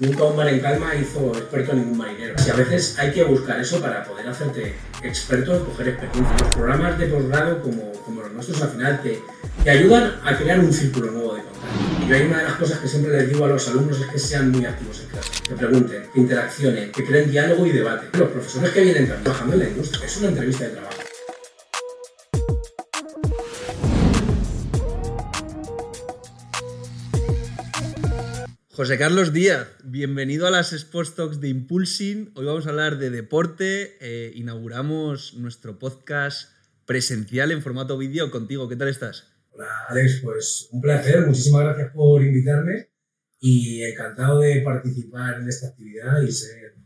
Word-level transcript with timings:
Nunca 0.00 0.24
un 0.24 0.34
mar 0.34 0.48
en 0.48 0.60
calma 0.60 0.94
hizo 0.94 1.30
experto 1.36 1.74
ningún 1.74 1.98
marinero. 1.98 2.34
Y 2.46 2.50
a 2.50 2.54
veces 2.54 2.98
hay 2.98 3.12
que 3.12 3.22
buscar 3.22 3.60
eso 3.60 3.82
para 3.82 4.02
poder 4.02 4.26
hacerte 4.26 4.74
experto 5.02 5.54
en 5.54 5.64
coger 5.66 5.88
experiencia. 5.88 6.36
Los 6.38 6.54
programas 6.54 6.98
de 6.98 7.06
posgrado 7.06 7.60
como, 7.60 7.92
como 8.06 8.22
los 8.22 8.32
nuestros 8.32 8.62
al 8.62 8.70
final 8.70 9.02
te, 9.02 9.22
te 9.62 9.70
ayudan 9.70 10.14
a 10.24 10.34
crear 10.38 10.58
un 10.58 10.72
círculo 10.72 11.10
nuevo 11.10 11.34
de 11.34 11.42
contacto. 11.42 12.02
Y 12.02 12.08
yo 12.08 12.16
hay 12.16 12.22
una 12.22 12.38
de 12.38 12.44
las 12.44 12.54
cosas 12.54 12.78
que 12.78 12.88
siempre 12.88 13.12
les 13.12 13.28
digo 13.28 13.44
a 13.44 13.48
los 13.48 13.68
alumnos 13.68 14.00
es 14.00 14.06
que 14.06 14.18
sean 14.18 14.50
muy 14.50 14.64
activos 14.64 15.00
en 15.00 15.08
clase, 15.08 15.30
que 15.46 15.54
pregunten, 15.54 16.02
que 16.14 16.20
interaccionen, 16.20 16.92
que 16.92 17.04
creen 17.04 17.30
diálogo 17.30 17.66
y 17.66 17.72
debate. 17.72 18.18
Los 18.18 18.30
profesores 18.30 18.70
que 18.70 18.80
vienen 18.80 19.06
trabajando 19.06 19.52
en 19.52 19.60
la 19.60 19.68
industria, 19.68 20.06
es 20.06 20.16
una 20.16 20.28
entrevista 20.28 20.64
de 20.64 20.70
trabajo. 20.70 20.99
José 28.80 28.96
Carlos 28.96 29.34
Díaz, 29.34 29.68
bienvenido 29.84 30.46
a 30.46 30.50
las 30.50 30.72
Sports 30.72 31.14
Talks 31.14 31.38
de 31.38 31.48
Impulsing. 31.48 32.32
Hoy 32.34 32.46
vamos 32.46 32.66
a 32.66 32.70
hablar 32.70 32.96
de 32.96 33.10
deporte. 33.10 33.98
Eh, 34.00 34.32
inauguramos 34.34 35.34
nuestro 35.34 35.78
podcast 35.78 36.50
presencial 36.86 37.50
en 37.50 37.60
formato 37.60 37.98
vídeo 37.98 38.30
contigo. 38.30 38.70
¿Qué 38.70 38.76
tal 38.76 38.88
estás? 38.88 39.26
Hola 39.50 39.66
Alex, 39.86 40.20
pues 40.22 40.68
un 40.72 40.80
placer, 40.80 41.26
muchísimas 41.26 41.64
gracias 41.64 41.92
por 41.92 42.22
invitarme 42.22 42.88
y 43.38 43.82
encantado 43.82 44.40
de 44.40 44.62
participar 44.62 45.42
en 45.42 45.48
esta 45.50 45.66
actividad 45.66 46.22
y 46.22 46.32
ser 46.32 46.76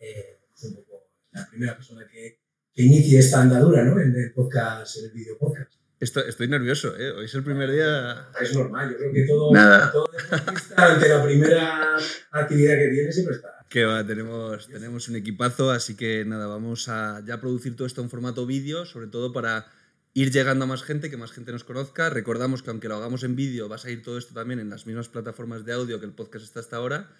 eh, 0.00 0.40
un 0.62 0.76
poco 0.76 1.10
la 1.32 1.46
primera 1.50 1.76
persona 1.76 2.06
que, 2.10 2.40
que 2.72 2.82
inicie 2.84 3.18
esta 3.18 3.42
andadura 3.42 3.84
¿no? 3.84 4.00
en 4.00 4.16
el 4.16 4.32
podcast, 4.32 4.96
en 4.96 5.04
el 5.04 5.10
video 5.10 5.36
podcast. 5.36 5.73
Estoy, 6.00 6.48
nervioso, 6.48 6.96
¿eh? 6.98 7.12
Hoy 7.12 7.26
es 7.26 7.34
el 7.34 7.44
primer 7.44 7.70
día. 7.70 8.28
Es 8.40 8.54
normal, 8.54 8.90
yo 8.90 8.96
creo 8.98 9.12
que 9.12 9.22
todo, 9.26 9.52
todo 9.92 10.10
deportista, 10.12 10.92
ante 10.92 11.08
la 11.08 11.24
primera 11.24 11.96
actividad 12.32 12.74
que 12.74 12.88
tiene, 12.88 13.12
siempre 13.12 13.36
está. 13.36 13.64
Que 13.68 13.84
va, 13.84 14.04
tenemos, 14.04 14.68
tenemos 14.68 15.08
un 15.08 15.16
equipazo, 15.16 15.70
así 15.70 15.96
que 15.96 16.24
nada, 16.24 16.46
vamos 16.46 16.88
a 16.88 17.22
ya 17.24 17.40
producir 17.40 17.76
todo 17.76 17.86
esto 17.86 18.02
en 18.02 18.10
formato 18.10 18.44
vídeo, 18.44 18.84
sobre 18.86 19.06
todo 19.06 19.32
para 19.32 19.66
ir 20.14 20.30
llegando 20.30 20.64
a 20.64 20.68
más 20.68 20.82
gente, 20.82 21.10
que 21.10 21.16
más 21.16 21.32
gente 21.32 21.52
nos 21.52 21.64
conozca. 21.64 22.10
Recordamos 22.10 22.62
que 22.62 22.70
aunque 22.70 22.88
lo 22.88 22.96
hagamos 22.96 23.22
en 23.22 23.36
vídeo, 23.36 23.68
va 23.68 23.76
a 23.76 23.78
salir 23.78 24.02
todo 24.02 24.18
esto 24.18 24.34
también 24.34 24.58
en 24.58 24.70
las 24.70 24.86
mismas 24.86 25.08
plataformas 25.08 25.64
de 25.64 25.72
audio 25.72 26.00
que 26.00 26.06
el 26.06 26.12
podcast 26.12 26.44
está 26.44 26.60
hasta 26.60 26.76
ahora. 26.76 27.10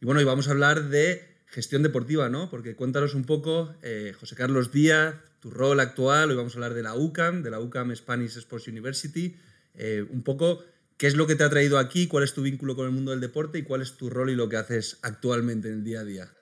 Y 0.00 0.06
bueno, 0.06 0.20
y 0.20 0.24
vamos 0.24 0.48
a 0.48 0.50
hablar 0.50 0.88
de 0.88 1.34
gestión 1.46 1.82
deportiva, 1.82 2.28
¿no? 2.28 2.50
Porque 2.50 2.74
cuéntanos 2.74 3.14
un 3.14 3.24
poco, 3.24 3.74
eh, 3.82 4.12
José 4.18 4.34
Carlos 4.34 4.72
Díaz, 4.72 5.14
tu 5.44 5.50
rol 5.50 5.78
actual, 5.78 6.30
hoy 6.30 6.36
vamos 6.36 6.54
a 6.54 6.56
hablar 6.56 6.72
de 6.72 6.82
la 6.82 6.94
UCAM, 6.94 7.42
de 7.42 7.50
la 7.50 7.60
UCAM 7.60 7.94
Spanish 7.94 8.38
Sports 8.38 8.66
University, 8.66 9.36
eh, 9.74 10.02
un 10.10 10.22
poco 10.22 10.64
qué 10.96 11.06
es 11.06 11.16
lo 11.16 11.26
que 11.26 11.34
te 11.34 11.44
ha 11.44 11.50
traído 11.50 11.76
aquí, 11.76 12.08
cuál 12.08 12.24
es 12.24 12.32
tu 12.32 12.40
vínculo 12.40 12.74
con 12.74 12.86
el 12.86 12.92
mundo 12.92 13.10
del 13.10 13.20
deporte 13.20 13.58
y 13.58 13.62
cuál 13.62 13.82
es 13.82 13.98
tu 13.98 14.08
rol 14.08 14.30
y 14.30 14.36
lo 14.36 14.48
que 14.48 14.56
haces 14.56 14.96
actualmente 15.02 15.68
en 15.68 15.74
el 15.74 15.84
día 15.84 16.00
a 16.00 16.04
día. 16.04 16.32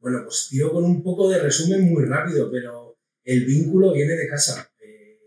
Bueno, 0.00 0.22
pues 0.24 0.48
tiro 0.50 0.72
con 0.72 0.82
un 0.82 1.00
poco 1.00 1.30
de 1.30 1.38
resumen 1.38 1.82
muy 1.82 2.04
rápido, 2.06 2.50
pero 2.50 2.98
el 3.22 3.44
vínculo 3.44 3.92
viene 3.92 4.16
de 4.16 4.26
casa. 4.26 4.68
Eh, 4.80 5.20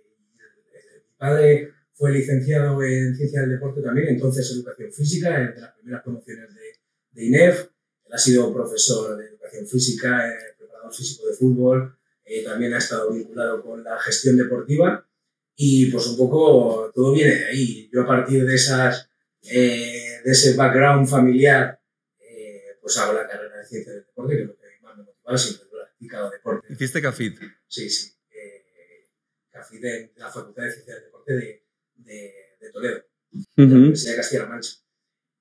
mi 1.07 1.15
padre 1.17 1.71
fue 1.93 2.11
licenciado 2.11 2.83
en 2.83 3.15
Ciencia 3.15 3.39
del 3.39 3.51
Deporte 3.51 3.81
también, 3.81 4.09
entonces 4.09 4.51
Educación 4.51 4.91
Física, 4.91 5.41
entre 5.41 5.61
las 5.61 5.71
primeras 5.75 6.03
promociones 6.03 6.53
de, 6.53 6.61
de 7.11 7.25
INEF. 7.25 7.69
Él 8.03 8.11
ha 8.11 8.17
sido 8.17 8.53
profesor 8.53 9.15
de 9.15 9.27
Educación 9.27 9.65
Física, 9.65 10.27
eh, 10.27 10.55
preparador 10.57 10.93
físico 10.93 11.25
de 11.25 11.33
fútbol, 11.35 11.97
eh, 12.25 12.43
también 12.43 12.73
ha 12.73 12.77
estado 12.77 13.11
vinculado 13.11 13.63
con 13.63 13.83
la 13.83 13.99
gestión 13.99 14.37
deportiva 14.37 15.07
y 15.55 15.91
pues 15.91 16.07
un 16.07 16.17
poco 16.17 16.91
todo 16.93 17.13
viene 17.13 17.35
de 17.35 17.45
ahí. 17.45 17.89
Yo 17.91 18.01
a 18.01 18.07
partir 18.07 18.45
de, 18.45 18.55
esas, 18.55 19.09
eh, 19.43 20.21
de 20.23 20.31
ese 20.31 20.55
background 20.55 21.07
familiar 21.07 21.79
eh, 22.19 22.77
pues 22.81 22.97
hago 22.97 23.13
la 23.13 23.27
carrera 23.27 23.57
de 23.57 23.65
ciencia 23.65 23.93
del 23.93 24.05
deporte, 24.05 24.35
que 24.35 24.41
es 24.41 24.47
lo 24.47 24.57
que 24.57 24.67
más 24.81 24.97
me 24.97 25.03
motivaba, 25.03 25.37
siempre 25.37 25.67
he 25.67 25.75
practicado 25.75 26.31
deporte. 26.31 26.73
¿Hiciste 26.73 27.01
CAFIT? 27.01 27.39
Sí, 27.67 27.89
sí. 27.89 28.13
CAFIT 29.51 29.83
en 29.83 30.11
la 30.17 30.31
Facultad 30.31 30.63
de 30.63 30.71
Ciencia 30.71 30.95
del 30.95 31.03
Deporte 31.03 31.33
de, 31.33 31.65
de, 31.97 32.33
de 32.59 32.71
Toledo, 32.71 33.03
de 33.31 33.67
la 33.67 33.75
Universidad 33.75 34.11
de 34.11 34.17
Castilla-La 34.17 34.49
Mancha. 34.49 34.79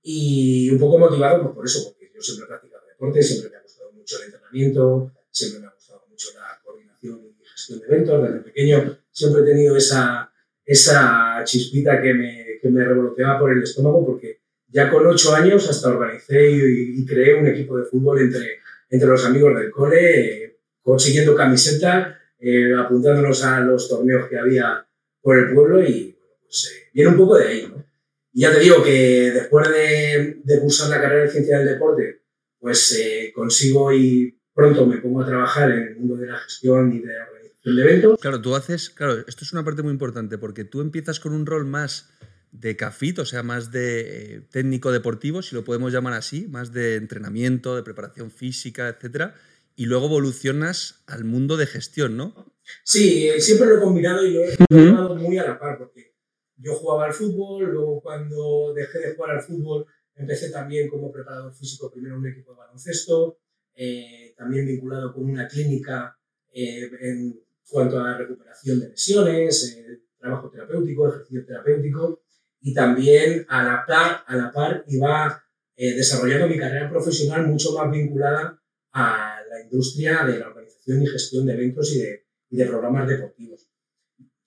Y 0.03 0.69
un 0.71 0.79
poco 0.79 0.99
motivado 0.99 1.43
pues, 1.43 1.55
por 1.55 1.65
eso, 1.65 1.85
porque 1.85 2.13
yo 2.15 2.21
siempre 2.21 2.45
he 2.45 2.49
practicado 2.49 2.87
deporte, 2.87 3.23
siempre 3.23 3.51
me 3.51 3.57
ha 3.57 3.63
gustado 3.63 3.93
mucho 3.93 4.19
el 4.19 4.25
entrenamiento, 4.25 5.13
siempre 5.31 5.61
me 5.61 5.67
ha 5.67 5.71
gustado 5.71 6.05
mucho 6.09 6.29
la 6.35 6.61
y 7.03 7.45
gestión 7.45 7.81
de 7.81 7.87
eventos. 7.87 8.23
Desde 8.23 8.41
pequeño 8.41 8.99
siempre 9.11 9.43
he 9.43 9.45
tenido 9.45 9.77
esa, 9.77 10.33
esa 10.65 11.43
chispita 11.45 12.01
que 12.01 12.15
me, 12.15 12.47
que 12.61 12.71
me 12.71 12.85
revoloteaba 12.85 13.41
por 13.41 13.53
el 13.53 13.63
estómago 13.63 14.07
porque 14.07 14.41
ya 14.69 14.91
con 14.91 15.07
ocho 15.07 15.35
años 15.35 15.69
hasta 15.69 15.89
organicé 15.89 16.51
y, 16.51 17.05
creé 17.05 17.35
un 17.35 17.47
equipo 17.47 17.77
de 17.77 17.85
fútbol 17.85 18.21
entre, 18.21 18.61
entre 18.89 19.09
los 19.09 19.25
amigos 19.27 19.59
del 19.59 19.71
cole, 19.71 20.45
eh, 20.45 20.59
consiguiendo 20.81 21.35
camiseta, 21.35 22.19
eh, 22.39 22.73
apuntándonos 22.75 23.45
a 23.45 23.61
los 23.61 23.89
torneos 23.89 24.29
que 24.29 24.39
había 24.39 24.87
por 25.21 25.39
el 25.39 25.55
pueblo 25.55 25.83
y 25.87 26.17
pues, 26.43 26.73
eh, 26.73 26.89
viene 26.95 27.11
un 27.11 27.19
poco 27.19 27.37
de 27.37 27.49
ahí. 27.49 27.67
¿no? 27.69 27.85
Y 28.33 28.41
ya 28.41 28.53
te 28.53 28.61
digo 28.61 28.83
que 28.83 29.33
después 29.33 29.69
de, 29.69 30.41
de 30.43 30.61
cursar 30.61 30.89
la 30.89 31.03
carrera 31.03 31.25
de 31.25 31.31
ciencia 31.31 31.59
del 31.59 31.69
deporte, 31.69 32.23
pues 32.59 32.97
consigo 33.35 33.93
y 33.93 34.41
pronto 34.55 34.87
me 34.87 34.99
pongo 34.99 35.23
a 35.23 35.27
trabajar 35.27 35.71
en 35.71 35.89
el 35.89 35.97
mundo 35.97 36.17
de 36.17 36.27
la 36.27 36.39
gestión 36.39 36.93
y 36.93 37.01
de 37.01 37.15
la 37.15 37.25
organización 37.25 37.77
de 37.77 37.83
eventos. 37.83 38.21
Claro, 38.21 38.41
tú 38.41 38.55
haces, 38.55 38.91
claro, 38.91 39.25
esto 39.27 39.45
es 39.45 39.53
una 39.53 39.65
parte 39.65 39.83
muy 39.83 39.93
importante 39.93 40.39
porque 40.39 40.65
tú 40.65 40.81
empiezas 40.81 41.21
con 41.21 41.33
un 41.33 41.47
rol 41.47 41.65
más 41.65 42.11
de 42.53 42.77
CAFIT, 42.77 43.19
o 43.21 43.25
sea, 43.25 43.43
más 43.43 43.71
de 43.71 44.37
eh, 44.37 44.41
técnico 44.51 44.93
deportivo, 44.93 45.41
si 45.41 45.55
lo 45.55 45.65
podemos 45.65 45.93
llamar 45.93 46.13
así, 46.13 46.47
más 46.49 46.73
de 46.73 46.97
entrenamiento, 46.97 47.75
de 47.75 47.83
preparación 47.83 48.31
física, 48.31 48.89
etcétera, 48.89 49.35
y 49.75 49.87
luego 49.87 50.07
evolucionas 50.07 51.03
al 51.07 51.25
mundo 51.25 51.57
de 51.57 51.67
gestión, 51.67 52.17
¿no? 52.17 52.53
Sí, 52.85 53.29
eh, 53.29 53.41
siempre 53.41 53.69
lo 53.69 53.79
he 53.79 53.81
combinado 53.81 54.25
y 54.25 54.35
lo 54.35 54.45
he 54.45 54.57
combinado 54.57 55.17
muy 55.17 55.39
a 55.39 55.45
la 55.45 55.59
par, 55.59 55.79
porque 55.79 56.15
yo 56.57 56.75
jugaba 56.75 57.07
al 57.07 57.15
fútbol, 57.15 57.65
luego 57.65 58.03
cuando 58.03 58.75
dejé 58.75 58.99
de 58.99 59.15
jugar 59.15 59.37
al 59.37 59.43
fútbol 59.43 59.87
empecé 60.15 60.51
también 60.51 60.89
como 60.89 61.11
preparador 61.11 61.55
físico 61.55 61.91
primero 61.91 62.17
en 62.17 62.21
un 62.21 62.29
equipo 62.29 62.53
de 62.53 62.59
baloncesto, 62.59 63.39
eh, 63.75 64.35
también 64.37 64.67
vinculado 64.67 65.13
con 65.13 65.25
una 65.25 65.49
clínica 65.49 66.17
eh, 66.53 66.91
en 67.01 67.41
cuanto 67.69 67.99
a 68.01 68.19
recuperación 68.19 68.81
de 68.81 68.91
lesiones, 68.91 69.77
eh, 69.77 70.03
trabajo 70.19 70.51
terapéutico, 70.51 71.09
ejercicio 71.09 71.45
terapéutico, 71.47 72.23
y 72.61 72.75
también 72.75 73.45
a 73.49 73.65
la 73.65 73.85
par, 73.87 74.25
a 74.27 74.37
la 74.37 74.53
par 74.53 74.85
iba 74.89 75.43
desarrollando 75.75 76.47
mi 76.47 76.59
carrera 76.59 76.89
profesional 76.89 77.49
mucho 77.49 77.73
más 77.73 77.91
vinculada 77.91 78.63
a 78.93 79.41
la 79.51 79.61
industria 79.63 80.25
de 80.25 80.39
la 80.39 80.47
organización 80.47 81.03
y 81.03 81.07
gestión 81.09 81.45
de 81.45 81.55
eventos 81.55 81.93
y 81.97 82.03
de, 82.03 82.27
y 82.51 82.57
de 82.57 82.67
programas 82.67 83.09
deportivos. 83.09 83.69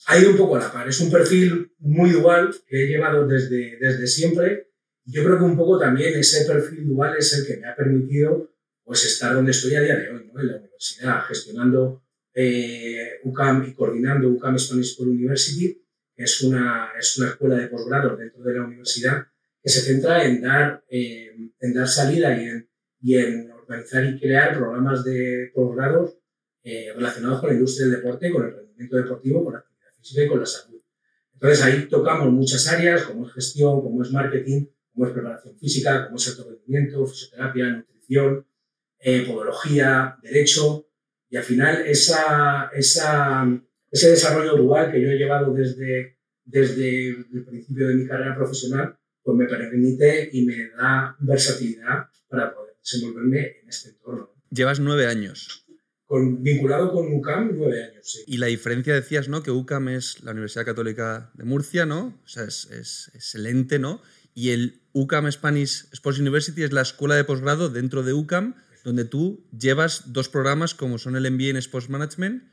Ha 0.07 0.17
ido 0.17 0.31
un 0.31 0.37
poco 0.37 0.55
a 0.55 0.59
la 0.59 0.71
par, 0.71 0.87
es 0.87 1.01
un 1.01 1.11
perfil 1.11 1.73
muy 1.79 2.11
dual 2.11 2.55
que 2.67 2.83
he 2.83 2.87
llevado 2.87 3.27
desde, 3.27 3.77
desde 3.79 4.07
siempre. 4.07 4.69
Yo 5.03 5.23
creo 5.23 5.39
que 5.39 5.43
un 5.43 5.57
poco 5.57 5.79
también 5.79 6.17
ese 6.17 6.45
perfil 6.45 6.87
dual 6.87 7.15
es 7.17 7.33
el 7.33 7.45
que 7.45 7.57
me 7.57 7.67
ha 7.67 7.75
permitido 7.75 8.54
pues 8.85 9.03
estar 9.05 9.33
donde 9.33 9.51
estoy 9.51 9.75
a 9.75 9.81
día 9.81 9.95
de 9.95 10.09
hoy, 10.09 10.29
¿no? 10.31 10.39
en 10.39 10.47
la 10.47 10.57
universidad, 10.57 11.23
gestionando 11.23 12.03
eh, 12.33 13.19
UCAM 13.23 13.67
y 13.67 13.73
coordinando 13.73 14.29
UCAM 14.29 14.57
Spanish 14.59 14.93
School 14.93 15.09
University, 15.09 15.81
que 16.15 16.23
es 16.23 16.41
una, 16.41 16.91
es 16.97 17.17
una 17.17 17.29
escuela 17.29 17.55
de 17.55 17.67
posgrado 17.67 18.15
dentro 18.15 18.43
de 18.43 18.53
la 18.53 18.63
universidad 18.63 19.25
que 19.61 19.69
se 19.69 19.81
centra 19.81 20.23
en 20.23 20.41
dar, 20.41 20.83
eh, 20.89 21.31
en 21.59 21.73
dar 21.73 21.87
salida 21.87 22.39
y 22.39 22.45
en, 22.45 22.69
y 23.01 23.17
en, 23.17 23.51
organizar 23.51 24.05
y 24.05 24.19
crear 24.19 24.55
programas 24.55 25.03
de 25.03 25.49
posgrados 25.55 26.19
eh, 26.61 26.93
relacionados 26.95 27.39
con 27.39 27.49
la 27.49 27.55
industria 27.55 27.87
del 27.87 27.95
deporte, 27.95 28.31
con 28.31 28.45
el 28.45 28.55
rendimiento 28.55 28.97
deportivo, 28.97 29.43
con 29.43 29.53
la 29.53 29.59
actividad 29.59 29.89
física 29.97 30.23
y 30.23 30.27
con 30.27 30.39
la 30.39 30.45
salud. 30.45 30.81
Entonces 31.33 31.63
ahí 31.63 31.87
tocamos 31.89 32.31
muchas 32.31 32.67
áreas, 32.67 33.03
como 33.03 33.25
es 33.25 33.33
gestión, 33.33 33.81
como 33.81 34.03
es 34.03 34.11
marketing, 34.11 34.67
como 34.93 35.07
es 35.07 35.13
preparación 35.13 35.57
física, 35.57 36.05
como 36.05 36.17
es 36.17 36.27
alto 36.27 36.47
rendimiento, 36.47 37.05
fisioterapia, 37.07 37.69
nutrición, 37.69 38.45
eh, 39.07 39.23
podología, 39.27 40.17
derecho, 40.23 40.87
y 41.29 41.37
al 41.37 41.43
final 41.43 41.85
esa, 41.85 42.71
esa, 42.73 43.45
ese 43.91 44.09
desarrollo 44.09 44.57
dual 44.57 44.91
que 44.91 44.99
yo 44.99 45.09
he 45.09 45.17
llevado 45.17 45.53
desde, 45.53 46.17
desde 46.43 47.09
el 47.09 47.45
principio 47.45 47.87
de 47.87 47.95
mi 47.97 48.07
carrera 48.07 48.35
profesional, 48.35 48.97
pues 49.21 49.37
me 49.37 49.45
permite 49.45 50.31
y 50.33 50.43
me 50.43 50.69
da 50.69 51.15
versatilidad 51.19 52.07
para 52.27 52.55
poder 52.55 52.73
desenvolverme 52.79 53.59
en 53.61 53.69
este 53.69 53.89
entorno. 53.89 54.33
Llevas 54.49 54.79
nueve 54.79 55.05
años. 55.05 55.67
Con, 56.07 56.41
vinculado 56.41 56.91
con 56.91 57.13
UCAM, 57.13 57.51
nueve 57.55 57.83
años, 57.83 58.11
sí. 58.11 58.23
Y 58.25 58.37
la 58.37 58.47
diferencia, 58.47 58.95
decías, 58.95 59.29
¿no? 59.29 59.43
Que 59.43 59.51
UCAM 59.51 59.89
es 59.89 60.23
la 60.23 60.31
Universidad 60.31 60.65
Católica 60.65 61.31
de 61.35 61.43
Murcia, 61.43 61.85
¿no? 61.85 62.19
O 62.23 62.27
sea, 62.27 62.45
es, 62.45 62.71
es 62.71 63.11
excelente, 63.13 63.77
¿no? 63.77 64.01
Y 64.33 64.49
el 64.49 64.81
UCAM 64.93 65.31
Spanish 65.31 65.85
Sports 65.91 66.19
University 66.19 66.63
es 66.63 66.73
la 66.73 66.81
escuela 66.81 67.15
de 67.15 67.23
posgrado 67.23 67.69
dentro 67.69 68.01
de 68.01 68.13
UCAM 68.13 68.55
donde 68.85 69.03
tú 69.03 69.49
llevas 69.51 70.13
dos 70.13 70.29
programas 70.29 70.75
como 70.75 70.99
son 70.99 71.15
el 71.15 71.29
MBA 71.29 71.49
en 71.49 71.57
Sports 71.57 71.89
Management 71.89 72.43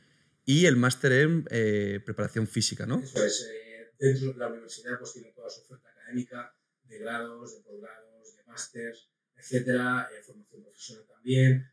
y 0.46 0.64
el 0.64 0.76
máster 0.76 1.12
en 1.12 1.44
eh, 1.50 2.00
preparación 2.04 2.46
física, 2.46 2.86
¿no? 2.86 3.00
Eso 3.00 3.22
es. 3.22 3.42
Eh, 3.42 3.92
dentro 3.98 4.32
de 4.32 4.38
la 4.38 4.48
universidad 4.48 4.98
pues 4.98 5.12
tiene 5.12 5.30
toda 5.32 5.50
su 5.50 5.60
oferta 5.60 5.90
académica 5.90 6.56
de 6.84 6.98
grados, 6.98 7.54
de 7.54 7.60
posgrados, 7.60 8.34
de 8.34 8.42
másters, 8.44 9.10
etcétera, 9.36 10.08
eh, 10.10 10.22
formación 10.22 10.62
profesional 10.62 11.06
también. 11.06 11.68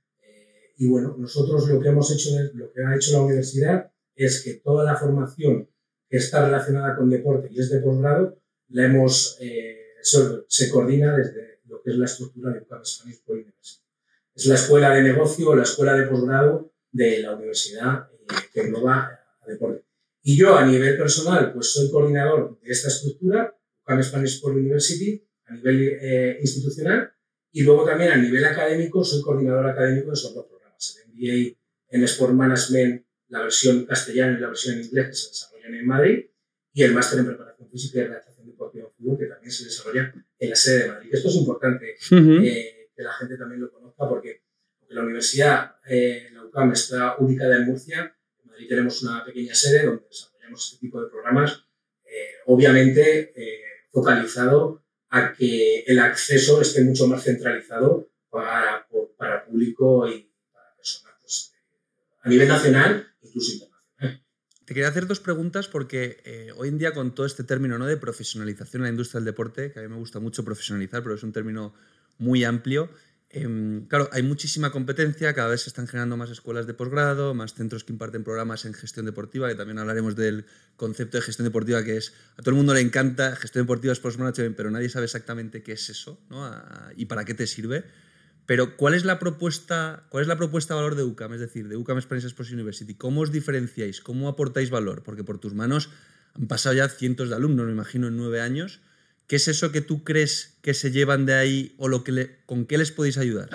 Y 0.81 0.87
bueno, 0.87 1.15
nosotros 1.17 1.67
lo 1.67 1.81
que 1.81 1.89
hemos 1.89 2.09
hecho, 2.09 2.29
lo 2.53 2.71
que 2.71 2.81
ha 2.81 2.95
hecho 2.95 3.11
la 3.11 3.21
universidad 3.21 3.91
es 4.15 4.41
que 4.41 4.55
toda 4.55 4.85
la 4.85 4.95
formación 4.95 5.69
que 6.09 6.17
está 6.17 6.45
relacionada 6.45 6.95
con 6.95 7.09
deporte 7.09 7.49
y 7.51 7.59
es 7.59 7.69
de 7.69 7.81
posgrado, 7.81 8.41
la 8.69 8.85
hemos, 8.85 9.37
se, 10.01 10.69
coordina 10.69 11.17
desde 11.17 11.59
lo 11.65 11.81
que 11.81 11.89
es 11.89 11.97
la 11.97 12.05
estructura 12.05 12.53
de 12.53 12.61
UCAM 12.61 12.85
Spanish 12.85 13.21
University. 13.27 13.88
Es 14.35 14.45
la 14.45 14.55
escuela 14.55 14.91
de 14.91 15.03
negocio 15.03 15.55
la 15.55 15.63
escuela 15.63 15.93
de 15.93 16.07
posgrado 16.07 16.73
de 16.91 17.19
la 17.19 17.35
universidad 17.35 18.07
que 18.53 18.61
engloba 18.61 19.19
a 19.41 19.49
deporte. 19.49 19.85
Y 20.21 20.37
yo 20.37 20.57
a 20.57 20.65
nivel 20.65 20.97
personal, 20.97 21.53
pues 21.53 21.71
soy 21.71 21.89
coordinador 21.89 22.59
de 22.61 22.71
esta 22.71 22.89
estructura, 22.89 23.55
UCAM 23.83 24.03
Spanish 24.03 24.43
University, 24.43 25.25
a 25.45 25.53
nivel 25.53 25.97
eh, 26.01 26.37
institucional, 26.41 27.11
y 27.51 27.63
luego 27.63 27.85
también 27.85 28.11
a 28.11 28.17
nivel 28.17 28.45
académico 28.45 29.03
soy 29.03 29.21
coordinador 29.21 29.67
académico 29.67 30.07
de 30.07 30.13
esos 30.13 30.35
dos 30.35 30.45
programas, 30.45 30.97
el 30.97 31.13
MBA 31.13 31.57
en 31.89 32.03
Sport 32.03 32.33
Management, 32.33 33.05
la 33.29 33.41
versión 33.41 33.85
castellana 33.85 34.37
y 34.37 34.41
la 34.41 34.47
versión 34.47 34.75
en 34.75 34.83
inglés 34.83 35.07
que 35.07 35.13
se 35.13 35.29
desarrollan 35.29 35.75
en 35.75 35.85
Madrid, 35.87 36.25
y 36.73 36.83
el 36.83 36.93
máster 36.93 37.19
en 37.19 37.25
preparación 37.25 37.69
física 37.69 37.99
y 37.99 38.03
realización 38.03 38.47
deportiva 38.47 38.85
en 38.85 38.93
fútbol 38.93 39.17
que 39.17 39.25
también 39.25 39.51
se 39.51 39.65
desarrolla 39.65 40.13
en 40.37 40.49
la 40.49 40.55
sede 40.55 40.83
de 40.83 40.87
Madrid. 40.89 41.09
Esto 41.11 41.29
es 41.29 41.35
importante 41.35 41.95
eh, 42.11 42.89
que 42.95 43.03
la 43.03 43.13
gente 43.13 43.37
también 43.37 43.61
lo 43.61 43.71
conozca 43.71 43.78
porque, 44.07 44.43
la 44.89 45.01
universidad, 45.01 45.75
eh, 45.87 46.29
la 46.31 46.45
UCAM, 46.45 46.71
está 46.71 47.15
ubicada 47.19 47.57
en 47.57 47.65
Murcia, 47.65 48.15
en 48.43 48.49
Madrid 48.49 48.67
tenemos 48.67 49.03
una 49.03 49.23
pequeña 49.25 49.53
sede 49.53 49.85
donde 49.85 50.05
desarrollamos 50.07 50.65
este 50.65 50.79
tipo 50.79 51.01
de 51.01 51.09
programas, 51.09 51.65
obviamente 52.45 53.33
focalizado 53.91 54.83
a 55.09 55.33
que 55.33 55.83
el 55.87 55.99
acceso 55.99 56.61
esté 56.61 56.83
mucho 56.83 57.07
más 57.07 57.23
centralizado 57.23 58.09
para, 58.29 58.87
para 59.17 59.45
público 59.45 60.07
y 60.07 60.31
para 60.53 60.75
personas 60.75 61.15
pues, 61.21 61.53
a 62.21 62.29
nivel 62.29 62.47
nacional, 62.47 63.07
incluso 63.21 63.53
internacional. 63.53 64.23
Te 64.65 64.73
quería 64.75 64.89
hacer 64.89 65.07
dos 65.07 65.19
preguntas 65.19 65.67
porque 65.67 66.21
eh, 66.25 66.51
hoy 66.55 66.69
en 66.69 66.77
día 66.77 66.93
con 66.93 67.15
todo 67.15 67.25
este 67.25 67.43
término 67.43 67.79
¿no? 67.79 67.87
de 67.87 67.97
profesionalización 67.97 68.81
en 68.81 68.83
la 68.83 68.89
industria 68.89 69.19
del 69.19 69.25
deporte, 69.25 69.71
que 69.71 69.79
a 69.79 69.81
mí 69.81 69.87
me 69.87 69.97
gusta 69.97 70.19
mucho 70.19 70.45
profesionalizar, 70.45 71.01
pero 71.01 71.15
es 71.15 71.23
un 71.23 71.33
término 71.33 71.73
muy 72.19 72.43
amplio, 72.43 72.89
Em, 73.31 73.85
claro, 73.85 74.09
hay 74.11 74.23
muchísima 74.23 74.71
competencia, 74.71 75.35
cada 75.35 75.49
vez 75.49 75.61
se 75.61 75.69
están 75.69 75.87
generando 75.87 76.17
más 76.17 76.31
escuelas 76.31 76.65
de 76.65 76.73
posgrado, 76.73 77.35
más 77.35 77.53
centros 77.53 77.83
que 77.83 77.93
imparten 77.93 78.23
programas 78.23 78.65
en 78.65 78.73
gestión 78.73 79.05
deportiva, 79.05 79.47
que 79.47 79.53
también 79.53 79.77
hablaremos 79.77 80.15
del 80.15 80.45
concepto 80.77 81.17
de 81.17 81.21
gestión 81.21 81.45
deportiva, 81.45 81.83
que 81.83 81.97
es, 81.97 82.13
a 82.37 82.41
todo 82.41 82.51
el 82.51 82.55
mundo 82.55 82.73
le 82.73 82.81
encanta, 82.81 83.35
gestión 83.35 83.65
deportiva 83.65 83.93
es 83.93 83.99
post-management, 83.99 84.55
pero 84.55 84.71
nadie 84.71 84.89
sabe 84.89 85.05
exactamente 85.05 85.61
qué 85.61 85.73
es 85.73 85.89
eso 85.89 86.19
¿no? 86.31 86.51
y 86.95 87.05
para 87.05 87.23
qué 87.23 87.35
te 87.35 87.45
sirve. 87.45 87.85
Pero, 88.47 88.75
¿cuál 88.77 88.95
es 88.95 89.05
la 89.05 89.19
propuesta, 89.19 90.07
cuál 90.09 90.23
es 90.23 90.27
la 90.27 90.35
propuesta 90.35 90.73
de 90.73 90.81
valor 90.81 90.95
de 90.95 91.03
UCAM? 91.03 91.33
Es 91.33 91.39
decir, 91.39 91.67
de 91.67 91.77
UCAM 91.77 92.01
Spanish 92.01 92.25
Sports 92.25 92.51
University. 92.51 92.95
¿Cómo 92.95 93.21
os 93.21 93.31
diferenciáis? 93.31 94.01
¿Cómo 94.01 94.27
aportáis 94.27 94.71
valor? 94.71 95.03
Porque 95.03 95.23
por 95.23 95.37
tus 95.37 95.53
manos 95.53 95.91
han 96.33 96.47
pasado 96.47 96.73
ya 96.73 96.89
cientos 96.89 97.29
de 97.29 97.35
alumnos, 97.35 97.67
me 97.67 97.73
imagino, 97.73 98.07
en 98.07 98.17
nueve 98.17 98.41
años. 98.41 98.81
¿Qué 99.29 99.35
es 99.35 99.47
eso 99.47 99.71
que 99.71 99.81
tú 99.81 100.03
crees 100.03 100.57
que 100.63 100.73
se 100.73 100.89
llevan 100.89 101.27
de 101.27 101.35
ahí 101.35 101.75
o 101.77 101.87
lo 101.87 102.03
que 102.03 102.41
con 102.47 102.65
qué 102.65 102.79
les 102.79 102.91
podéis 102.91 103.19
ayudar? 103.19 103.47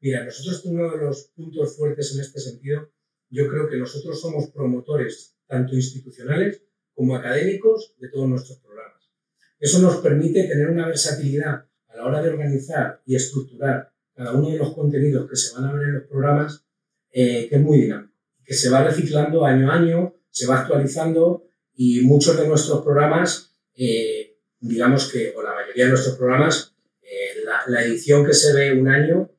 Mira, 0.00 0.24
nosotros 0.24 0.64
uno 0.64 0.92
de 0.92 0.98
los 0.98 1.32
puntos 1.34 1.76
fuertes 1.76 2.14
en 2.14 2.20
este 2.20 2.38
sentido, 2.38 2.92
yo 3.28 3.48
creo 3.48 3.68
que 3.68 3.78
nosotros 3.78 4.20
somos 4.20 4.50
promotores 4.50 5.34
tanto 5.48 5.74
institucionales 5.74 6.62
como 6.94 7.16
académicos 7.16 7.96
de 7.98 8.08
todos 8.10 8.28
nuestros 8.28 8.60
programas. 8.60 9.10
Eso 9.58 9.80
nos 9.80 9.96
permite 9.96 10.44
tener 10.44 10.68
una 10.68 10.86
versatilidad 10.86 11.66
a 11.88 11.96
la 11.96 12.04
hora 12.04 12.22
de 12.22 12.28
organizar 12.28 13.02
y 13.04 13.16
estructurar 13.16 13.92
cada 14.14 14.34
uno 14.34 14.50
de 14.50 14.58
los 14.58 14.72
contenidos 14.72 15.28
que 15.28 15.34
se 15.34 15.52
van 15.52 15.64
a 15.64 15.72
ver 15.72 15.88
en 15.88 15.94
los 15.94 16.04
programas, 16.04 16.64
eh, 17.10 17.48
que 17.48 17.56
es 17.56 17.60
muy 17.60 17.78
dinámico, 17.78 18.14
que 18.44 18.54
se 18.54 18.70
va 18.70 18.84
reciclando 18.84 19.44
año 19.44 19.68
a 19.68 19.74
año, 19.74 20.14
se 20.30 20.46
va 20.46 20.60
actualizando 20.60 21.50
y 21.74 22.02
muchos 22.02 22.38
de 22.38 22.46
nuestros 22.46 22.84
programas 22.84 23.48
eh, 23.80 24.17
digamos 24.60 25.10
que, 25.10 25.32
o 25.36 25.42
la 25.42 25.54
mayoría 25.54 25.84
de 25.84 25.90
nuestros 25.90 26.16
programas, 26.16 26.74
eh, 27.02 27.44
la, 27.66 27.82
edición 27.84 28.26
que 28.26 28.34
se 28.34 28.52
ve 28.52 28.72
un 28.72 28.88
año 28.88 29.30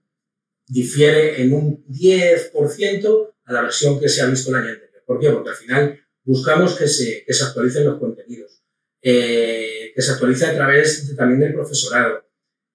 difiere 0.68 1.42
en 1.42 1.54
un 1.54 1.86
10% 1.88 3.33
a 3.45 3.54
la 3.54 3.62
versión 3.62 4.00
que 4.00 4.10
se 4.10 4.21
ha 4.21 4.27
visto 4.27 4.50
el 4.50 4.56
año 4.56 4.69
anterior. 4.69 5.04
¿Por 5.06 5.19
qué? 5.19 5.30
Porque 5.30 5.50
al 5.50 5.56
final 5.56 6.00
buscamos 6.24 6.75
que 6.75 6.88
se, 6.88 7.24
que 7.25 7.33
se 7.33 7.44
actualicen 7.44 7.86
los 7.86 8.00
contenidos, 8.00 8.63
eh, 9.01 9.92
que 9.94 10.01
se 10.01 10.12
actualice 10.12 10.45
a 10.45 10.56
través 10.56 11.16
también 11.16 11.39
del 11.39 11.54
profesorado. 11.54 12.25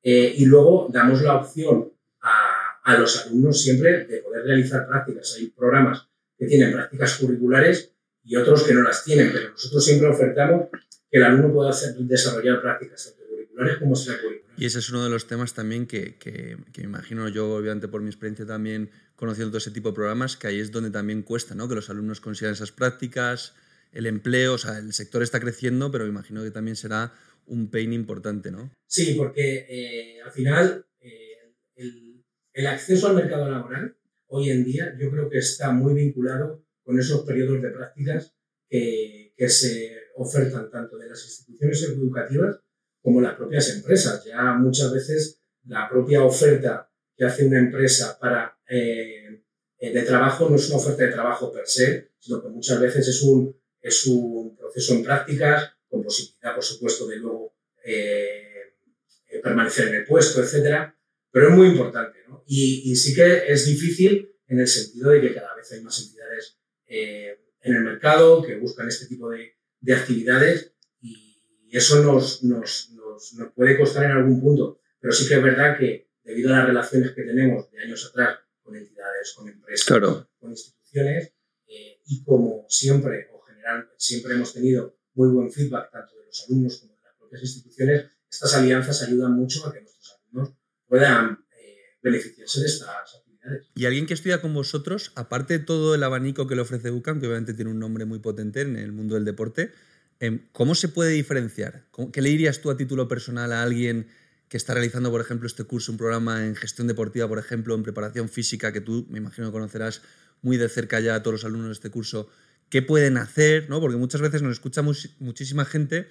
Eh, 0.02 0.34
y 0.36 0.44
luego 0.44 0.88
damos 0.92 1.22
la 1.22 1.36
opción 1.36 1.92
a, 2.20 2.80
a 2.84 2.98
los 2.98 3.24
alumnos 3.24 3.60
siempre 3.60 4.04
de 4.04 4.18
poder 4.18 4.44
realizar 4.44 4.86
prácticas. 4.86 5.34
Hay 5.38 5.46
programas 5.48 6.08
que 6.36 6.46
tienen 6.46 6.72
prácticas 6.72 7.16
curriculares 7.16 7.92
y 8.22 8.36
otros 8.36 8.64
que 8.64 8.74
no 8.74 8.82
las 8.82 9.04
tienen, 9.04 9.30
pero 9.32 9.50
nosotros 9.50 9.84
siempre 9.84 10.08
ofertamos 10.08 10.68
que 11.14 11.18
el 11.18 11.26
alumno 11.26 11.52
pueda 11.52 11.70
hacer, 11.70 11.94
desarrollar 11.94 12.60
prácticas 12.60 13.04
tanto 13.04 13.30
curriculares 13.30 13.76
como 13.78 13.94
extracurriculares. 13.94 14.58
Y 14.58 14.64
ese 14.64 14.80
es 14.80 14.90
uno 14.90 15.04
de 15.04 15.10
los 15.10 15.28
temas 15.28 15.54
también 15.54 15.86
que, 15.86 16.16
que, 16.16 16.56
que, 16.72 16.82
imagino 16.82 17.28
yo, 17.28 17.54
obviamente 17.54 17.86
por 17.86 18.02
mi 18.02 18.08
experiencia 18.08 18.44
también 18.44 18.90
conociendo 19.14 19.50
todo 19.50 19.58
ese 19.58 19.70
tipo 19.70 19.90
de 19.90 19.94
programas, 19.94 20.36
que 20.36 20.48
ahí 20.48 20.58
es 20.58 20.72
donde 20.72 20.90
también 20.90 21.22
cuesta 21.22 21.54
¿no? 21.54 21.68
que 21.68 21.76
los 21.76 21.88
alumnos 21.88 22.20
consigan 22.20 22.52
esas 22.52 22.72
prácticas, 22.72 23.54
el 23.92 24.06
empleo, 24.06 24.54
o 24.54 24.58
sea, 24.58 24.78
el 24.78 24.92
sector 24.92 25.22
está 25.22 25.38
creciendo, 25.38 25.92
pero 25.92 26.04
imagino 26.04 26.42
que 26.42 26.50
también 26.50 26.74
será 26.74 27.12
un 27.46 27.70
pain 27.70 27.92
importante, 27.92 28.50
¿no? 28.50 28.72
Sí, 28.88 29.14
porque 29.16 29.66
eh, 29.68 30.20
al 30.20 30.32
final 30.32 30.84
eh, 30.98 31.54
el, 31.76 32.24
el, 32.54 32.66
acceso 32.66 33.06
al 33.06 33.14
mercado 33.14 33.48
laboral 33.48 33.96
hoy 34.26 34.50
en 34.50 34.64
día 34.64 34.96
yo 34.98 35.12
creo 35.12 35.30
que 35.30 35.38
está 35.38 35.70
muy 35.70 35.94
vinculado 35.94 36.66
con 36.82 36.98
esos 36.98 37.24
periodos 37.24 37.62
de 37.62 37.70
prácticas 37.70 38.34
que, 38.68 39.32
se 39.48 39.90
ofertan 40.16 40.70
tanto 40.70 40.96
de 40.96 41.08
las 41.08 41.22
instituciones 41.24 41.82
educativas 41.82 42.60
como 43.02 43.20
las 43.20 43.34
propias 43.34 43.68
empresas. 43.70 44.24
Ya 44.24 44.54
muchas 44.54 44.92
veces 44.92 45.40
la 45.66 45.88
propia 45.88 46.24
oferta 46.24 46.90
que 47.16 47.24
hace 47.24 47.46
una 47.46 47.58
empresa 47.58 48.18
para, 48.18 48.56
eh, 48.68 49.42
de 49.78 50.02
trabajo 50.02 50.48
no 50.48 50.56
es 50.56 50.68
una 50.68 50.78
oferta 50.78 51.04
de 51.04 51.12
trabajo 51.12 51.52
per 51.52 51.66
se, 51.66 52.12
sino 52.18 52.42
que 52.42 52.48
muchas 52.48 52.80
veces 52.80 53.06
es 53.06 53.22
un, 53.22 53.54
es 53.80 54.06
un 54.06 54.56
proceso 54.56 54.94
en 54.94 55.04
prácticas, 55.04 55.72
con 55.88 56.02
posibilidad, 56.02 56.54
por 56.54 56.64
supuesto, 56.64 57.06
de 57.06 57.16
luego 57.16 57.54
eh, 57.84 58.72
eh, 59.28 59.40
permanecer 59.42 59.88
en 59.88 59.96
el 59.96 60.06
puesto, 60.06 60.42
etcétera, 60.42 60.96
pero 61.30 61.50
es 61.50 61.54
muy 61.54 61.68
importante. 61.68 62.18
¿no? 62.26 62.44
Y, 62.46 62.90
y, 62.90 62.96
sí 62.96 63.14
que 63.14 63.44
es 63.46 63.66
difícil 63.66 64.34
en 64.48 64.60
el 64.60 64.68
sentido 64.68 65.10
de 65.10 65.20
que 65.20 65.34
cada 65.34 65.54
vez 65.54 65.70
hay 65.72 65.82
más 65.82 66.00
entidades 66.00 66.58
en 67.64 67.74
el 67.74 67.82
mercado 67.82 68.42
que 68.42 68.56
buscan 68.56 68.88
este 68.88 69.06
tipo 69.06 69.30
de, 69.30 69.56
de 69.80 69.94
actividades 69.94 70.74
y 71.00 71.76
eso 71.76 72.04
nos, 72.04 72.44
nos, 72.44 72.90
nos, 72.90 73.34
nos, 73.34 73.52
puede 73.52 73.76
costar 73.76 74.04
en 74.04 74.12
algún 74.12 74.40
punto. 74.40 74.80
Pero 75.00 75.12
sí 75.12 75.26
que 75.26 75.34
es 75.34 75.42
verdad 75.42 75.76
que 75.76 76.08
debido 76.22 76.54
a 76.54 76.58
las 76.58 76.66
relaciones 76.68 77.10
que 77.12 77.22
tenemos 77.22 77.68
de 77.72 77.82
años 77.82 78.08
atrás 78.08 78.38
con 78.62 78.76
entidades, 78.76 79.34
con 79.36 79.48
empresas, 79.48 80.26
con 80.38 80.50
instituciones, 80.50 81.32
eh, 81.66 82.00
y 82.06 82.22
como 82.22 82.64
siempre 82.68 83.28
o 83.32 83.40
general, 83.40 83.90
siempre 83.96 84.34
hemos 84.34 84.54
tenido 84.54 84.96
muy 85.14 85.28
buen 85.30 85.50
feedback 85.50 85.90
tanto 85.90 86.16
de 86.16 86.26
los 86.26 86.44
alumnos 86.46 86.78
como 86.78 86.94
de 86.94 87.02
las 87.02 87.14
propias 87.16 87.42
instituciones, 87.42 88.04
estas 88.30 88.54
alianzas 88.54 89.02
ayudan 89.02 89.32
mucho 89.32 89.66
a 89.66 89.72
que 89.72 89.80
nuestros 89.80 90.16
alumnos 90.20 90.54
puedan 90.86 91.44
eh, 91.60 91.98
beneficiarse 92.02 92.60
de 92.60 92.66
estas 92.66 92.88
actividades. 92.88 93.23
Y 93.74 93.84
alguien 93.84 94.06
que 94.06 94.14
estudia 94.14 94.40
con 94.40 94.54
vosotros, 94.54 95.12
aparte 95.16 95.58
de 95.58 95.64
todo 95.64 95.94
el 95.94 96.02
abanico 96.02 96.46
que 96.46 96.54
le 96.54 96.62
ofrece 96.62 96.90
UCAM, 96.90 97.20
que 97.20 97.26
obviamente 97.26 97.54
tiene 97.54 97.70
un 97.70 97.78
nombre 97.78 98.04
muy 98.04 98.18
potente 98.18 98.62
en 98.62 98.76
el 98.76 98.92
mundo 98.92 99.14
del 99.16 99.24
deporte, 99.24 99.72
em, 100.20 100.40
¿cómo 100.52 100.74
se 100.74 100.88
puede 100.88 101.10
diferenciar? 101.12 101.84
¿Qué 102.12 102.22
le 102.22 102.30
dirías 102.30 102.60
tú 102.60 102.70
a 102.70 102.76
título 102.76 103.08
personal 103.08 103.52
a 103.52 103.62
alguien 103.62 104.06
que 104.48 104.56
está 104.56 104.74
realizando, 104.74 105.10
por 105.10 105.20
ejemplo, 105.20 105.46
este 105.46 105.64
curso, 105.64 105.92
un 105.92 105.98
programa 105.98 106.46
en 106.46 106.54
gestión 106.54 106.86
deportiva, 106.86 107.28
por 107.28 107.38
ejemplo, 107.38 107.74
en 107.74 107.82
preparación 107.82 108.28
física, 108.28 108.72
que 108.72 108.80
tú 108.80 109.06
me 109.10 109.18
imagino 109.18 109.50
conocerás 109.52 110.02
muy 110.42 110.56
de 110.56 110.68
cerca 110.68 111.00
ya 111.00 111.16
a 111.16 111.22
todos 111.22 111.34
los 111.34 111.44
alumnos 111.44 111.68
de 111.68 111.72
este 111.72 111.90
curso, 111.90 112.28
¿qué 112.68 112.82
pueden 112.82 113.16
hacer? 113.16 113.68
¿no? 113.68 113.80
Porque 113.80 113.96
muchas 113.96 114.20
veces 114.20 114.42
nos 114.42 114.52
escucha 114.52 114.82
muchísima 114.82 115.64
gente 115.64 116.08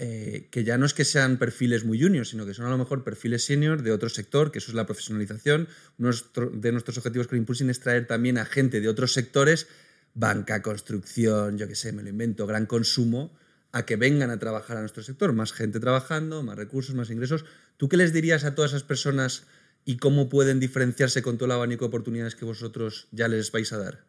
eh, 0.00 0.46
que 0.52 0.62
ya 0.62 0.78
no 0.78 0.86
es 0.86 0.94
que 0.94 1.04
sean 1.04 1.38
perfiles 1.38 1.84
muy 1.84 2.00
juniors, 2.00 2.28
sino 2.28 2.46
que 2.46 2.54
son 2.54 2.66
a 2.66 2.70
lo 2.70 2.78
mejor 2.78 3.02
perfiles 3.02 3.44
senior 3.44 3.82
de 3.82 3.90
otro 3.90 4.08
sector, 4.08 4.52
que 4.52 4.58
eso 4.58 4.70
es 4.70 4.76
la 4.76 4.86
profesionalización. 4.86 5.66
Uno 5.98 6.10
de 6.52 6.72
nuestros 6.72 6.98
objetivos 6.98 7.26
con 7.26 7.36
Impulsing 7.36 7.68
es 7.68 7.80
traer 7.80 8.06
también 8.06 8.38
a 8.38 8.44
gente 8.44 8.80
de 8.80 8.88
otros 8.88 9.12
sectores, 9.12 9.66
banca, 10.14 10.62
construcción, 10.62 11.58
yo 11.58 11.66
qué 11.66 11.74
sé, 11.74 11.92
me 11.92 12.04
lo 12.04 12.10
invento, 12.10 12.46
gran 12.46 12.66
consumo, 12.66 13.36
a 13.72 13.86
que 13.86 13.96
vengan 13.96 14.30
a 14.30 14.38
trabajar 14.38 14.76
a 14.76 14.80
nuestro 14.80 15.02
sector. 15.02 15.32
Más 15.32 15.52
gente 15.52 15.80
trabajando, 15.80 16.44
más 16.44 16.56
recursos, 16.56 16.94
más 16.94 17.10
ingresos. 17.10 17.44
¿Tú 17.76 17.88
qué 17.88 17.96
les 17.96 18.12
dirías 18.12 18.44
a 18.44 18.54
todas 18.54 18.70
esas 18.70 18.84
personas 18.84 19.48
y 19.84 19.96
cómo 19.96 20.28
pueden 20.28 20.60
diferenciarse 20.60 21.22
con 21.22 21.38
todo 21.38 21.46
el 21.46 21.52
abanico 21.52 21.84
de 21.84 21.88
oportunidades 21.88 22.36
que 22.36 22.44
vosotros 22.44 23.08
ya 23.10 23.26
les 23.26 23.50
vais 23.50 23.72
a 23.72 23.78
dar? 23.78 24.06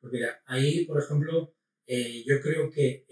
Pues 0.00 0.12
mira, 0.12 0.42
ahí, 0.46 0.84
por 0.84 1.02
ejemplo, 1.02 1.56
eh, 1.88 2.22
yo 2.24 2.40
creo 2.40 2.70
que, 2.70 3.04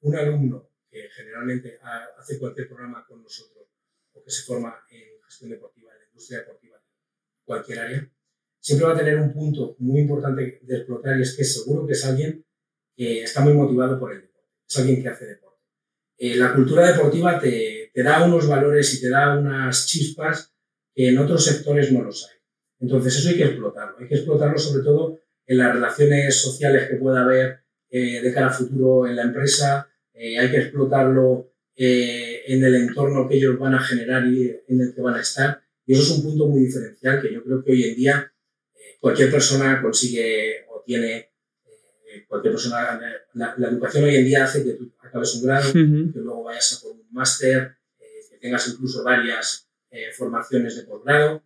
un 0.00 0.16
alumno 0.16 0.73
que 0.94 1.10
generalmente 1.10 1.80
hace 2.16 2.38
cualquier 2.38 2.68
programa 2.68 3.04
con 3.04 3.20
nosotros 3.20 3.66
o 4.12 4.22
que 4.22 4.30
se 4.30 4.42
forma 4.42 4.78
en 4.90 5.20
gestión 5.26 5.50
deportiva, 5.50 5.92
en 5.92 5.98
la 5.98 6.06
industria 6.06 6.38
deportiva, 6.38 6.80
cualquier 7.44 7.78
área, 7.80 8.10
siempre 8.60 8.86
va 8.86 8.94
a 8.94 8.96
tener 8.96 9.16
un 9.18 9.32
punto 9.32 9.74
muy 9.80 10.02
importante 10.02 10.60
de 10.62 10.76
explotar 10.76 11.18
y 11.18 11.22
es 11.22 11.36
que 11.36 11.42
seguro 11.42 11.84
que 11.84 11.94
es 11.94 12.04
alguien 12.04 12.46
que 12.94 13.24
está 13.24 13.40
muy 13.40 13.54
motivado 13.54 13.98
por 13.98 14.12
el 14.12 14.20
deporte, 14.20 14.48
es 14.68 14.78
alguien 14.78 15.02
que 15.02 15.08
hace 15.08 15.26
deporte. 15.26 15.64
Eh, 16.16 16.36
la 16.36 16.54
cultura 16.54 16.86
deportiva 16.86 17.40
te, 17.40 17.90
te, 17.92 18.02
da 18.04 18.24
unos 18.24 18.46
valores 18.46 18.94
y 18.94 19.00
te 19.00 19.10
da 19.10 19.36
unas 19.36 19.86
chispas 19.88 20.54
que 20.94 21.08
en 21.08 21.18
otros 21.18 21.44
sectores 21.44 21.90
no 21.90 22.02
los 22.04 22.24
hay. 22.30 22.36
Entonces 22.78 23.16
eso 23.16 23.30
hay 23.30 23.36
que 23.36 23.46
explotarlo, 23.46 23.98
hay 23.98 24.06
que 24.06 24.14
explotarlo 24.14 24.58
sobre 24.58 24.84
todo 24.84 25.18
en 25.44 25.58
las 25.58 25.74
relaciones 25.74 26.40
sociales 26.40 26.88
que 26.88 26.96
pueda 26.96 27.24
haber 27.24 27.64
eh, 27.90 28.22
de 28.22 28.32
cara 28.32 28.46
a 28.46 28.52
futuro 28.52 29.08
en 29.08 29.16
la 29.16 29.22
empresa, 29.22 29.88
eh, 30.14 30.38
hay 30.38 30.50
que 30.50 30.58
explotarlo 30.58 31.50
en 31.76 32.62
el 32.62 32.74
entorno 32.76 33.28
que 33.28 33.34
ellos 33.34 33.58
van 33.58 33.74
a 33.74 33.80
generar 33.80 34.24
y 34.26 34.48
en 34.68 34.80
el 34.80 34.94
que 34.94 35.00
van 35.00 35.16
a 35.16 35.20
estar. 35.20 35.60
Y 35.84 35.92
eso 35.92 36.02
es 36.02 36.10
un 36.10 36.22
punto 36.22 36.46
muy 36.46 36.66
diferencial 36.66 37.20
que 37.20 37.32
yo 37.32 37.42
creo 37.42 37.64
que 37.64 37.72
hoy 37.72 37.82
en 37.82 37.96
día 37.96 38.32
cualquier 39.00 39.30
persona 39.30 39.82
consigue 39.82 40.64
o 40.70 40.82
tiene 40.86 41.34
cualquier 42.28 42.54
persona, 42.54 43.00
la, 43.34 43.68
educación 43.68 44.04
hoy 44.04 44.16
en 44.16 44.24
día 44.24 44.44
hace 44.44 44.64
que 44.64 44.72
tú 44.74 44.92
acabes 45.00 45.34
un 45.34 45.42
grado, 45.42 45.72
que 45.72 46.10
luego 46.14 46.44
vayas 46.44 46.72
a 46.72 46.80
por 46.80 46.92
un 46.92 47.06
máster, 47.12 47.76
eh, 47.98 48.04
que 48.30 48.38
tengas 48.38 48.68
incluso 48.68 49.02
varias 49.02 49.68
eh, 49.90 50.10
formaciones 50.12 50.76
de 50.76 50.82
posgrado, 50.84 51.42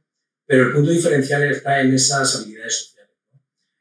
pero 0.47 0.67
el 0.67 0.73
punto 0.73 0.91
diferencial 0.91 1.45
está 1.45 1.81
en 1.81 1.95
esas 1.95 2.37
habilidades 2.37 2.79
sociales. 2.79 3.17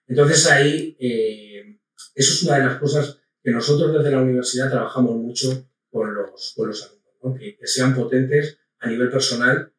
Entonces 0.07 0.47
ahí, 0.47 0.97
eh, 0.99 1.79
eso 2.15 2.33
es 2.33 2.43
una 2.43 2.57
de 2.57 2.65
las 2.65 2.79
cosas 2.79 3.19
que 3.47 3.53
nosotros 3.53 3.93
desde 3.93 4.11
la 4.11 4.21
universidad 4.21 4.69
trabajamos 4.69 5.15
mucho 5.15 5.71
con 5.89 6.13
los, 6.13 6.53
con 6.53 6.67
los 6.67 6.83
alumnos, 6.83 7.39
que, 7.39 7.65
sean 7.65 7.95
potentes 7.95 8.57
a 8.79 8.89
nivel 8.89 9.09
personal 9.09 9.71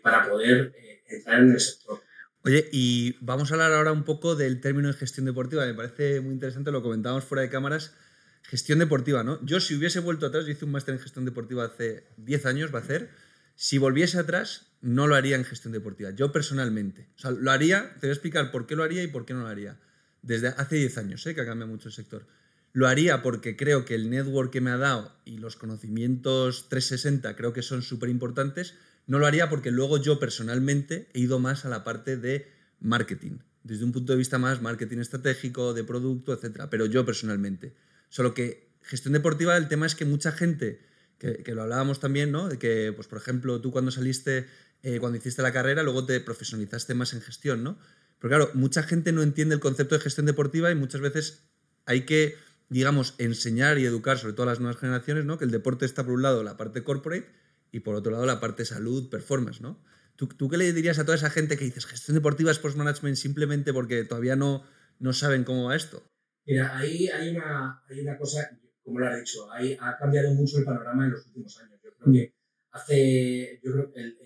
para 0.00 0.28
poder 0.28 0.72
entrar 1.08 1.40
en 1.40 1.50
el 1.50 1.58
sector. 1.58 2.00
Oye, 2.44 2.68
y 2.70 3.16
vamos 3.20 3.50
a 3.50 3.54
hablar 3.54 3.72
ahora 3.72 3.90
un 3.90 4.04
poco 4.04 4.36
del 4.36 4.60
término 4.60 4.86
de 4.86 4.94
gestión 4.94 5.26
deportiva. 5.26 5.66
Me 5.66 5.74
parece 5.74 6.20
muy 6.20 6.34
interesante, 6.34 6.70
lo 6.70 6.84
comentábamos 6.84 7.24
fuera 7.24 7.42
de 7.42 7.50
cámaras. 7.50 7.96
Gestión 8.44 8.78
deportiva, 8.78 9.24
¿no? 9.24 9.44
Yo 9.44 9.58
si 9.58 9.74
hubiese 9.74 9.98
vuelto 9.98 10.26
atrás, 10.26 10.46
yo 10.46 10.52
hice 10.52 10.64
un 10.64 10.70
máster 10.70 10.94
en 10.94 11.00
gestión 11.00 11.24
deportiva 11.24 11.64
hace 11.64 12.06
10 12.18 12.46
años, 12.46 12.72
va 12.72 12.78
a 12.78 12.82
hacer. 12.82 13.10
Si 13.56 13.76
volviese 13.76 14.20
atrás, 14.20 14.68
no 14.82 15.08
lo 15.08 15.16
haría 15.16 15.34
en 15.34 15.44
gestión 15.44 15.72
deportiva, 15.72 16.12
yo 16.12 16.30
personalmente. 16.30 17.08
Lo 17.40 17.50
haría, 17.50 17.94
te 17.94 18.06
voy 18.06 18.10
a 18.10 18.12
explicar 18.12 18.52
por 18.52 18.68
qué 18.68 18.76
lo 18.76 18.84
haría 18.84 19.02
y 19.02 19.08
por 19.08 19.26
qué 19.26 19.34
no 19.34 19.40
lo 19.40 19.48
haría. 19.48 19.80
Desde 20.22 20.46
hace 20.46 20.76
10 20.76 20.98
años, 20.98 21.26
¿eh? 21.26 21.34
que 21.34 21.40
ha 21.40 21.44
cambiado 21.44 21.72
mucho 21.72 21.88
el 21.88 21.92
sector. 21.92 22.28
Lo 22.74 22.88
haría 22.88 23.22
porque 23.22 23.56
creo 23.56 23.84
que 23.84 23.94
el 23.94 24.10
network 24.10 24.52
que 24.52 24.60
me 24.60 24.72
ha 24.72 24.76
dado 24.76 25.16
y 25.24 25.38
los 25.38 25.54
conocimientos 25.54 26.68
360 26.68 27.36
creo 27.36 27.52
que 27.52 27.62
son 27.62 27.82
súper 27.82 28.08
importantes, 28.08 28.74
no 29.06 29.20
lo 29.20 29.26
haría 29.26 29.48
porque 29.48 29.70
luego 29.70 29.96
yo 29.96 30.18
personalmente 30.18 31.08
he 31.14 31.20
ido 31.20 31.38
más 31.38 31.64
a 31.64 31.68
la 31.68 31.84
parte 31.84 32.16
de 32.16 32.50
marketing, 32.80 33.38
desde 33.62 33.84
un 33.84 33.92
punto 33.92 34.12
de 34.12 34.18
vista 34.18 34.38
más 34.38 34.60
marketing 34.60 34.98
estratégico, 34.98 35.72
de 35.72 35.84
producto, 35.84 36.32
etc. 36.32 36.64
Pero 36.68 36.86
yo 36.86 37.06
personalmente. 37.06 37.76
Solo 38.08 38.34
que 38.34 38.74
gestión 38.82 39.12
deportiva, 39.12 39.56
el 39.56 39.68
tema 39.68 39.86
es 39.86 39.94
que 39.94 40.04
mucha 40.04 40.32
gente, 40.32 40.80
que, 41.18 41.54
lo 41.54 41.62
hablábamos 41.62 42.00
también, 42.00 42.32
¿no? 42.32 42.48
De 42.48 42.58
que, 42.58 42.92
pues, 42.92 43.06
por 43.06 43.18
ejemplo, 43.18 43.60
tú 43.60 43.70
cuando 43.70 43.92
saliste, 43.92 44.46
eh, 44.82 44.98
cuando 44.98 45.16
hiciste 45.16 45.42
la 45.42 45.52
carrera, 45.52 45.84
luego 45.84 46.06
te 46.06 46.18
profesionalizaste 46.18 46.94
más 46.94 47.14
en 47.14 47.20
gestión, 47.20 47.62
¿no? 47.62 47.78
Pero 48.18 48.30
claro, 48.36 48.50
mucha 48.54 48.82
gente 48.82 49.12
no 49.12 49.22
entiende 49.22 49.54
el 49.54 49.60
concepto 49.60 49.94
de 49.94 50.00
gestión 50.00 50.26
deportiva 50.26 50.72
y 50.72 50.74
muchas 50.74 51.00
veces 51.00 51.44
hay 51.86 52.02
que, 52.02 52.36
digamos, 52.68 53.14
enseñar 53.18 53.78
y 53.78 53.84
educar, 53.84 54.18
sobre 54.18 54.34
todo 54.34 54.44
a 54.44 54.50
las 54.50 54.60
nuevas 54.60 54.78
generaciones, 54.78 55.24
¿no? 55.24 55.38
Que 55.38 55.44
el 55.44 55.50
deporte 55.50 55.84
está 55.84 56.04
por 56.04 56.14
un 56.14 56.22
lado 56.22 56.42
la 56.42 56.56
parte 56.56 56.82
corporate 56.82 57.28
y 57.70 57.80
por 57.80 57.94
otro 57.94 58.12
lado 58.12 58.26
la 58.26 58.40
parte 58.40 58.64
salud, 58.64 59.10
performance, 59.10 59.60
¿no? 59.60 59.82
¿Tú, 60.16 60.28
¿Tú, 60.28 60.48
qué 60.48 60.56
le 60.56 60.72
dirías 60.72 60.98
a 60.98 61.04
toda 61.04 61.16
esa 61.16 61.30
gente 61.30 61.56
que 61.56 61.64
dices 61.64 61.86
gestión 61.86 62.14
deportiva, 62.14 62.50
sports 62.52 62.76
management, 62.76 63.16
simplemente 63.16 63.72
porque 63.72 64.04
todavía 64.04 64.36
no, 64.36 64.64
no 65.00 65.12
saben 65.12 65.44
cómo 65.44 65.64
va 65.64 65.76
esto? 65.76 66.02
Mira, 66.46 66.76
ahí 66.76 67.08
hay 67.08 67.30
una, 67.30 67.82
hay 67.88 68.00
una 68.00 68.18
cosa, 68.18 68.48
como 68.82 69.00
lo 69.00 69.08
has 69.08 69.18
dicho, 69.18 69.50
ahí 69.52 69.76
ha 69.80 69.96
cambiado 69.98 70.32
mucho 70.34 70.58
el 70.58 70.64
panorama 70.64 71.06
en 71.06 71.12
los 71.12 71.26
últimos 71.26 71.58
años. 71.58 71.80
Yo 71.82 71.90
creo 71.96 72.12
que 72.12 72.34
hace, 72.70 73.60
yo 73.62 73.72
creo 73.72 73.92
que 73.92 74.00
el, 74.00 74.18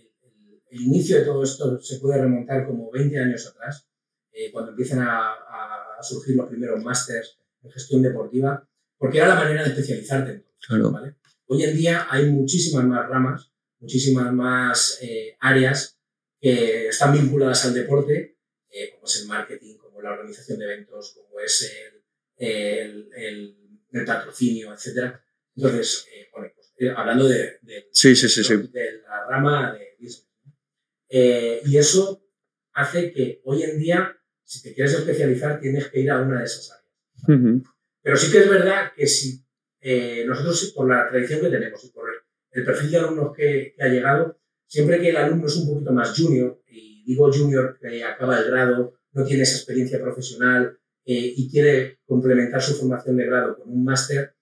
el, 0.71 0.81
inicio 0.81 1.19
de 1.19 1.25
todo 1.25 1.43
esto 1.43 1.81
se 1.81 1.99
puede 1.99 2.21
remontar 2.21 2.67
como 2.67 2.91
20 2.91 3.19
años 3.19 3.47
atrás, 3.47 3.89
eh, 4.33 4.51
cuando 4.53 4.73
empiezan 4.73 5.01
a, 5.01 5.33
a, 5.33 6.03
surgir 6.03 6.37
los 6.37 6.49
primeros 6.49 6.83
másters 6.85 7.41
en 7.69 7.73
gestión 7.73 8.03
deportiva, 8.03 8.69
porque 8.97 9.19
era 9.19 9.29
la 9.29 9.35
manera 9.35 9.63
de 9.63 9.71
especializarte. 9.71 10.31
Entonces, 10.31 10.67
claro. 10.67 10.91
¿vale? 10.91 11.15
Hoy 11.47 11.63
en 11.65 11.77
día 11.77 12.07
hay 12.11 12.27
muchísimas 12.27 12.85
más 12.85 13.09
ramas, 13.09 13.53
muchísimas 13.81 14.33
más 14.33 14.99
eh, 15.03 15.37
áreas 15.41 15.99
que 16.41 16.89
están 16.89 17.13
vinculadas 17.13 17.65
al 17.65 17.75
deporte, 17.75 18.37
eh, 18.71 18.91
como 18.93 19.07
es 19.07 19.23
el 19.23 19.29
marketing, 19.29 19.77
como 19.79 20.03
la 20.03 20.13
organización 20.13 20.59
de 20.59 20.65
eventos, 20.67 21.15
como 21.15 21.41
es 21.41 21.75
el, 22.37 23.09
el, 23.17 23.59
el, 23.93 24.05
patrocinio, 24.05 24.73
etc. 24.73 25.15
Entonces, 25.57 26.07
eh, 26.15 26.29
bueno, 26.33 26.53
pues, 26.55 26.73
hablando 26.97 27.27
de, 27.27 27.59
de, 27.63 27.89
sí, 27.93 28.15
sí, 28.15 28.29
sí, 28.29 28.43
de, 28.71 29.03
la 29.03 29.27
rama 29.29 29.73
de 29.73 29.97
business. 29.99 30.29
y 31.67 31.77
eso 31.77 32.23
hace 32.75 33.13
que 33.13 33.41
hoy 33.45 33.63
en 33.63 33.79
día, 33.79 34.17
si 34.45 34.63
te 34.63 34.75
quieres 34.75 34.95
especializar, 34.95 35.61
tienes 35.61 35.89
que 35.89 36.01
ir 36.01 36.11
a 36.11 36.21
una 36.21 36.41
de 36.41 36.45
esas 36.45 36.71
áreas. 36.71 36.78
Pero 37.27 38.17
sí 38.17 38.33
que 38.33 38.39
es 38.39 38.49
verdad 38.49 38.93
que 38.97 39.07
si 39.07 39.45
eh, 39.81 40.25
nosotros, 40.27 40.73
por 40.75 40.89
la 40.89 41.09
tradición 41.09 41.41
que 41.41 41.51
tenemos 41.51 41.85
y 41.85 41.89
por 41.89 42.09
el, 42.51 42.65
perfil 42.65 42.91
de 42.91 42.99
alumnos 42.99 43.37
que, 43.37 43.75
ha 43.79 43.89
llegado, 43.89 44.39
siempre 44.67 45.01
que 45.01 45.11
el 45.11 45.17
alumno 45.17 45.47
es 45.47 45.57
un 45.57 45.69
poquito 45.69 45.93
más 45.93 46.17
junior, 46.17 46.61
y 46.69 47.05
digo 47.05 47.33
junior 47.33 47.79
que 47.81 48.03
acaba 48.03 48.39
el 48.39 48.51
grado, 48.51 48.95
no 49.13 49.25
tiene 49.25 49.43
esa 49.43 49.57
experiencia 49.57 50.01
profesional 50.01 50.79
eh, 51.05 51.33
y 51.37 51.51
quiere 51.51 52.01
complementar 52.07 52.61
su 52.61 52.75
formación 52.75 53.17
de 53.17 53.27
grado 53.27 53.59
con 53.59 53.71
un 53.71 53.85
máster, 53.85 54.35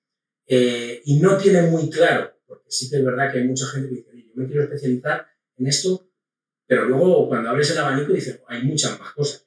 eh, 0.47 1.02
y 1.04 1.18
no 1.21 1.37
tiene 1.37 1.62
muy 1.62 1.90
claro, 1.90 2.33
porque 2.47 2.71
sí 2.71 2.88
que 2.88 2.97
es 2.97 3.04
verdad 3.04 3.33
que 3.33 3.38
hay 3.38 3.49
mucha 3.49 3.66
gente 3.66 3.88
que 3.88 3.95
dice, 3.97 4.11
yo 4.16 4.33
me 4.35 4.47
quiero 4.47 4.62
especializar 4.62 5.26
en 5.59 5.66
esto, 5.66 6.09
pero 6.66 6.87
luego 6.87 7.28
cuando 7.28 7.50
abres 7.50 7.71
el 7.71 7.78
abanico 7.78 8.12
dices, 8.12 8.40
hay 8.49 8.62
muchas 8.62 8.99
más 8.99 9.12
cosas. 9.12 9.46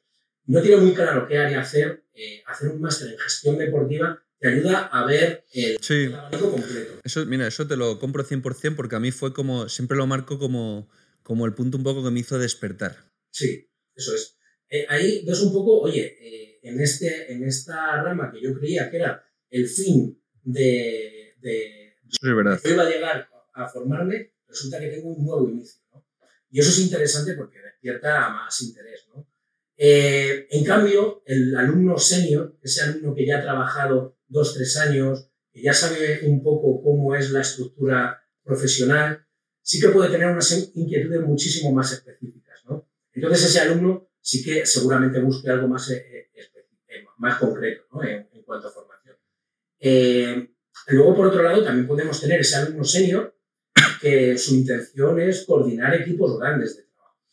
No 0.50 0.62
tiene 0.62 0.77
muy 0.77 0.94
claro 0.94 1.27
qué 1.27 1.38
área 1.38 1.62
hacer, 1.62 2.03
hacer 2.46 2.70
un 2.70 2.82
máster 2.82 3.12
en 3.12 3.20
gestión 3.20 3.58
deportiva 3.58 4.22
te 4.39 4.48
ayuda 4.48 4.86
a 4.88 5.06
ver 5.06 5.46
el, 5.53 5.77
sí. 5.82 6.10
completo. 6.32 7.01
Eso, 7.03 7.25
mira, 7.25 7.46
eso 7.48 7.68
te 7.68 7.75
lo 7.75 8.00
compro 8.00 8.25
100% 8.25 8.75
porque 8.75 8.96
a 8.96 9.00
mí 9.00 9.12
fue 9.12 9.34
como, 9.34 9.68
siempre 9.68 9.98
lo 9.98 10.08
marco 10.08 10.39
como, 10.39 10.89
como 11.24 11.46
el 11.46 11.53
punto 11.53 11.77
un 11.77 11.84
poco 11.84 12.03
que 12.03 12.12
me 12.12 12.22
hizo 12.22 12.39
despertar. 12.39 13.12
Sí, 13.32 13.70
eso 13.94 14.15
es. 14.15 14.38
Eh, 14.70 14.86
ahí 14.88 15.25
ves 15.25 15.41
un 15.41 15.51
poco, 15.51 15.82
oye, 15.82 16.18
eh, 16.22 16.60
en, 16.63 16.79
este, 16.79 17.32
en 17.34 17.44
esta 17.44 18.01
rama 18.01 18.32
que 18.32 18.41
yo 18.41 18.53
creía 18.53 18.89
que 18.89 18.98
era 18.98 19.24
el 19.50 19.68
fin 19.68 20.22
de, 20.44 21.36
de, 21.41 21.96
eso 22.10 22.29
es 22.29 22.36
verdad. 22.36 22.62
que 22.62 22.70
iba 22.72 22.84
a 22.84 22.89
llegar 22.89 23.29
a 23.53 23.68
formarme, 23.68 24.36
resulta 24.48 24.79
que 24.79 24.88
tengo 24.88 25.10
un 25.10 25.25
nuevo 25.25 25.50
inicio. 25.50 25.82
¿no? 25.91 26.06
Y 26.50 26.60
eso 26.60 26.70
es 26.70 26.79
interesante 26.79 27.34
porque 27.34 27.60
despierta 27.60 28.29
más 28.29 28.62
interés. 28.62 29.06
¿no? 29.13 29.27
Eh, 29.81 30.45
en 30.51 30.65
cambio, 30.65 31.24
el 31.25 31.55
alumno 31.55 31.98
senior, 31.98 32.57
ese 32.62 32.81
alumno 32.81 33.15
que 33.15 33.25
ya 33.25 33.38
ha 33.38 33.41
trabajado 33.41 34.17
dos, 34.27 34.53
tres 34.53 34.75
años, 34.75 35.31
que 35.53 35.62
ya 35.62 35.74
sabe 35.74 36.19
un 36.27 36.43
poco 36.43 36.83
cómo 36.83 37.15
es 37.15 37.31
la 37.31 37.39
estructura 37.39 38.21
profesional, 38.43 39.25
sí 39.62 39.79
que 39.79 39.88
puede 39.88 40.09
tener 40.09 40.27
unas 40.27 40.51
inquietudes 40.75 41.21
muchísimo 41.21 41.71
más 41.71 41.93
específicas. 41.93 42.59
¿no? 42.67 42.89
Entonces 43.13 43.45
ese 43.45 43.62
alumno 43.62 44.09
sí 44.19 44.43
que 44.43 44.65
seguramente 44.65 45.21
busque 45.21 45.50
algo 45.50 45.69
más, 45.69 45.89
eh, 45.91 46.29
eh, 46.33 46.51
eh, 46.89 47.05
más 47.17 47.39
concreto 47.39 47.83
¿no? 47.93 48.03
en, 48.03 48.27
cuanto 48.45 48.67
a 48.67 48.71
formación. 48.71 49.15
luego, 50.88 51.15
por 51.15 51.27
otro 51.27 51.41
lado, 51.41 51.63
también 51.63 51.88
podemos 51.88 52.19
tener 52.19 52.41
ese 52.41 52.57
alumno 52.57 52.83
senior 52.83 53.33
que 54.01 54.38
su 54.38 54.55
intención 54.55 55.21
es 55.21 55.45
coordinar 55.45 55.93
equipos 55.95 56.38
grandes 56.38 56.75
de 56.75 56.88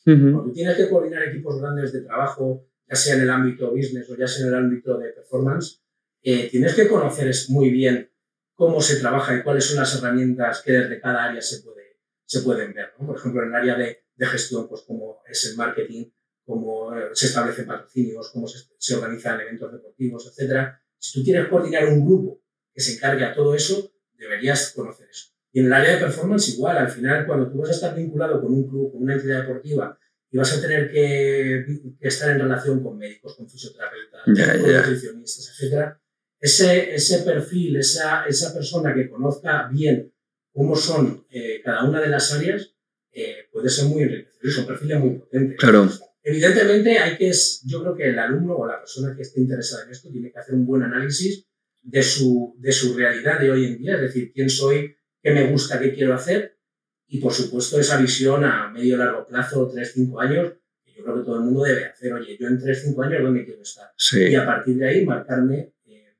trabajo. 0.06 0.32
Cuando 0.32 0.52
tienes 0.52 0.76
que 0.76 0.88
coordinar 0.88 1.22
equipos 1.24 1.60
grandes 1.60 1.92
de 1.92 2.02
trabajo, 2.02 2.66
ya 2.88 2.96
sea 2.96 3.16
en 3.16 3.22
el 3.22 3.30
ámbito 3.30 3.70
business 3.72 4.08
o 4.10 4.16
ya 4.16 4.26
sea 4.26 4.46
en 4.46 4.52
el 4.52 4.58
ámbito 4.58 4.98
de 4.98 5.10
performance, 5.10 5.82
eh, 6.22 6.48
tienes 6.50 6.74
que 6.74 6.88
conocer 6.88 7.32
muy 7.48 7.70
bien 7.70 8.10
cómo 8.54 8.80
se 8.80 9.00
trabaja 9.00 9.36
y 9.36 9.42
cuáles 9.42 9.64
son 9.64 9.76
las 9.76 9.94
herramientas 9.96 10.62
que 10.62 10.72
desde 10.72 11.00
cada 11.00 11.24
área 11.24 11.42
se, 11.42 11.62
puede, 11.62 11.98
se 12.24 12.40
pueden 12.40 12.72
ver. 12.72 12.92
¿no? 12.98 13.06
Por 13.06 13.16
ejemplo, 13.16 13.42
en 13.42 13.48
el 13.48 13.54
área 13.54 13.76
de, 13.76 14.04
de, 14.14 14.26
gestión, 14.26 14.68
pues 14.68 14.82
cómo 14.82 15.20
es 15.28 15.44
el 15.50 15.56
marketing, 15.56 16.06
cómo 16.44 16.96
eh, 16.96 17.10
se 17.12 17.26
establecen 17.26 17.66
patrocinios, 17.66 18.30
cómo 18.32 18.46
se, 18.46 18.58
se 18.78 18.94
organizan 18.94 19.40
eventos 19.40 19.72
deportivos, 19.72 20.26
etc. 20.26 20.70
Si 20.98 21.18
tú 21.18 21.24
quieres 21.24 21.48
coordinar 21.48 21.86
un 21.86 22.04
grupo 22.04 22.42
que 22.72 22.80
se 22.80 22.94
encargue 22.94 23.24
a 23.24 23.34
todo 23.34 23.54
eso, 23.54 23.92
deberías 24.16 24.72
conocer 24.72 25.08
eso. 25.10 25.35
Y 25.56 25.60
en 25.60 25.66
el 25.68 25.72
área 25.72 25.94
de 25.94 26.00
performance 26.02 26.50
igual, 26.50 26.76
al 26.76 26.90
final, 26.90 27.24
cuando 27.24 27.50
tú 27.50 27.56
vas 27.56 27.70
a 27.70 27.72
estar 27.72 27.96
vinculado 27.96 28.42
con 28.42 28.52
un 28.52 28.68
club, 28.68 28.92
con 28.92 29.04
una 29.04 29.14
entidad 29.14 29.40
deportiva, 29.40 29.98
y 30.30 30.36
vas 30.36 30.52
a 30.52 30.60
tener 30.60 30.90
que, 30.90 31.64
que 31.98 32.08
estar 32.08 32.30
en 32.30 32.40
relación 32.40 32.82
con 32.82 32.98
médicos, 32.98 33.36
con 33.36 33.48
fisioterapeutas, 33.48 34.20
con 34.24 34.34
nutricionistas, 34.34 35.58
etc., 35.58 35.94
ese, 36.38 36.94
ese 36.94 37.20
perfil, 37.20 37.76
esa, 37.76 38.26
esa 38.26 38.52
persona 38.52 38.92
que 38.92 39.08
conozca 39.08 39.66
bien 39.72 40.12
cómo 40.52 40.76
son 40.76 41.24
eh, 41.30 41.62
cada 41.64 41.88
una 41.88 42.02
de 42.02 42.08
las 42.08 42.34
áreas, 42.34 42.74
eh, 43.10 43.48
puede 43.50 43.70
ser 43.70 43.86
muy 43.86 44.02
enriquecedor, 44.02 44.52
son 44.52 44.66
perfiles 44.66 45.00
muy 45.00 45.18
potentes. 45.20 45.58
Claro. 45.58 45.88
Evidentemente, 46.22 46.98
hay 46.98 47.16
que, 47.16 47.32
yo 47.64 47.80
creo 47.80 47.96
que 47.96 48.10
el 48.10 48.18
alumno 48.18 48.56
o 48.56 48.66
la 48.66 48.78
persona 48.78 49.16
que 49.16 49.22
esté 49.22 49.40
interesada 49.40 49.86
en 49.86 49.92
esto 49.92 50.10
tiene 50.10 50.30
que 50.30 50.38
hacer 50.38 50.54
un 50.54 50.66
buen 50.66 50.82
análisis 50.82 51.46
de 51.82 52.02
su, 52.02 52.54
de 52.58 52.72
su 52.72 52.94
realidad 52.94 53.40
de 53.40 53.50
hoy 53.50 53.64
en 53.64 53.78
día, 53.78 53.94
es 53.94 54.02
decir, 54.02 54.32
quién 54.34 54.50
soy, 54.50 54.94
qué 55.26 55.32
me 55.32 55.50
gusta, 55.50 55.80
qué 55.80 55.92
quiero 55.92 56.14
hacer, 56.14 56.56
y 57.08 57.18
por 57.18 57.32
supuesto 57.32 57.80
esa 57.80 58.00
visión 58.00 58.44
a 58.44 58.70
medio 58.70 58.96
largo 58.96 59.26
plazo, 59.26 59.68
3, 59.68 59.92
5 59.92 60.20
años, 60.20 60.52
que 60.84 60.94
yo 60.94 61.02
creo 61.02 61.16
que 61.16 61.24
todo 61.24 61.38
el 61.38 61.42
mundo 61.46 61.64
debe 61.64 61.86
hacer, 61.86 62.12
oye, 62.12 62.36
yo 62.38 62.46
en 62.46 62.60
3, 62.60 62.82
5 62.84 63.02
años, 63.02 63.22
¿dónde 63.24 63.44
quiero 63.44 63.60
estar? 63.60 63.90
Y 64.12 64.34
a 64.36 64.46
partir 64.46 64.76
de 64.76 64.88
ahí 64.88 65.04
marcarme 65.04 65.72
eh, 65.84 66.14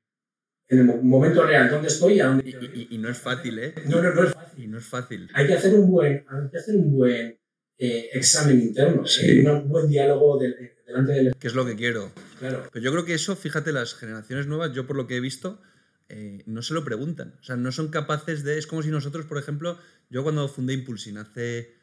en 0.67 0.79
el 0.79 1.01
momento 1.03 1.45
real 1.45 1.69
dónde 1.69 1.87
estoy 1.87 2.15
y 2.15 2.19
a 2.19 2.25
dónde 2.25 2.43
quiero 2.43 2.65
ir. 2.65 2.87
Y, 2.91 2.97
no 2.97 3.07
es 3.07 3.17
fácil, 3.17 3.59
¿eh? 3.59 3.75
No, 3.85 4.01
no, 4.01 4.13
no 4.13 4.23
es 4.23 4.33
fácil. 4.33 4.63
Y 4.63 4.67
no 4.67 4.77
es 4.77 4.85
fácil. 4.85 5.29
Hay 5.33 5.47
que 5.47 5.53
hacer 5.53 5.73
un 5.73 5.89
buen, 5.89 6.25
hay 6.27 6.49
que 6.51 6.57
hacer 6.57 6.75
un 6.75 6.91
buen 6.91 7.39
eh, 7.77 8.09
examen 8.11 8.59
interno, 8.59 9.05
¿eh? 9.23 9.49
un 9.49 9.69
buen 9.69 9.87
diálogo 9.87 10.37
delante 10.37 11.13
del... 11.13 11.33
¿Qué 11.39 11.47
es 11.47 11.53
lo 11.53 11.65
que 11.65 11.77
quiero? 11.77 12.11
Claro. 12.39 12.67
Pero 12.73 12.83
yo 12.83 12.91
creo 12.91 13.05
que 13.05 13.13
eso, 13.13 13.37
fíjate, 13.37 13.71
las 13.71 13.95
generaciones 13.95 14.47
nuevas, 14.47 14.73
yo 14.73 14.85
por 14.85 14.97
lo 14.97 15.07
que 15.07 15.15
he 15.15 15.21
visto, 15.21 15.61
eh, 16.09 16.43
no 16.45 16.61
se 16.61 16.73
lo 16.73 16.83
preguntan. 16.83 17.35
O 17.39 17.43
sea, 17.43 17.55
no 17.55 17.71
son 17.71 17.89
capaces 17.89 18.43
de... 18.43 18.57
Es 18.57 18.67
como 18.67 18.83
si 18.83 18.89
nosotros, 18.89 19.25
por 19.25 19.37
ejemplo, 19.37 19.77
yo 20.09 20.23
cuando 20.23 20.47
fundé 20.47 20.73
Impulsing 20.73 21.17
hace 21.17 21.75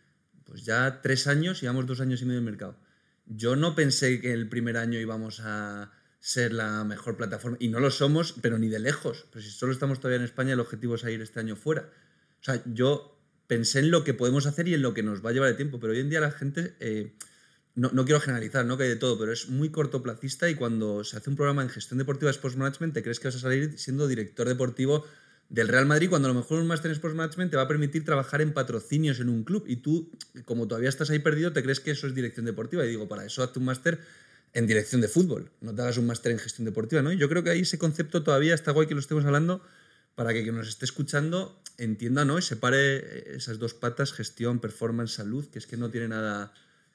pues 0.44 0.64
ya 0.64 1.00
tres 1.02 1.26
años, 1.26 1.60
llevamos 1.60 1.86
dos 1.86 2.00
años 2.00 2.20
y 2.22 2.26
medio 2.26 2.38
en 2.38 2.44
el 2.44 2.50
mercado, 2.50 2.78
yo 3.26 3.56
no 3.56 3.74
pensé 3.74 4.20
que 4.20 4.32
el 4.32 4.48
primer 4.48 4.76
año 4.76 4.98
íbamos 4.98 5.40
a 5.40 5.90
ser 6.20 6.52
la 6.52 6.84
mejor 6.84 7.16
plataforma, 7.16 7.56
y 7.60 7.68
no 7.68 7.80
lo 7.80 7.90
somos, 7.90 8.34
pero 8.40 8.58
ni 8.58 8.68
de 8.68 8.78
lejos. 8.78 9.26
Pero 9.30 9.44
si 9.44 9.50
solo 9.50 9.72
estamos 9.72 10.00
todavía 10.00 10.18
en 10.18 10.24
España, 10.24 10.52
el 10.52 10.60
objetivo 10.60 10.94
es 10.94 11.04
ir 11.04 11.20
este 11.20 11.40
año 11.40 11.56
fuera. 11.56 11.90
O 12.40 12.44
sea, 12.44 12.62
yo 12.66 13.18
pensé 13.46 13.80
en 13.80 13.90
lo 13.90 14.04
que 14.04 14.14
podemos 14.14 14.46
hacer 14.46 14.68
y 14.68 14.74
en 14.74 14.82
lo 14.82 14.94
que 14.94 15.02
nos 15.02 15.24
va 15.24 15.30
a 15.30 15.32
llevar 15.32 15.50
de 15.50 15.56
tiempo, 15.56 15.80
pero 15.80 15.92
hoy 15.92 16.00
en 16.00 16.10
día 16.10 16.20
la 16.20 16.30
gente, 16.30 16.74
eh, 16.80 17.14
no, 17.74 17.90
no, 17.92 18.04
quiero 18.04 18.20
generalizar, 18.20 18.64
no 18.64 18.76
que 18.76 18.84
hay 18.84 18.88
de 18.90 18.96
todo, 18.96 19.18
pero 19.18 19.32
es 19.32 19.48
muy 19.48 19.70
cortoplacista 19.70 20.48
y 20.48 20.54
cuando 20.54 21.02
se 21.04 21.16
hace 21.16 21.30
un 21.30 21.36
programa 21.36 21.62
en 21.62 21.68
gestión 21.68 21.98
deportiva 21.98 22.30
de 22.30 22.36
Sports 22.36 22.56
Management, 22.56 22.94
te 22.94 23.02
crees 23.02 23.20
que 23.20 23.28
vas 23.28 23.36
a 23.36 23.40
salir 23.40 23.78
siendo 23.78 24.06
director 24.06 24.46
deportivo 24.46 25.04
del 25.48 25.68
Real 25.68 25.86
Madrid 25.86 26.08
cuando 26.08 26.28
a 26.28 26.32
lo 26.32 26.40
mejor 26.40 26.60
un 26.60 26.66
máster 26.66 26.90
en 26.90 26.96
Sports 26.96 27.16
Management 27.16 27.50
te 27.50 27.56
va 27.56 27.64
a 27.64 27.68
permitir 27.68 28.04
trabajar 28.04 28.40
en 28.40 28.52
patrocinios 28.52 29.20
en 29.20 29.28
un 29.28 29.44
club 29.44 29.64
y 29.66 29.76
tú, 29.76 30.10
como 30.44 30.66
todavía 30.66 30.88
estás 30.88 31.10
ahí 31.10 31.18
perdido, 31.18 31.52
te 31.52 31.62
crees 31.62 31.80
que 31.80 31.90
eso 31.90 32.06
es 32.06 32.14
dirección 32.14 32.46
deportiva 32.46 32.84
y 32.84 32.88
digo, 32.88 33.08
para 33.08 33.24
eso 33.24 33.42
hazte 33.42 33.58
un 33.58 33.66
máster 33.66 34.00
en 34.52 34.66
dirección 34.66 35.00
de 35.00 35.08
fútbol, 35.08 35.50
no 35.60 35.74
te 35.74 35.82
hagas 35.82 35.98
un 35.98 36.06
máster 36.06 36.32
en 36.32 36.38
gestión 36.38 36.64
deportiva, 36.64 37.02
¿no? 37.02 37.12
Yo 37.12 37.28
creo 37.28 37.42
que 37.42 37.50
ahí 37.50 37.60
ese 37.60 37.76
concepto 37.76 38.22
todavía 38.22 38.54
está 38.54 38.70
guay 38.70 38.86
que 38.86 38.94
lo 38.94 39.00
estemos 39.00 39.24
hablando 39.24 39.62
para 40.14 40.32
que 40.32 40.42
quien 40.42 40.54
nos 40.54 40.68
esté 40.68 40.84
escuchando 40.84 41.60
entienda 41.78 42.24
¿no? 42.24 42.38
y 42.38 42.42
separe 42.42 43.36
esas 43.36 43.58
dos 43.58 43.74
patas, 43.74 44.12
gestión, 44.12 44.60
performance, 44.60 45.14
salud, 45.14 45.46
que 45.46 45.58
es 45.58 45.66
que 45.66 45.76
no 45.76 45.90
tiene 45.90 46.08
nada, 46.08 46.52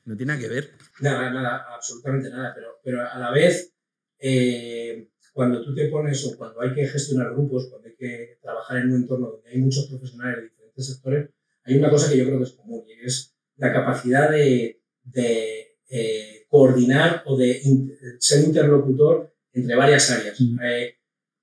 no 0.09 0.17
tiene 0.17 0.33
nada 0.33 0.41
que 0.41 0.53
ver. 0.53 0.71
Nada, 1.01 1.29
nada, 1.29 1.65
absolutamente 1.75 2.31
nada, 2.31 2.51
pero, 2.55 2.79
pero 2.83 3.07
a 3.07 3.19
la 3.19 3.31
vez, 3.31 3.75
eh, 4.17 5.07
cuando 5.33 5.63
tú 5.63 5.75
te 5.75 5.87
pones 5.87 6.25
o 6.25 6.35
cuando 6.35 6.61
hay 6.61 6.73
que 6.73 6.87
gestionar 6.87 7.31
grupos, 7.33 7.67
cuando 7.69 7.87
hay 7.87 7.95
que 7.95 8.39
trabajar 8.41 8.79
en 8.79 8.89
un 8.91 9.01
entorno 9.01 9.27
donde 9.27 9.51
hay 9.51 9.59
muchos 9.59 9.85
profesionales 9.85 10.37
de 10.37 10.49
diferentes 10.49 10.87
sectores, 10.87 11.29
hay 11.63 11.77
una 11.77 11.91
cosa 11.91 12.09
que 12.09 12.17
yo 12.17 12.25
creo 12.25 12.39
que 12.39 12.45
es 12.45 12.53
común 12.53 12.83
y 12.87 13.05
es 13.05 13.35
la 13.57 13.71
capacidad 13.71 14.31
de, 14.31 14.81
de 15.03 15.77
eh, 15.89 16.45
coordinar 16.47 17.21
o 17.27 17.37
de 17.37 17.61
ser 18.17 18.45
interlocutor 18.45 19.31
entre 19.53 19.75
varias 19.75 20.09
áreas. 20.09 20.41
Mm. 20.41 20.59
Eh, 20.63 20.95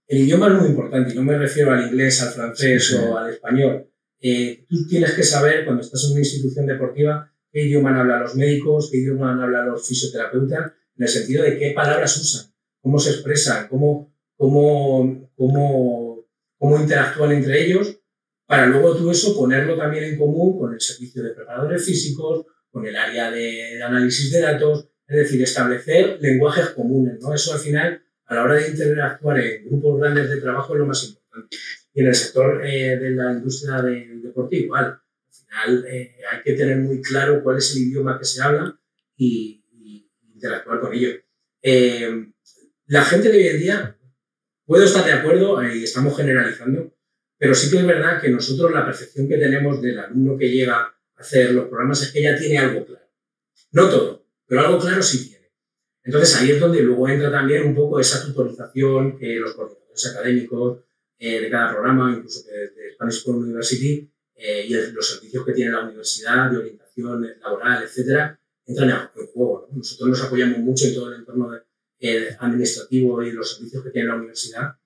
el 0.08 0.18
idioma 0.18 0.49
es 0.49 0.54
muy 0.54 0.70
importante 0.70 1.12
y 1.12 1.16
no 1.16 1.23
me 1.23 1.38
refiero 1.38 1.73
al 1.73 1.87
inglés, 1.87 2.20
al 2.20 2.30
francés 2.30 2.92
o 2.94 3.16
al 3.16 3.30
español. 3.30 3.88
Eh, 4.20 4.66
tú 4.68 4.88
tienes 4.88 5.12
que 5.12 5.23
saber, 5.23 5.64
cuando 5.64 5.82
estás 5.82 6.02
en 6.04 6.12
una 6.12 6.20
institución 6.20 6.66
deportiva, 6.66 7.32
qué 7.56 7.62
idioma 7.62 7.98
hablan 7.98 8.20
los 8.20 8.34
médicos, 8.34 8.90
qué 8.92 8.98
idioma 8.98 9.42
hablan 9.42 9.70
los 9.70 9.88
fisioterapeutas, 9.88 10.72
en 10.94 11.02
el 11.02 11.08
sentido 11.08 11.42
de 11.42 11.58
qué 11.58 11.70
palabras 11.70 12.14
usan, 12.18 12.52
cómo 12.82 12.98
se 12.98 13.12
expresan, 13.12 13.66
cómo, 13.69 14.14
cómo, 14.36 15.32
cómo, 15.34 16.26
cómo 16.58 16.78
interactúan 16.78 17.32
entre 17.32 17.64
ellos, 17.64 17.99
para 18.45 18.66
luego 18.66 18.95
tú 18.95 19.10
eso 19.10 19.34
ponerlo 19.34 19.75
también 19.75 20.04
en 20.04 20.19
común 20.19 20.58
con 20.58 20.75
el 20.75 20.80
servicio 20.82 21.23
de 21.23 21.30
preparadores 21.30 21.82
físicos, 21.82 22.45
con 22.71 22.86
el 22.86 22.95
área 22.95 23.30
de, 23.30 23.82
análisis 23.82 24.30
de 24.32 24.40
datos, 24.40 24.90
es 25.08 25.16
decir, 25.16 25.42
establecer 25.42 26.19
lenguajes 26.21 26.69
comunes. 26.71 27.19
¿no? 27.23 27.32
Eso 27.32 27.54
al 27.54 27.60
final 27.60 28.02
a 28.26 28.34
la 28.34 28.42
hora 28.42 28.56
de 28.56 28.69
interactuar 28.69 29.40
en 29.40 29.64
grupos 29.64 29.99
grandes 29.99 30.28
de 30.28 30.42
trabajo 30.42 30.75
es 30.75 30.80
lo 30.80 30.86
más 30.86 31.02
importante. 31.04 31.56
Y 31.95 32.00
en 32.02 32.06
el 32.06 32.14
sector 32.14 32.66
eh, 32.66 32.99
de 32.99 33.10
la 33.12 33.32
industria 33.32 33.80
deporte 33.80 34.56
igual. 34.56 35.00
Eh, 35.88 36.16
hay 36.30 36.42
que 36.42 36.52
tener 36.52 36.76
muy 36.78 37.00
claro 37.00 37.42
cuál 37.42 37.58
es 37.58 37.75
el 37.75 37.82
idioma 37.82 38.19
que 38.19 38.25
se 38.25 38.42
habla 38.42 38.78
y, 39.16 39.62
interactuar 40.34 40.80
con 40.80 40.92
ello. 40.92 41.08
Eh, 41.62 42.26
la 42.86 43.02
gente 43.02 43.30
de 43.30 43.38
hoy 43.38 43.47
en 43.49 43.58
día, 43.58 43.99
puedo 44.66 44.84
estar 44.84 45.04
de 45.04 45.12
acuerdo 45.12 45.62
y 45.64 45.84
estamos 45.84 46.14
generalizando, 46.14 46.95
pero 47.38 47.54
sí 47.54 47.71
que 47.71 47.78
es 47.78 47.86
verdad 47.86 48.21
que 48.21 48.28
nosotros 48.28 48.71
la 48.71 48.84
percepción 48.84 49.28
que 49.28 49.38
tenemos 49.38 49.80
del 49.80 49.99
alumno 49.99 50.36
que 50.36 50.50
llega 50.50 50.76
a 50.76 50.95
hacer 51.16 51.52
los 51.52 51.69
programas 51.69 52.02
es 52.02 52.12
que 52.12 52.23
ya 52.23 52.36
tiene 52.36 52.58
algo 52.58 52.84
claro. 52.84 53.06
No 53.73 53.88
todo, 53.88 54.26
pero 54.47 54.60
algo 54.60 54.78
claro 54.78 55.02
sí 55.02 55.26
tiene. 55.26 55.50
Entonces 56.04 56.36
ahí 56.36 56.50
es 56.50 56.60
donde 56.60 56.82
luego 56.82 57.08
entra 57.08 57.30
también 57.30 57.66
un 57.66 57.75
poco 57.75 57.99
esa 57.99 58.25
tutorización 58.25 59.19
que 59.19 59.36
los 59.36 59.54
coordinadores 59.54 60.06
académicos 60.06 60.84
eh, 61.19 61.40
de 61.40 61.50
cada 61.50 61.73
programa, 61.73 62.14
incluso 62.14 62.47
de, 62.47 62.69
de 62.71 62.92
Spanish 62.92 63.23
School 63.23 63.36
University, 63.36 64.12
eh, 64.36 64.66
y 64.68 64.92
los 64.92 65.08
servicios 65.08 65.44
que 65.44 65.52
tiene 65.52 65.72
la 65.72 65.84
universidad 65.84 66.50
de 66.50 66.58
orientación 66.58 67.26
laboral, 67.40 67.82
etcétera, 67.82 68.38
entran 68.66 68.90
en, 68.90 69.26
juego. 69.26 69.68
Nosotros 69.72 70.08
nos 70.08 70.22
apoyamos 70.22 70.58
mucho 70.58 70.86
en 70.86 70.94
todo 70.94 71.12
el 71.12 71.20
entorno 71.20 71.50
eh, 71.99 72.36
administrativo 72.38 73.22
y 73.22 73.32
los 73.32 73.54
servicios 73.54 73.82
que 73.82 73.90
tiene 73.90 74.08
la 74.08 74.16
universidad 74.16 74.76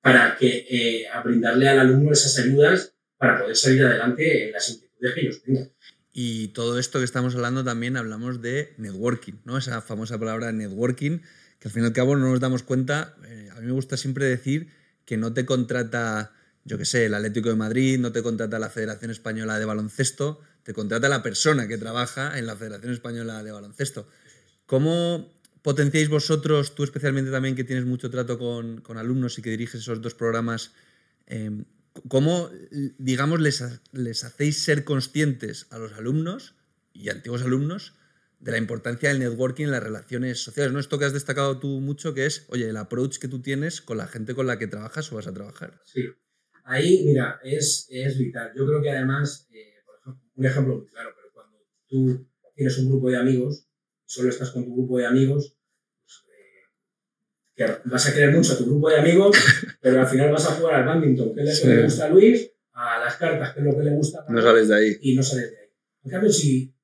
para 0.00 0.36
que 0.36 1.06
a 1.12 1.22
brindarle 1.22 1.68
al 1.68 1.80
alumno 1.80 2.12
esas 2.12 2.38
ayudas 2.38 2.94
para 3.18 3.38
poder 3.38 3.54
salir 3.54 3.84
adelante 3.84 4.46
en 4.46 4.52
las 4.52 4.70
inquietudes 4.70 5.14
que 5.14 5.20
ellos 5.20 5.42
tengan. 5.42 5.70
Y 6.12 6.48
todo 6.48 6.78
esto 6.78 6.98
que 6.98 7.04
estamos 7.04 7.34
hablando 7.34 7.62
también 7.62 7.96
hablamos 7.96 8.42
de 8.42 8.74
networking, 8.78 9.34
¿no? 9.44 9.58
Esa 9.58 9.80
famosa 9.80 10.18
palabra 10.18 10.50
networking, 10.52 11.20
que 11.58 11.68
al 11.68 11.70
fin 11.70 11.84
y 11.84 11.86
al 11.86 11.92
cabo 11.92 12.16
no 12.16 12.30
nos 12.30 12.40
damos 12.40 12.62
cuenta. 12.62 13.14
Eh, 13.26 13.48
a 13.52 13.60
mí 13.60 13.66
me 13.66 13.72
gusta 13.72 13.96
siempre 13.96 14.24
decir 14.24 14.68
que 15.04 15.16
no 15.16 15.32
te 15.32 15.46
contrata, 15.46 16.32
yo 16.64 16.78
qué 16.78 16.84
sé, 16.84 17.06
el 17.06 17.14
Atlético 17.14 17.48
de 17.48 17.56
Madrid, 17.56 17.98
no 17.98 18.12
te 18.12 18.22
contrata 18.22 18.58
la 18.58 18.70
Federación 18.70 19.10
Española 19.10 19.58
de 19.58 19.64
Baloncesto, 19.64 20.40
te 20.62 20.74
contrata 20.74 21.08
la 21.08 21.22
persona 21.22 21.66
que 21.66 21.78
trabaja 21.78 22.38
en 22.38 22.46
la 22.46 22.56
Federación 22.56 22.92
Española 22.92 23.42
de 23.42 23.52
Baloncesto. 23.52 24.08
¿Cómo 24.66 25.32
potenciáis 25.62 26.08
vosotros, 26.08 26.74
tú 26.74 26.84
especialmente 26.84 27.30
también 27.30 27.56
que 27.56 27.64
tienes 27.64 27.84
mucho 27.84 28.10
trato 28.10 28.38
con, 28.38 28.82
alumnos 28.96 29.38
y 29.38 29.42
que 29.42 29.50
diriges 29.50 29.82
esos 29.82 30.00
dos 30.00 30.14
programas, 30.14 30.72
eh, 31.26 31.64
¿Cómo, 32.08 32.50
digamos, 32.98 33.40
les, 33.40 33.64
les 33.92 34.24
hacéis 34.24 34.62
ser 34.62 34.84
conscientes 34.84 35.66
a 35.70 35.78
los 35.78 35.92
alumnos 35.94 36.54
y 36.92 37.08
antiguos 37.08 37.42
alumnos 37.42 37.94
de 38.38 38.52
la 38.52 38.58
importancia 38.58 39.08
del 39.08 39.18
networking 39.18 39.64
en 39.64 39.70
las 39.72 39.82
relaciones 39.82 40.42
sociales? 40.42 40.72
¿no? 40.72 40.78
Esto 40.78 40.98
que 40.98 41.06
has 41.06 41.12
destacado 41.12 41.58
tú 41.58 41.80
mucho, 41.80 42.14
que 42.14 42.26
es, 42.26 42.44
oye, 42.48 42.68
el 42.68 42.76
approach 42.76 43.18
que 43.18 43.28
tú 43.28 43.42
tienes 43.42 43.80
con 43.80 43.98
la 43.98 44.06
gente 44.06 44.34
con 44.34 44.46
la 44.46 44.58
que 44.58 44.68
trabajas 44.68 45.10
o 45.10 45.16
vas 45.16 45.26
a 45.26 45.34
trabajar. 45.34 45.80
Sí, 45.84 46.10
ahí, 46.70 47.02
mira, 47.04 47.40
es, 47.42 47.88
es 47.90 48.18
vital. 48.18 48.52
Yo 48.56 48.66
creo 48.66 48.82
que 48.82 48.90
además, 48.90 49.48
eh, 49.52 49.74
por 49.84 49.96
ejemplo, 49.96 50.30
un 50.36 50.46
ejemplo 50.46 50.76
muy 50.76 50.86
claro, 50.86 51.10
pero 51.14 51.32
cuando 51.32 51.58
tú 51.88 52.26
tienes 52.54 52.78
un 52.78 52.88
grupo 52.88 53.10
de 53.10 53.16
amigos, 53.16 53.66
solo 54.04 54.28
estás 54.28 54.50
con 54.50 54.64
tu 54.64 54.74
grupo 54.74 54.98
de 54.98 55.06
amigos, 55.06 55.56
vas 57.84 58.08
a 58.08 58.14
querer 58.14 58.34
mucho 58.34 58.54
a 58.54 58.58
tu 58.58 58.64
grupo 58.64 58.88
de 58.88 58.98
amigos, 58.98 59.36
pero 59.80 60.00
al 60.00 60.06
final 60.06 60.32
vas 60.32 60.46
a 60.46 60.54
jugar 60.54 60.76
al 60.76 60.86
badminton, 60.86 61.34
que 61.34 61.42
es 61.42 61.64
lo 61.64 61.70
que 61.70 61.76
le 61.76 61.82
gusta 61.82 62.04
a 62.04 62.08
Luis, 62.08 62.50
a 62.72 62.98
las 62.98 63.16
cartas, 63.16 63.52
que 63.52 63.60
es 63.60 63.66
lo 63.66 63.76
que 63.76 63.84
le 63.84 63.90
gusta 63.90 64.24
a 64.26 64.32
No 64.32 64.40
sales 64.40 64.68
de 64.68 64.76
ahí. 64.76 64.96
Y 65.02 65.14
no 65.14 65.22
sales 65.22 65.50
de 65.50 65.58
ahí. 65.58 65.68
En 66.04 66.10
cambio, 66.10 66.32
si 66.32 66.74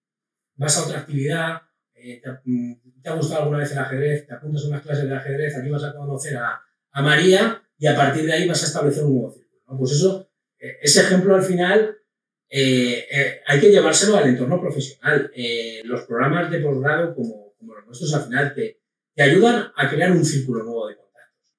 vas 0.56 0.76
a 0.76 0.84
otra 0.84 0.98
actividad, 1.00 1.62
eh, 1.94 2.20
mm, 2.44 2.72
te, 3.02 3.08
ha 3.08 3.14
gustado 3.14 3.42
alguna 3.42 3.58
vez 3.58 3.72
el 3.72 3.78
ajedrez, 3.78 4.26
te 4.26 4.34
apuntas 4.34 4.64
a 4.64 4.68
unas 4.68 4.82
clases 4.82 5.08
de 5.08 5.14
ajedrez, 5.14 5.56
aquí 5.56 5.70
vas 5.70 5.84
a 5.84 5.94
conocer 5.94 6.36
a, 6.36 6.60
a 6.90 7.02
María 7.02 7.62
y 7.78 7.86
a 7.86 7.96
partir 7.96 8.26
de 8.26 8.32
ahí 8.32 8.48
vas 8.48 8.62
a 8.62 8.66
establecer 8.66 9.04
un 9.04 9.14
nuevo 9.14 9.45
círculo. 9.66 9.78
Pues 9.78 9.92
eso, 9.92 10.30
eh, 10.58 10.78
ese 10.82 11.00
ejemplo 11.00 11.34
al 11.34 11.42
final 11.42 11.96
eh, 12.48 13.40
hay 13.46 13.60
que 13.60 13.70
llevárselo 13.70 14.16
al 14.16 14.28
entorno 14.28 14.60
profesional. 14.60 15.30
los 15.84 16.02
programas 16.02 16.50
de 16.50 16.60
posgrado 16.60 17.14
como, 17.14 17.54
como 17.58 17.74
los 17.74 17.86
nuestros 17.86 18.14
al 18.14 18.24
final 18.24 18.54
te, 18.54 18.80
te 19.16 19.22
ayudan 19.22 19.72
a 19.74 19.90
crear 19.90 20.12
un 20.12 20.24
círculo 20.24 20.62
nuevo 20.62 20.86
de 20.88 20.96
contactos. 20.96 21.50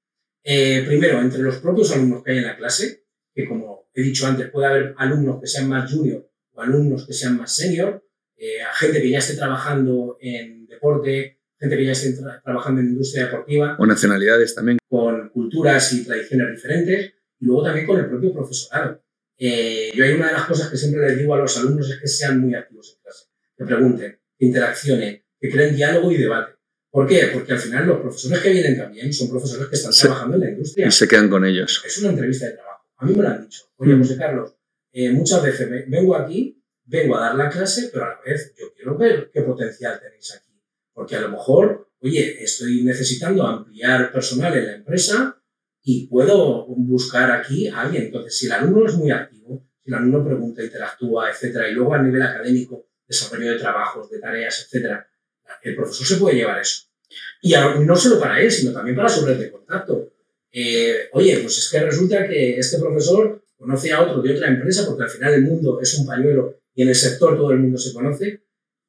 Eh, 0.43 0.83
primero, 0.85 1.19
entre 1.19 1.41
los 1.41 1.57
propios 1.57 1.91
alumnos 1.91 2.23
que 2.23 2.31
hay 2.31 2.37
en 2.37 2.45
la 2.45 2.55
clase, 2.55 3.03
que 3.33 3.45
como 3.45 3.89
he 3.93 4.01
dicho 4.03 4.27
antes, 4.27 4.49
puede 4.51 4.67
haber 4.67 4.95
alumnos 4.97 5.41
que 5.41 5.47
sean 5.47 5.67
más 5.67 5.91
junior 5.91 6.29
o 6.53 6.61
alumnos 6.61 7.05
que 7.05 7.13
sean 7.13 7.35
más 7.35 7.55
senior, 7.55 8.07
eh, 8.37 8.59
gente 8.75 9.01
que 9.01 9.09
ya 9.09 9.17
esté 9.17 9.35
trabajando 9.35 10.17
en 10.21 10.67
deporte, 10.67 11.39
gente 11.59 11.77
que 11.77 11.85
ya 11.85 11.93
esté 11.93 12.15
trabajando 12.43 12.81
en 12.81 12.89
industria 12.89 13.25
deportiva. 13.25 13.75
O 13.79 13.87
nacionalidades 13.87 14.53
también. 14.53 14.77
Con 14.87 15.29
culturas 15.29 15.91
y 15.93 16.05
tradiciones 16.05 16.51
diferentes. 16.51 17.13
Y 17.39 17.45
luego 17.45 17.63
también 17.63 17.85
con 17.85 17.99
el 17.99 18.07
propio 18.07 18.33
profesorado. 18.33 19.01
Eh, 19.37 19.91
yo 19.93 20.03
hay 20.03 20.13
una 20.13 20.27
de 20.27 20.33
las 20.33 20.45
cosas 20.45 20.69
que 20.69 20.77
siempre 20.77 21.07
les 21.07 21.17
digo 21.17 21.33
a 21.35 21.37
los 21.37 21.57
alumnos 21.57 21.89
es 21.89 21.99
que 21.99 22.07
sean 22.07 22.39
muy 22.41 22.55
activos 22.55 22.95
en 22.95 23.03
clase, 23.03 23.25
que 23.55 23.65
pregunten, 23.65 24.19
que 24.37 24.45
interaccionen, 24.45 25.23
que 25.39 25.49
creen 25.49 25.75
diálogo 25.75 26.11
y 26.11 26.17
debate. 26.17 26.53
¿Por 26.89 27.07
qué? 27.07 27.29
Porque 27.31 27.53
al 27.53 27.59
final 27.59 27.85
los 27.85 27.99
profesores 27.99 28.39
que 28.39 28.49
vienen 28.49 28.77
también 28.77 29.13
son 29.13 29.29
profesores 29.29 29.67
que 29.67 29.75
están 29.75 29.91
trabajando 29.91 30.35
en 30.37 30.41
la 30.41 30.49
industria. 30.49 30.87
Y 30.87 30.91
se 30.91 31.07
quedan 31.07 31.29
con 31.29 31.45
ellos. 31.45 31.83
Es 31.85 31.99
una 31.99 32.09
entrevista 32.09 32.47
de 32.47 32.53
trabajo. 32.53 32.85
A 32.97 33.05
mí 33.05 33.13
me 33.13 33.21
lo 33.21 33.29
han 33.29 33.43
dicho. 33.43 33.65
Oye, 33.75 33.93
mm. 33.93 33.99
José 33.99 34.17
Carlos, 34.17 34.55
eh, 34.91 35.11
muchas 35.11 35.43
veces 35.43 35.69
vengo 35.87 36.15
aquí, 36.15 36.59
vengo 36.85 37.17
a 37.17 37.21
dar 37.21 37.35
la 37.35 37.49
clase, 37.49 37.91
pero 37.93 38.05
a 38.05 38.09
la 38.09 38.21
vez 38.25 38.55
yo 38.57 38.73
quiero 38.73 38.97
ver 38.97 39.29
qué 39.31 39.41
potencial 39.41 39.99
tenéis 39.99 40.33
aquí. 40.35 40.59
Porque 40.93 41.15
a 41.15 41.21
lo 41.21 41.29
mejor, 41.29 41.91
oye, 41.99 42.43
estoy 42.43 42.83
necesitando 42.83 43.45
ampliar 43.45 44.11
personal 44.11 44.57
en 44.57 44.65
la 44.65 44.75
empresa 44.77 45.36
y 45.89 46.05
puedo 46.07 46.65
buscar 46.67 47.31
aquí 47.31 47.69
a 47.69 47.79
alguien. 47.83 48.07
Entonces, 48.07 48.37
si 48.37 48.47
el 48.47 48.51
alumno 48.51 48.85
es 48.85 48.95
muy 48.95 49.09
activo, 49.09 49.65
si 49.81 49.89
el 49.89 49.95
alumno 49.95 50.25
pregunta, 50.25 50.61
interactúa, 50.61 51.31
etcétera, 51.31 51.69
y 51.69 51.75
luego 51.75 51.93
a 51.93 52.01
nivel 52.01 52.21
académico, 52.21 52.89
desarrollo 53.07 53.51
de 53.51 53.57
trabajos, 53.57 54.09
de 54.09 54.19
tareas, 54.19 54.65
etcétera, 54.65 55.07
el 55.63 55.75
profesor 55.77 56.05
se 56.05 56.17
puede 56.17 56.35
llevar 56.35 56.59
eso. 56.59 56.87
Y 57.41 57.53
no 57.85 57.95
solo 57.95 58.19
para 58.19 58.41
él, 58.41 58.51
sino 58.51 58.73
también 58.73 58.97
para 58.97 59.07
su 59.07 59.25
red 59.25 59.37
de 59.37 59.49
contacto. 59.49 60.11
Eh, 60.51 61.07
oye, 61.13 61.39
pues 61.39 61.57
es 61.57 61.69
que 61.69 61.79
resulta 61.79 62.27
que 62.27 62.59
este 62.59 62.79
profesor 62.79 63.45
conoce 63.55 63.93
a 63.93 64.01
otro 64.01 64.21
de 64.21 64.35
otra 64.35 64.49
empresa, 64.49 64.85
porque 64.85 65.03
al 65.03 65.09
final 65.09 65.35
el 65.35 65.43
mundo 65.43 65.79
es 65.81 65.97
un 65.97 66.05
pañuelo 66.05 66.59
y 66.75 66.81
en 66.81 66.89
el 66.89 66.95
sector 66.95 67.37
todo 67.37 67.51
el 67.51 67.59
mundo 67.59 67.77
se 67.77 67.93
conoce, 67.93 68.43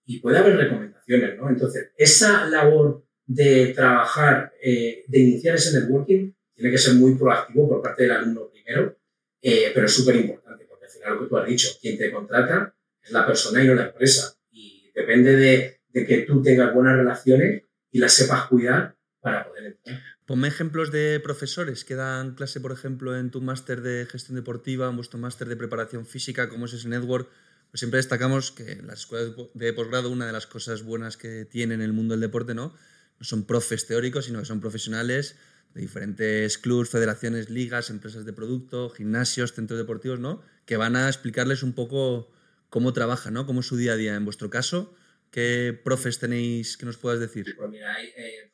y 0.05 0.19
puede 0.19 0.39
haber 0.39 0.57
recomendaciones, 0.57 1.37
¿no? 1.37 1.49
Entonces, 1.49 1.91
esa 1.97 2.49
labor 2.49 3.05
de 3.25 3.73
trabajar, 3.73 4.53
eh, 4.61 5.05
de 5.07 5.19
iniciar 5.21 5.55
ese 5.55 5.79
networking, 5.79 6.33
tiene 6.59 6.73
que 6.73 6.79
ser 6.79 6.95
muy 6.95 7.15
proactivo 7.15 7.69
por 7.69 7.83
parte 7.83 8.03
del 8.03 8.13
alumno 8.13 8.51
primero, 8.51 8.99
eh, 9.41 9.71
pero 9.73 9.87
es 9.87 9.95
súper 9.95 10.17
importante, 10.17 10.67
porque 10.69 10.87
al 10.87 10.91
final 10.91 11.15
lo 11.15 11.21
que 11.21 11.29
tú 11.29 11.37
has 11.37 11.47
dicho, 11.47 11.69
quien 11.81 11.97
te 11.97 12.11
contrata 12.11 12.75
es 13.01 13.13
la 13.13 13.25
persona 13.25 13.63
y 13.63 13.69
no 13.69 13.77
la 13.77 13.87
empresa, 13.87 14.35
y 14.51 14.91
depende 14.93 15.37
de, 15.37 15.81
que 15.93 16.25
tú 16.27 16.43
tengas 16.43 16.75
buenas 16.75 16.97
relaciones 16.97 17.63
y 17.93 18.01
las 18.01 18.13
sepas 18.13 18.47
cuidar 18.47 18.97
para 19.21 19.47
poder 19.47 19.67
entrar. 19.67 20.03
Ponme 20.27 20.49
ejemplos 20.49 20.91
de 20.91 21.21
profesores 21.21 21.85
que 21.85 21.95
dan 21.95 22.35
clase, 22.35 22.61
por 22.61 22.73
ejemplo, 22.73 23.17
en 23.17 23.31
tu 23.31 23.41
máster 23.41 23.81
de 23.81 24.07
gestión 24.07 24.35
deportiva, 24.35 24.89
en 24.89 24.97
vuestro 24.97 25.19
máster 25.19 25.49
de 25.49 25.57
preparación 25.57 26.07
física, 26.07 26.49
como 26.49 26.67
es 26.67 26.73
ese 26.73 26.89
network. 26.89 27.29
Pues 27.71 27.81
siempre 27.81 27.99
destacamos 27.99 28.51
que 28.51 28.83
las 28.83 29.01
escuelas 29.01 29.33
de 29.55 29.73
posgrado 29.73 30.11
una 30.11 30.27
de 30.27 30.33
las 30.33 30.49
cosas 30.49 30.83
buenas 30.83 31.17
que 31.17 31.45
tiene 31.45 31.75
en 31.75 31.83
el 31.83 31.93
mundo 31.93 32.15
del 32.15 32.21
deporte 32.21 32.55
no, 32.55 32.75
no 33.19 33.25
son 33.25 33.45
profes 33.45 33.87
teóricos, 33.87 34.25
sino 34.25 34.41
que 34.41 34.45
son 34.45 34.61
profesionales 34.61 35.37
diferentes 35.79 36.59
clubes, 36.59 36.91
federaciones, 36.91 37.51
ligas, 37.51 37.91
empresas 37.91 38.25
de 38.25 38.33
producto, 38.33 38.91
gimnasios, 38.91 39.53
centros 39.53 39.79
deportivos, 39.79 40.21
¿no? 40.21 40.43
que 40.67 40.77
van 40.77 40.97
a 40.97 41.09
explicarles 41.09 41.63
un 41.63 41.73
poco 41.73 42.31
cómo 42.69 42.93
trabajan, 42.93 43.35
¿no? 43.35 43.47
cómo 43.47 43.61
es 43.61 43.67
su 43.67 43.77
día 43.77 43.93
a 43.93 43.97
día. 43.97 44.15
En 44.15 44.25
vuestro 44.25 44.51
caso, 44.51 44.95
¿qué 45.31 45.79
profes 45.83 46.19
tenéis 46.19 46.77
que 46.77 46.87
nos 46.87 46.99
puedas 46.99 47.21
decir? 47.21 47.55
Pues 47.57 47.71
mira, 47.71 47.95
hay, 47.95 48.09
eh, 48.17 48.53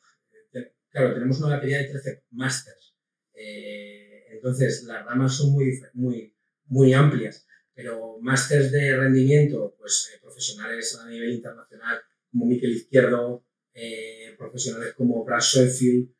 claro, 0.89 1.13
tenemos 1.13 1.39
una 1.39 1.55
batería 1.55 1.79
de 1.79 1.89
13 1.89 2.23
másters. 2.31 2.95
Eh, 3.33 4.27
entonces, 4.31 4.83
las 4.83 5.05
ramas 5.05 5.35
son 5.35 5.51
muy, 5.51 5.77
muy, 5.93 6.33
muy 6.67 6.93
amplias, 6.93 7.45
pero 7.73 8.17
másters 8.21 8.71
de 8.71 8.95
rendimiento, 8.95 9.75
pues 9.77 10.11
eh, 10.13 10.19
profesionales 10.21 10.97
a 10.97 11.09
nivel 11.09 11.33
internacional, 11.33 11.99
como 12.31 12.45
Miquel 12.45 12.71
Izquierdo, 12.71 13.45
profesionales 14.37 14.93
como 14.93 15.25
Brad 15.25 15.41
Schoenfield. 15.41 16.15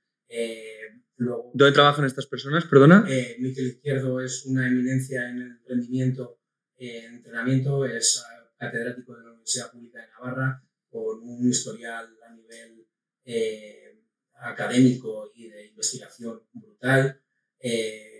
¿Dónde 1.18 1.72
trabajan 1.74 2.06
estas 2.06 2.26
personas, 2.28 2.66
perdona? 2.66 3.06
Miquel 3.40 3.68
Izquierdo 3.68 4.20
es 4.20 4.46
una 4.46 4.68
eminencia 4.68 5.30
en 5.30 5.42
el 5.42 5.60
rendimiento, 5.68 6.40
en 6.78 7.16
entrenamiento, 7.16 7.86
es 7.86 8.24
catedrático 8.58 9.16
de 9.16 9.24
la 9.24 9.30
Universidad 9.30 9.72
Pública 9.72 10.02
de 10.02 10.08
Navarra, 10.08 10.64
con 10.90 11.20
un 11.24 11.50
historial 11.50 12.10
a 12.28 12.34
nivel 12.34 12.86
académico 14.40 15.32
y 15.34 15.50
de 15.50 15.68
investigación 15.68 16.42
brutal. 16.54 17.22
Eh, 17.60 18.16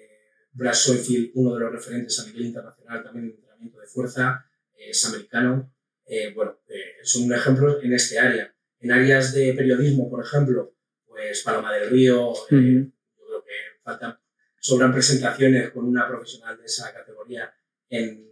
Brad 0.56 0.74
Schoenfield, 0.74 1.32
uno 1.36 1.54
de 1.54 1.60
los 1.60 1.72
referentes 1.72 2.18
a 2.20 2.26
nivel 2.26 2.46
internacional 2.46 3.04
también 3.04 3.26
en 3.26 3.32
entrenamiento 3.32 3.80
de 3.80 3.88
fuerza, 3.88 4.46
eh, 4.74 4.90
es 4.90 5.06
americano. 5.06 5.74
Eh, 6.06 6.34
bueno, 6.34 6.60
eh, 6.68 7.04
son 7.04 7.32
ejemplos 7.34 7.84
en 7.84 7.94
este 7.94 8.18
área. 8.18 8.56
En 8.80 8.92
áreas 8.92 9.34
de 9.34 9.54
periodismo, 9.54 10.10
por 10.10 10.24
ejemplo, 10.24 10.75
pues 11.16 11.42
Paloma 11.44 11.74
del 11.74 11.90
Río, 11.90 12.34
yo 12.34 12.48
creo 12.50 13.44
que 13.44 13.82
faltan, 13.84 14.18
sobran 14.60 14.92
presentaciones 14.92 15.72
con 15.72 15.86
una 15.86 16.08
profesional 16.08 16.58
de 16.58 16.66
esa 16.66 16.94
categoría. 16.94 17.54
En, 17.90 18.30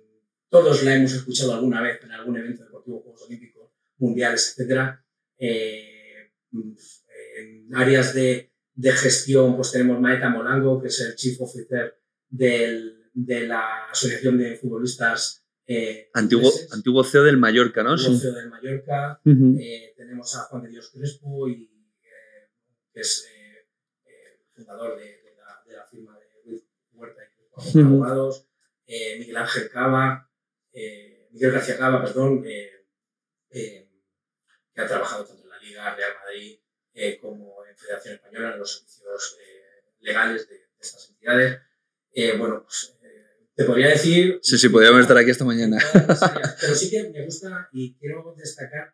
todos 0.50 0.84
la 0.84 0.96
hemos 0.96 1.14
escuchado 1.14 1.54
alguna 1.54 1.82
vez 1.82 2.04
en 2.04 2.12
algún 2.12 2.38
evento 2.38 2.64
deportivo, 2.64 3.02
Juegos 3.02 3.24
Olímpicos, 3.24 3.72
Mundiales, 3.98 4.56
etc 4.58 5.00
en 7.38 7.76
áreas 7.76 8.14
de, 8.14 8.52
de, 8.76 8.92
gestión, 8.92 9.56
pues 9.56 9.72
tenemos 9.72 10.00
Maeta 10.00 10.30
Molango, 10.30 10.82
que 10.82 10.88
es 10.88 11.00
el 11.02 11.16
Chief 11.16 11.40
Officer 11.42 12.00
del, 12.30 13.10
de 13.14 13.48
la 13.48 13.86
Asociación 13.92 14.38
de 14.38 14.56
Futbolistas. 14.56 15.46
Eh, 15.66 16.10
antiguo, 16.14 16.52
antiguo 16.72 17.04
CEO 17.04 17.24
del 17.24 17.38
Mallorca, 17.38 17.84
¿no? 17.84 17.92
Antiguo 17.92 18.18
CEO 18.18 18.34
del 18.34 18.50
Mallorca. 18.50 19.22
eh, 19.26 19.94
tenemos 19.96 20.36
a 20.36 20.40
Juan 20.44 20.64
de 20.64 20.70
Dios 20.70 20.92
Crespo, 20.94 21.48
y, 21.48 21.54
eh, 21.54 21.70
que 22.94 23.02
es 23.02 23.28
eh, 23.30 23.68
eh, 24.06 24.40
fundador 24.54 24.98
de, 24.98 25.06
de, 25.06 25.36
la, 25.36 25.64
de, 25.66 25.74
la, 25.76 25.86
firma 25.86 26.18
de 26.20 26.26
Luis 26.46 26.64
Huerta 26.94 27.22
y 27.74 27.80
Abogados. 27.82 28.48
Miguel 28.86 29.38
Ángel 29.38 29.70
Cava, 29.70 30.30
Miguel 31.32 31.52
García 31.52 31.78
Cava, 31.78 32.04
perdón, 32.04 32.44
que 32.44 32.74
ha 34.76 34.88
trabajado 34.88 35.26
tanto 35.26 35.44
en 35.44 35.50
la 35.50 35.60
Liga, 35.60 35.96
Real 35.96 36.12
Madrid, 36.24 36.60
eh, 36.94 37.20
como 37.20 37.66
en 37.66 37.76
Federación 37.78 38.16
Española, 38.16 38.54
en 38.54 38.60
los 38.60 38.72
servicios 38.72 39.38
eh, 39.42 39.94
legales 40.00 40.48
de, 40.48 40.68
estas 40.80 41.10
entidades. 41.10 41.60
Eh, 42.14 42.38
bueno, 42.38 42.64
pues 42.64 42.96
te 43.56 43.64
podría 43.64 43.90
decir... 43.90 44.40
Sí, 44.42 44.58
sí, 44.58 44.70
podríamos 44.70 45.02
estar 45.02 45.18
aquí 45.18 45.30
esta 45.30 45.46
mañana. 45.46 45.78
Pero 46.62 46.76
sí 46.76 46.90
que 46.90 47.10
me 47.10 47.26
gusta 47.26 47.70
y 47.72 47.96
quiero 47.98 48.36
destacar 48.38 48.94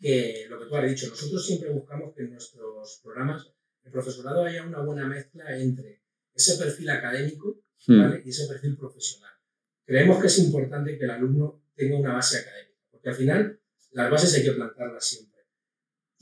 que 0.00 0.46
lo 0.48 0.58
que 0.58 0.66
tú 0.66 0.76
has 0.76 0.88
dicho, 0.88 1.08
nosotros 1.08 1.46
siempre 1.46 1.70
buscamos 1.70 2.14
que 2.14 2.22
en 2.22 2.30
nuestros 2.30 3.00
programas 3.02 3.46
el 3.84 3.92
profesorado 3.92 4.44
haya 4.44 4.64
una 4.64 4.80
buena 4.80 5.06
mezcla 5.06 5.56
entre 5.56 6.02
ese 6.34 6.56
perfil 6.56 6.90
académico 6.90 7.62
hmm. 7.86 8.22
y 8.24 8.30
ese 8.30 8.46
perfil 8.46 8.76
profesional. 8.76 9.32
Creemos 9.84 10.20
que 10.20 10.28
es 10.28 10.38
importante 10.38 10.96
que 10.96 11.04
el 11.04 11.10
alumno 11.10 11.64
tenga 11.74 11.98
una 11.98 12.14
base 12.14 12.38
académica, 12.38 12.80
porque 12.90 13.08
al 13.08 13.14
final 13.14 13.60
las 13.90 14.10
bases 14.10 14.34
hay 14.34 14.44
que 14.44 14.52
plantarlas 14.52 15.04
siempre 15.04 15.32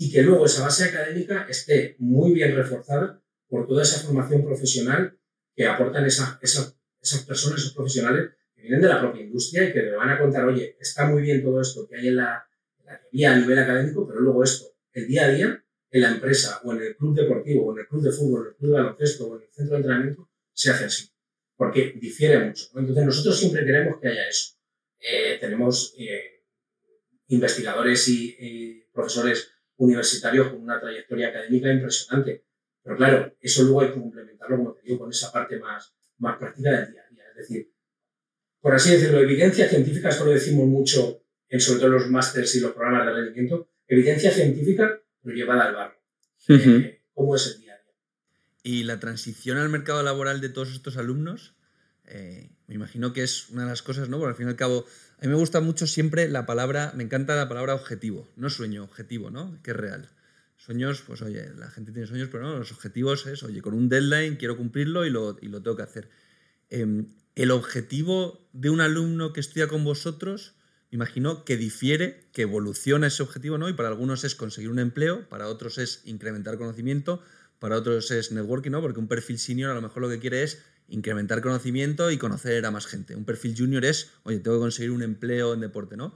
y 0.02 0.10
que 0.10 0.22
luego 0.22 0.46
esa 0.46 0.64
base 0.64 0.84
académica 0.84 1.46
esté 1.46 1.94
muy 1.98 2.32
bien 2.32 2.56
reforzada 2.56 3.22
por 3.48 3.66
toda 3.66 3.82
esa 3.82 4.00
formación 4.00 4.42
profesional 4.42 5.18
que 5.54 5.66
aportan 5.66 6.06
esa, 6.06 6.38
esa, 6.40 6.74
esas 7.02 7.24
personas, 7.24 7.60
esos 7.60 7.74
profesionales 7.74 8.30
que 8.54 8.62
vienen 8.62 8.80
de 8.80 8.88
la 8.88 8.98
propia 8.98 9.22
industria 9.22 9.68
y 9.68 9.72
que 9.74 9.82
le 9.82 9.94
van 9.94 10.08
a 10.08 10.18
contar, 10.18 10.46
oye, 10.46 10.78
está 10.80 11.06
muy 11.06 11.20
bien 11.20 11.42
todo 11.42 11.60
esto 11.60 11.86
que 11.86 11.96
hay 11.96 12.08
en 12.08 12.16
la, 12.16 12.49
teoría 12.98 13.32
a 13.32 13.36
nivel 13.36 13.58
académico, 13.58 14.06
pero 14.06 14.20
luego 14.20 14.42
esto, 14.42 14.66
el 14.92 15.06
día 15.06 15.26
a 15.26 15.28
día, 15.28 15.64
en 15.90 16.00
la 16.00 16.10
empresa 16.10 16.60
o 16.64 16.72
en 16.72 16.82
el 16.82 16.96
club 16.96 17.16
deportivo 17.16 17.66
o 17.66 17.72
en 17.72 17.80
el 17.80 17.88
club 17.88 18.02
de 18.02 18.12
fútbol, 18.12 18.42
en 18.42 18.48
el 18.48 18.56
club 18.56 18.70
de 18.70 18.76
baloncesto 18.76 19.26
o 19.26 19.36
en 19.36 19.42
el 19.42 19.48
centro 19.52 19.74
de 19.74 19.80
entrenamiento, 19.82 20.30
se 20.52 20.70
hace 20.70 20.84
así, 20.84 21.10
porque 21.56 21.94
difiere 22.00 22.38
mucho. 22.38 22.66
Entonces 22.74 23.04
nosotros 23.04 23.38
siempre 23.38 23.64
queremos 23.64 24.00
que 24.00 24.08
haya 24.08 24.28
eso. 24.28 24.56
Eh, 25.00 25.38
tenemos 25.40 25.94
eh, 25.98 26.44
investigadores 27.28 28.08
y, 28.08 28.84
profesores 28.92 29.52
universitarios 29.76 30.48
con 30.48 30.62
una 30.62 30.78
trayectoria 30.78 31.28
académica 31.28 31.72
impresionante. 31.72 32.44
Pero 32.82 32.96
claro, 32.96 33.34
eso 33.40 33.62
luego 33.62 33.80
hay 33.82 33.88
que 33.88 34.00
complementarlo, 34.00 34.56
como 34.58 34.74
te 34.74 34.82
digo, 34.82 34.98
con 34.98 35.10
esa 35.10 35.32
parte 35.32 35.58
más, 35.58 35.94
más 36.18 36.38
práctica 36.38 36.70
del 36.70 36.92
día 36.92 37.02
a 37.06 37.14
día. 37.14 37.24
Es 37.30 37.36
decir, 37.36 37.72
por 38.60 38.74
así 38.74 38.90
decirlo, 38.90 39.20
evidencia 39.20 39.68
científica, 39.68 40.08
esto 40.08 40.24
lo 40.24 40.32
decimos 40.32 40.66
mucho 40.66 41.22
en 41.50 41.60
sobre 41.60 41.80
todo 41.80 41.90
los 41.90 42.08
másters 42.08 42.54
y 42.54 42.60
los 42.60 42.72
programas 42.72 43.06
de 43.06 43.12
rendimiento, 43.12 43.68
evidencia 43.86 44.30
científica 44.30 45.00
pero 45.22 45.36
llevada 45.36 45.66
al 45.66 45.74
barro. 45.74 46.00
Eh, 46.48 47.02
¿Cómo 47.12 47.36
es 47.36 47.46
el 47.46 47.60
día 47.60 47.74
a 47.74 47.78
día? 47.78 47.94
Y 48.62 48.84
la 48.84 48.98
transición 49.00 49.58
al 49.58 49.68
mercado 49.68 50.02
laboral 50.02 50.40
de 50.40 50.48
todos 50.48 50.70
estos 50.72 50.96
alumnos, 50.96 51.54
eh, 52.06 52.50
me 52.66 52.76
imagino 52.76 53.12
que 53.12 53.22
es 53.22 53.50
una 53.50 53.64
de 53.64 53.68
las 53.68 53.82
cosas, 53.82 54.08
¿no? 54.08 54.18
Porque 54.18 54.30
al 54.30 54.36
fin 54.36 54.46
y 54.46 54.50
al 54.50 54.56
cabo, 54.56 54.86
a 55.18 55.22
mí 55.22 55.28
me 55.28 55.34
gusta 55.34 55.60
mucho 55.60 55.86
siempre 55.86 56.28
la 56.28 56.46
palabra, 56.46 56.92
me 56.94 57.04
encanta 57.04 57.36
la 57.36 57.48
palabra 57.48 57.74
objetivo, 57.74 58.28
no 58.36 58.48
sueño, 58.48 58.84
objetivo, 58.84 59.30
¿no? 59.30 59.60
Que 59.62 59.72
es 59.72 59.76
real. 59.76 60.08
Sueños, 60.56 61.02
pues 61.06 61.22
oye, 61.22 61.50
la 61.56 61.70
gente 61.70 61.92
tiene 61.92 62.06
sueños, 62.06 62.28
pero 62.30 62.44
no, 62.44 62.58
los 62.58 62.72
objetivos 62.72 63.26
es, 63.26 63.42
oye, 63.42 63.62
con 63.62 63.74
un 63.74 63.88
deadline 63.88 64.36
quiero 64.36 64.56
cumplirlo 64.56 65.06
y 65.06 65.10
lo, 65.10 65.38
y 65.40 65.48
lo 65.48 65.62
tengo 65.62 65.76
que 65.76 65.82
hacer. 65.82 66.10
Eh, 66.68 67.04
el 67.34 67.50
objetivo 67.50 68.46
de 68.52 68.70
un 68.70 68.80
alumno 68.80 69.32
que 69.32 69.40
estudia 69.40 69.68
con 69.68 69.84
vosotros, 69.84 70.54
imagino 70.90 71.44
que 71.44 71.56
difiere, 71.56 72.24
que 72.32 72.42
evoluciona 72.42 73.06
ese 73.06 73.22
objetivo, 73.22 73.58
¿no? 73.58 73.68
Y 73.68 73.74
para 73.74 73.88
algunos 73.88 74.24
es 74.24 74.34
conseguir 74.34 74.70
un 74.70 74.78
empleo, 74.78 75.28
para 75.28 75.48
otros 75.48 75.78
es 75.78 76.02
incrementar 76.04 76.58
conocimiento, 76.58 77.22
para 77.58 77.76
otros 77.76 78.10
es 78.10 78.32
networking, 78.32 78.70
¿no? 78.70 78.80
Porque 78.80 78.98
un 78.98 79.08
perfil 79.08 79.38
senior 79.38 79.70
a 79.70 79.74
lo 79.74 79.82
mejor 79.82 80.02
lo 80.02 80.08
que 80.08 80.18
quiere 80.18 80.42
es 80.42 80.62
incrementar 80.88 81.40
conocimiento 81.40 82.10
y 82.10 82.18
conocer 82.18 82.66
a 82.66 82.70
más 82.70 82.86
gente. 82.86 83.14
Un 83.14 83.24
perfil 83.24 83.54
junior 83.56 83.84
es, 83.84 84.10
oye, 84.24 84.40
tengo 84.40 84.56
que 84.56 84.62
conseguir 84.62 84.90
un 84.90 85.02
empleo 85.02 85.54
en 85.54 85.60
deporte, 85.60 85.96
¿no? 85.96 86.14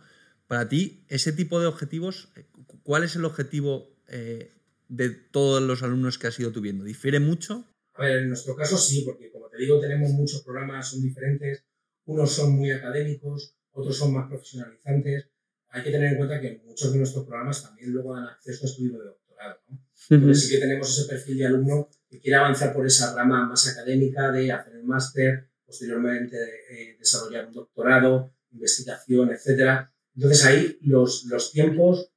Para 0.48 0.68
ti, 0.68 1.04
ese 1.08 1.32
tipo 1.32 1.60
de 1.60 1.66
objetivos, 1.66 2.28
eh, 2.36 2.46
¿cuál 2.82 3.04
es 3.04 3.14
el 3.16 3.24
objetivo 3.24 3.96
eh, 4.08 4.52
de 4.88 5.10
todos 5.10 5.62
los 5.62 5.82
alumnos 5.82 6.18
que 6.18 6.26
has 6.26 6.38
ido 6.38 6.50
tuviendo? 6.50 6.84
¿Difiere 6.84 7.20
mucho? 7.20 7.64
A 7.94 8.02
ver, 8.02 8.18
en 8.18 8.28
nuestro 8.28 8.56
caso 8.56 8.76
sí, 8.76 9.02
porque 9.04 9.30
como 9.30 9.48
te 9.48 9.58
digo, 9.58 9.80
tenemos 9.80 10.10
muchos 10.10 10.42
programas, 10.42 10.90
son 10.90 11.02
diferentes. 11.02 11.64
Unos 12.06 12.32
son 12.32 12.52
muy 12.56 12.72
académicos, 12.72 13.56
otros 13.74 13.96
son 13.96 14.14
más 14.14 14.28
profesionalizantes. 14.28 15.28
Hay 15.68 15.82
que 15.82 15.90
tener 15.90 16.12
en 16.12 16.16
cuenta 16.16 16.40
que 16.40 16.62
muchos 16.64 16.92
de 16.92 16.98
nuestros 16.98 17.24
programas 17.24 17.62
también 17.62 17.90
luego 17.90 18.14
dan 18.14 18.28
acceso 18.28 18.64
a 18.64 18.68
estudios 18.68 18.98
de 18.98 19.04
doctorado. 19.04 19.60
¿no? 19.68 19.78
Entonces 20.10 20.44
sí 20.44 20.54
que 20.54 20.60
tenemos 20.60 20.98
ese 20.98 21.08
perfil 21.08 21.38
de 21.38 21.46
alumno 21.46 21.88
que 22.08 22.20
quiere 22.20 22.36
avanzar 22.36 22.72
por 22.72 22.86
esa 22.86 23.14
rama 23.14 23.46
más 23.48 23.66
académica 23.68 24.30
de 24.30 24.52
hacer 24.52 24.76
el 24.76 24.84
máster, 24.84 25.48
posteriormente 25.66 26.36
eh, 26.70 26.96
desarrollar 26.98 27.46
un 27.46 27.54
doctorado, 27.54 28.34
investigación, 28.52 29.30
etc. 29.30 29.88
Entonces 30.14 30.44
ahí 30.44 30.78
los, 30.82 31.24
los 31.24 31.50
tiempos 31.50 32.12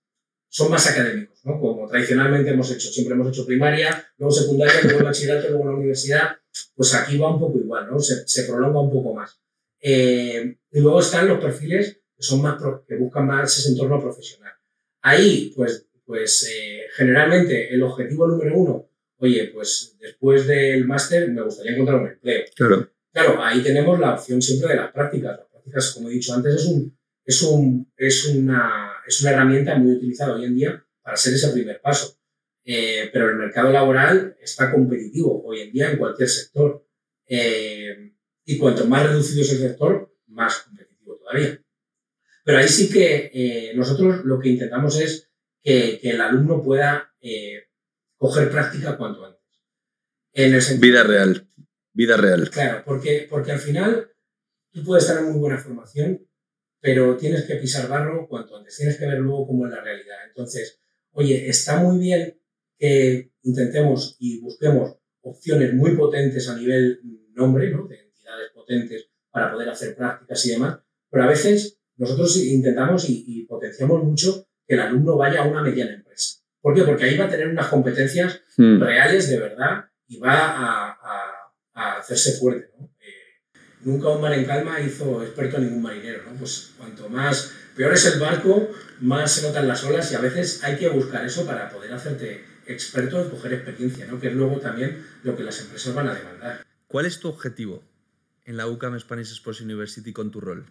son 0.50 0.72
más 0.72 0.88
académicos, 0.88 1.44
¿no? 1.46 1.60
Como 1.60 1.88
tradicionalmente 1.88 2.52
hemos 2.52 2.72
hecho. 2.72 2.90
Siempre 2.90 3.16
hemos 3.16 3.30
hecho 3.30 3.46
primaria, 3.46 4.06
luego 4.18 4.32
secundaria, 4.32 4.82
luego 4.84 5.04
bachillerato, 5.04 5.50
luego 5.50 5.66
la 5.66 5.78
universidad. 5.78 6.38
Pues 6.76 6.94
aquí 6.94 7.18
va 7.18 7.34
un 7.34 7.40
poco 7.40 7.58
igual, 7.58 7.88
¿no? 7.90 8.00
Se, 8.00 8.28
se 8.28 8.44
prolonga 8.44 8.82
un 8.82 8.92
poco 8.92 9.14
más. 9.14 9.40
Eh, 9.82 10.58
y 10.72 10.80
luego 10.80 11.00
están 11.00 11.28
los 11.28 11.40
perfiles 11.40 12.02
que, 12.16 12.24
son 12.24 12.42
más 12.42 12.62
que 12.88 12.96
buscan 12.96 13.28
más 13.28 13.58
ese 13.58 13.70
entorno 13.70 14.02
profesional. 14.02 14.54
Ahí, 15.02 15.54
pues, 15.56 15.88
pues 16.06 16.50
eh, 16.52 16.84
generalmente 16.96 17.74
el 17.74 17.84
objetivo 17.84 18.28
número 18.28 18.58
uno, 18.58 18.90
oye, 19.18 19.52
pues 19.54 19.96
después 20.00 20.48
del 20.48 20.86
máster 20.86 21.30
me 21.32 21.44
gustaría 21.44 21.74
encontrar 21.74 22.02
un 22.02 22.08
empleo. 22.08 22.44
Claro. 22.56 22.92
Claro, 23.12 23.44
ahí 23.44 23.64
tenemos 23.64 24.00
la 24.00 24.14
opción 24.14 24.42
siempre 24.42 24.70
de 24.70 24.76
las 24.76 24.92
prácticas. 24.92 25.38
Las 25.38 25.48
prácticas, 25.50 25.92
como 25.94 26.10
he 26.10 26.14
dicho 26.14 26.34
antes, 26.34 26.54
es, 26.54 26.66
un, 26.66 26.96
es, 27.26 27.42
un, 27.42 27.92
es, 27.98 28.26
una, 28.28 28.94
es 29.08 29.22
una 29.22 29.32
herramienta 29.32 29.76
muy 29.76 29.94
utilizada 29.94 30.36
hoy 30.36 30.46
en 30.46 30.56
día 30.56 30.86
para 31.02 31.16
hacer 31.16 31.34
ese 31.34 31.50
primer 31.50 31.82
paso. 31.82 32.16
Eh, 32.64 33.10
pero 33.12 33.30
el 33.30 33.38
mercado 33.38 33.72
laboral 33.72 34.36
está 34.42 34.72
competitivo 34.72 35.42
hoy 35.46 35.62
en 35.62 35.72
día 35.72 35.90
en 35.90 35.98
cualquier 35.98 36.30
sector. 36.30 36.86
Eh, 37.26 38.14
y 38.48 38.58
cuanto 38.58 38.86
más 38.86 39.06
reducido 39.06 39.42
es 39.42 39.52
el 39.52 39.60
sector, 39.60 40.16
más 40.28 40.60
competitivo 40.60 41.18
todavía. 41.18 41.62
Pero 42.46 42.58
ahí 42.58 42.68
sí 42.70 42.90
que 42.90 43.30
eh, 43.34 43.74
nosotros 43.76 44.24
lo 44.24 44.40
que 44.40 44.48
intentamos 44.48 44.98
es 45.02 45.30
que, 45.62 46.00
que 46.02 46.12
el 46.12 46.22
alumno 46.22 46.64
pueda 46.64 47.14
eh, 47.20 47.66
coger 48.16 48.50
práctica 48.50 48.98
cuanto 48.98 49.26
antes. 49.26 49.42
En 50.32 50.54
el 50.54 50.62
sentido, 50.62 50.94
vida 50.94 51.04
real, 51.04 51.50
vida 51.92 52.16
real. 52.16 52.50
Claro, 52.50 52.84
porque, 52.86 53.28
porque 53.30 53.52
al 53.52 53.60
final 53.60 54.12
tú 54.72 54.82
puedes 54.86 55.06
tener 55.06 55.24
muy 55.24 55.40
buena 55.40 55.58
formación, 55.58 56.26
pero 56.80 57.18
tienes 57.18 57.44
que 57.44 57.56
pisar 57.56 57.90
barro 57.90 58.30
cuanto 58.30 58.56
antes, 58.56 58.78
tienes 58.78 58.98
que 58.98 59.08
ver 59.08 59.20
luego 59.20 59.46
cómo 59.46 59.66
es 59.66 59.74
la 59.74 59.82
realidad. 59.82 60.20
Entonces, 60.26 60.80
oye, 61.12 61.50
está 61.50 61.82
muy 61.82 62.00
bien 62.00 62.40
que 62.78 63.34
intentemos 63.42 64.16
y 64.22 64.40
busquemos 64.40 64.96
opciones 65.20 65.74
muy 65.74 65.98
potentes 65.98 66.48
a 66.48 66.56
nivel 66.56 67.02
nombre, 67.34 67.70
¿no? 67.72 67.88
De 67.88 68.07
potentes 68.68 69.10
para 69.32 69.52
poder 69.52 69.70
hacer 69.70 69.96
prácticas 69.96 70.46
y 70.46 70.50
demás, 70.52 70.80
pero 71.10 71.24
a 71.24 71.28
veces 71.28 71.80
nosotros 71.96 72.38
intentamos 72.38 73.06
y, 73.10 73.46
potenciamos 73.48 74.04
mucho 74.04 74.46
que 74.68 74.76
el 74.76 74.82
alumno 74.82 75.16
vaya 75.16 75.42
a 75.42 75.48
una 75.48 75.62
mediana 75.62 75.94
empresa. 75.94 76.42
¿Por 76.62 76.76
qué? 76.76 76.84
Porque 76.84 77.06
ahí 77.06 77.18
va 77.18 77.26
a 77.26 77.30
tener 77.30 77.48
unas 77.48 77.68
competencias 77.68 78.42
hmm. 78.58 78.82
reales 78.82 79.30
de 79.30 79.40
verdad 79.40 79.86
y 80.08 80.20
va 80.20 80.30
a, 80.34 80.94
hacerse 82.00 82.34
fuerte. 82.34 82.72
¿no? 82.80 82.90
Eh, 83.00 83.54
nunca 83.82 84.10
un 84.10 84.22
mar 84.22 84.34
en 84.34 84.46
calma 84.46 84.80
hizo 84.80 85.24
experto 85.24 85.58
a 85.58 85.60
ningún 85.60 85.82
marinero. 85.82 86.24
¿no? 86.24 86.38
Pues 86.38 86.74
cuanto 86.78 87.08
más 87.10 87.54
peor 87.76 87.94
es 87.94 88.06
el 88.06 88.20
barco, 88.20 88.70
más 89.02 89.32
se 89.32 89.48
notan 89.48 89.68
las 89.68 89.84
olas 89.84 90.12
y 90.12 90.16
a 90.16 90.20
veces 90.20 90.64
hay 90.64 90.78
que 90.78 90.90
buscar 90.90 91.26
eso 91.26 91.46
para 91.46 91.70
poder 91.70 91.94
hacerte 91.94 92.44
experto 92.66 93.26
y 93.26 93.30
coger 93.30 93.54
experiencia, 93.54 94.06
¿no? 94.08 94.20
que 94.20 94.28
es 94.28 94.34
luego 94.34 94.60
también 94.60 95.06
lo 95.24 95.36
que 95.38 95.44
las 95.44 95.60
empresas 95.62 95.94
van 95.94 96.10
a 96.10 96.16
demandar. 96.16 96.66
¿Cuál 96.88 97.06
es 97.06 97.20
tu 97.20 97.30
objetivo 97.30 97.84
en 98.48 98.56
la 98.56 98.68
UCAM 98.68 98.98
Spanish 99.00 99.32
Sports 99.34 99.62
University 99.62 100.12
con 100.14 100.32
tu 100.32 100.40
rol? 100.40 100.66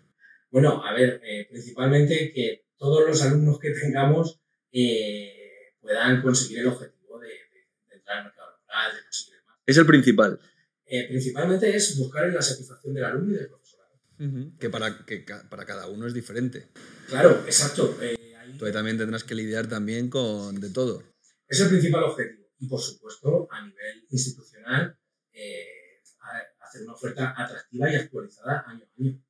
Bueno, 0.50 0.82
a 0.84 0.94
ver, 0.94 1.20
eh, 1.22 1.46
principalmente 1.48 2.32
que 2.32 2.66
todos 2.76 3.06
los 3.06 3.22
alumnos 3.22 3.58
que 3.58 3.70
tengamos 3.70 4.40
eh, 4.72 5.74
puedan 5.80 6.22
conseguir 6.22 6.60
el 6.60 6.68
objetivo 6.68 7.20
de, 7.20 7.28
entrar 7.94 8.18
al 8.18 8.24
mercado 8.24 8.48
laboral, 8.50 8.96
de 8.96 9.02
conseguir 9.02 9.40
más. 9.46 9.58
Es 9.66 9.76
el 9.76 9.86
principal. 9.86 10.40
Eh, 10.86 11.06
principalmente 11.08 11.76
es 11.76 11.98
buscar 11.98 12.32
la 12.32 12.40
satisfacción 12.40 12.94
del 12.94 13.04
alumno 13.04 13.34
y 13.34 13.36
del 13.36 13.48
profesorado. 13.48 13.92
que, 14.58 14.70
para, 14.70 15.04
que 15.04 15.26
para 15.50 15.66
cada 15.66 15.88
uno 15.88 16.06
es 16.06 16.14
diferente. 16.14 16.68
Claro, 17.08 17.42
exacto. 17.44 17.94
Ahí... 18.00 18.16
Tú 18.58 18.70
también 18.72 18.96
tendrás 18.96 19.24
que 19.24 19.34
lidiar 19.34 19.68
también 19.68 20.08
con 20.08 20.58
de 20.60 20.70
todo. 20.70 21.02
Es 21.46 21.60
el 21.60 21.68
principal 21.68 22.04
objetivo. 22.04 22.46
Y 22.58 22.68
por 22.68 22.80
supuesto, 22.80 23.48
a 23.50 23.66
nivel 23.66 24.06
institucional, 24.08 24.98
hacer 26.66 26.82
una 26.82 26.94
oferta 26.94 27.34
atractiva 27.36 27.90
y 27.90 27.96
actualizada 27.96 28.64
año 28.66 28.84
a 28.84 29.02
año. 29.02 29.20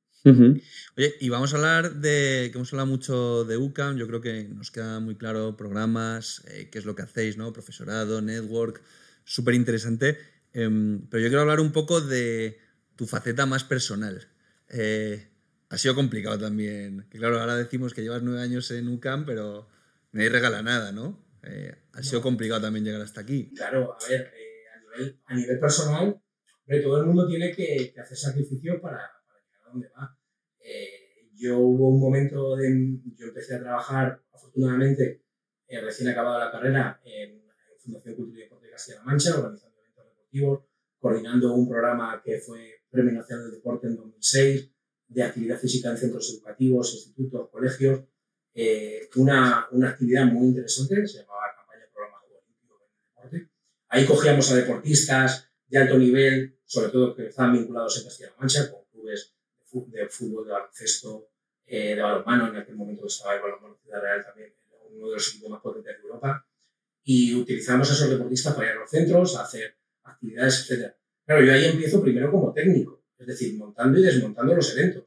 Oye, 0.97 1.15
y 1.21 1.29
vamos 1.29 1.53
a 1.53 1.57
hablar 1.57 1.95
de, 1.95 2.49
que 2.51 2.57
hemos 2.57 2.73
hablado 2.73 2.87
mucho 2.87 3.45
de 3.45 3.55
UCAM, 3.55 3.97
yo 3.97 4.07
creo 4.07 4.19
que 4.19 4.43
nos 4.43 4.71
queda 4.71 4.99
muy 4.99 5.15
claro 5.15 5.55
programas, 5.55 6.43
eh, 6.47 6.69
qué 6.69 6.79
es 6.79 6.85
lo 6.85 6.95
que 6.95 7.03
hacéis, 7.03 7.37
¿no? 7.37 7.53
Profesorado, 7.53 8.21
network, 8.21 8.81
súper 9.23 9.53
interesante. 9.53 10.17
Em, 10.53 11.07
pero 11.09 11.21
yo 11.21 11.29
quiero 11.29 11.41
hablar 11.41 11.59
un 11.59 11.71
poco 11.71 12.01
de 12.01 12.59
tu 12.95 13.05
faceta 13.05 13.45
más 13.45 13.63
personal. 13.63 14.27
Eh, 14.69 15.27
ha 15.69 15.77
sido 15.77 15.95
complicado 15.95 16.37
también, 16.39 17.05
que 17.09 17.19
claro, 17.19 17.39
ahora 17.39 17.55
decimos 17.55 17.93
que 17.93 18.01
llevas 18.01 18.23
nueve 18.23 18.41
años 18.41 18.71
en 18.71 18.87
UCAM, 18.87 19.25
pero 19.25 19.69
nadie 20.11 20.29
regala 20.29 20.61
nada, 20.61 20.91
¿no? 20.91 21.23
Eh, 21.43 21.75
ha 21.93 22.03
sido 22.03 22.21
complicado 22.21 22.61
también 22.61 22.83
llegar 22.85 23.01
hasta 23.01 23.21
aquí. 23.21 23.53
Claro, 23.55 23.93
a 23.93 24.09
ver, 24.09 24.33
a 24.73 24.79
nivel, 24.79 25.19
a, 25.25 25.35
nivel, 25.35 25.59
personal, 25.59 26.21
todo 26.67 26.99
el 26.99 27.05
mundo 27.05 27.27
tiene 27.27 27.51
que, 27.55 27.91
que 27.93 27.99
hacer 27.99 28.17
sacrificios 28.17 28.79
para, 28.81 28.97
para 29.27 29.39
llegar 29.39 29.67
a 29.67 29.71
donde 29.71 29.89
va. 29.89 30.17
Eh, 30.59 31.29
yo 31.33 31.59
hubo 31.59 31.89
un 31.89 31.99
momento 31.99 32.55
de, 32.55 32.99
yo 33.15 33.27
empecé 33.27 33.55
a 33.55 33.59
trabajar, 33.59 34.21
afortunadamente, 34.33 35.23
eh, 35.67 35.81
recién 35.81 36.09
acabada 36.09 36.45
la 36.45 36.51
carrera, 36.51 37.01
en, 37.03 37.45
Fundación 37.79 38.15
Cultura 38.15 38.39
y 38.39 38.43
Deporte 38.43 38.65
de 38.65 38.71
Castilla-La 38.73 39.03
Mancha, 39.05 39.37
organizando 39.37 39.77
eventos 39.79 40.05
deportivos, 40.05 40.63
coordinando 40.99 41.53
un 41.53 41.69
programa 41.69 42.21
que 42.21 42.37
fue 42.37 42.81
Premio 42.89 43.13
Nacional 43.13 43.45
del 43.45 43.55
Deporte 43.59 43.87
en 43.87 43.95
2006, 43.95 44.71
de 45.07 45.23
actividad 45.23 45.57
física 45.57 45.89
en 45.91 45.97
centros 45.97 46.29
educativos, 46.33 46.93
institutos, 46.93 47.49
colegios, 47.49 48.03
eh, 48.53 49.07
una, 49.15 49.67
una, 49.71 49.91
actividad 49.91 50.25
muy 50.25 50.47
interesante, 50.47 51.07
se 51.07 51.19
llamaba 51.19 51.43
Campaña 51.55 51.85
Programa 51.93 52.17
Olímpico 52.23 52.75
en 52.81 53.07
Deporte. 53.07 53.51
Ahí 53.87 54.05
cogíamos 54.05 54.51
a 54.51 54.55
deportistas 54.57 55.49
de 55.67 55.77
alto 55.77 55.97
nivel, 55.97 56.56
sobre 56.67 56.89
todo 56.89 57.15
que 57.15 57.27
estaban 57.27 57.53
vinculados 57.53 57.97
en 57.97 58.03
Castilla-La 58.03 58.35
Mancha, 58.37 58.69
con 58.69 58.81
clubes 58.91 59.33
de 59.87 60.07
fútbol, 60.09 60.45
de 60.45 60.51
baloncesto, 60.51 61.29
eh, 61.65 61.95
de 61.95 62.01
balonmano, 62.01 62.49
en 62.49 62.57
aquel 62.57 62.75
momento 62.75 63.07
estaba 63.07 63.35
el 63.35 63.41
balonmano 63.41 63.77
Ciudad 63.81 64.01
Real 64.01 64.23
también, 64.25 64.53
uno 64.91 65.07
de 65.07 65.13
los 65.15 65.29
equipos 65.29 65.49
más 65.49 65.61
potentes 65.61 65.95
de 65.95 66.01
Europa, 66.01 66.45
y 67.03 67.35
utilizamos 67.35 67.89
a 67.89 67.93
esos 67.93 68.09
deportistas 68.09 68.53
para 68.53 68.67
ir 68.67 68.73
a 68.73 68.79
los 68.81 68.89
centros, 68.89 69.37
a 69.37 69.43
hacer 69.43 69.77
actividades, 70.03 70.69
etc. 70.69 70.93
Claro, 71.25 71.45
yo 71.45 71.53
ahí 71.53 71.65
empiezo 71.65 72.01
primero 72.01 72.29
como 72.31 72.53
técnico, 72.53 73.03
es 73.17 73.27
decir, 73.27 73.57
montando 73.57 73.97
y 73.97 74.03
desmontando 74.03 74.53
los 74.53 74.77
eventos, 74.77 75.05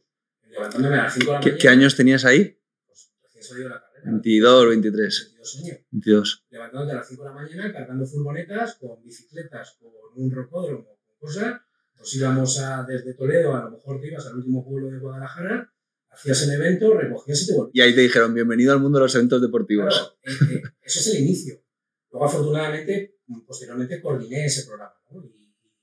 levantándome 0.49 0.95
a 0.97 1.05
las 1.05 1.15
5 1.15 1.27
de 1.27 1.33
la 1.33 1.41
mañana. 1.41 1.59
¿Qué 1.59 1.69
años 1.69 1.97
tenías 1.97 2.25
ahí? 2.25 2.59
Pues 2.87 3.13
recién 3.23 3.45
salido 3.45 3.69
de 3.69 3.75
la 3.75 3.81
carrera. 3.83 4.11
22, 4.11 4.69
23. 4.69 5.25
22 5.25 5.57
años. 5.57 5.79
22. 5.91 6.47
Levantándote 6.51 6.93
a 6.93 6.97
las 6.97 7.09
5 7.09 7.23
de 7.23 7.29
la 7.29 7.35
mañana, 7.35 7.73
cargando 7.73 8.07
furgonetas, 8.07 8.75
con 8.77 9.03
bicicletas, 9.03 9.79
con 9.79 9.93
un 10.17 10.31
rocódromo, 10.31 11.00
con 11.21 11.29
cosas, 11.29 11.61
pues 11.97 12.15
íbamos 12.15 12.59
a, 12.61 12.83
desde 12.85 13.15
Toledo, 13.15 13.55
a 13.55 13.65
lo 13.65 13.71
mejor 13.73 14.01
te 14.01 14.09
ibas 14.09 14.27
al 14.27 14.37
último 14.37 14.65
pueblo 14.65 14.91
de 14.91 14.99
Guadalajara, 14.99 15.71
hacías 16.11 16.43
el 16.45 16.53
evento, 16.53 16.97
recogías 16.97 17.43
y 17.43 17.47
te 17.47 17.55
volvías. 17.55 17.75
Y 17.75 17.81
ahí 17.83 17.95
te 17.95 18.01
dijeron, 18.01 18.35
bienvenido 18.35 18.73
al 18.73 18.81
mundo 18.81 18.99
de 18.99 19.05
los 19.05 19.15
eventos 19.15 19.41
deportivos. 19.43 20.17
Eh, 20.25 20.31
eh, 20.31 20.63
eso 20.83 21.01
es 21.01 21.07
el 21.09 21.23
inicio. 21.23 21.63
Luego, 22.11 22.27
afortunadamente, 22.27 23.19
posteriormente 23.47 24.01
coordiné 24.01 24.47
ese 24.47 24.67
programa. 24.67 24.95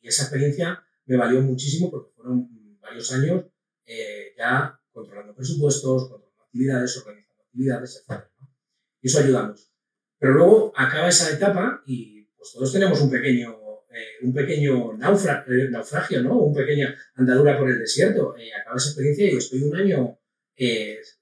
Y, 0.02 0.08
esa 0.08 0.24
experiencia 0.24 0.82
me 1.06 1.18
valió 1.18 1.42
muchísimo 1.42 1.92
porque 1.92 2.12
fueron 2.16 2.80
varios 2.80 3.12
años 3.12 3.46
eh, 3.86 4.34
ya 4.38 4.80
controlando 4.92 5.36
presupuestos, 5.36 6.10
controlando 6.10 6.44
actividades, 6.44 6.98
organizando 6.98 7.44
actividades, 7.44 8.04
etc. 8.08 8.24
Y 9.02 9.08
eso 9.08 9.20
ayuda 9.20 9.44
mucho. 9.44 9.66
Pero 10.18 10.34
luego 10.34 10.74
acaba 10.76 11.10
esa 11.10 11.30
etapa 11.30 11.84
y 11.86 12.24
pues 12.38 12.54
todos 12.54 12.72
tenemos 12.72 13.02
un 13.02 13.12
pequeño 13.12 13.67
eh, 13.98 14.24
un 14.26 14.34
pequeño 14.34 14.94
eh, 14.94 15.70
naufragio, 15.70 16.22
¿no? 16.22 16.38
Un 16.38 16.54
pequeña 16.54 16.96
andadura 17.16 17.58
por 17.58 17.70
el 17.70 17.80
desierto. 17.80 18.36
Eh, 18.38 18.50
acaba 18.54 18.78
esa 18.78 18.90
experiencia 18.90 19.32
y 19.32 19.38
estoy 19.38 19.64
un 19.64 19.76
año, 19.76 20.20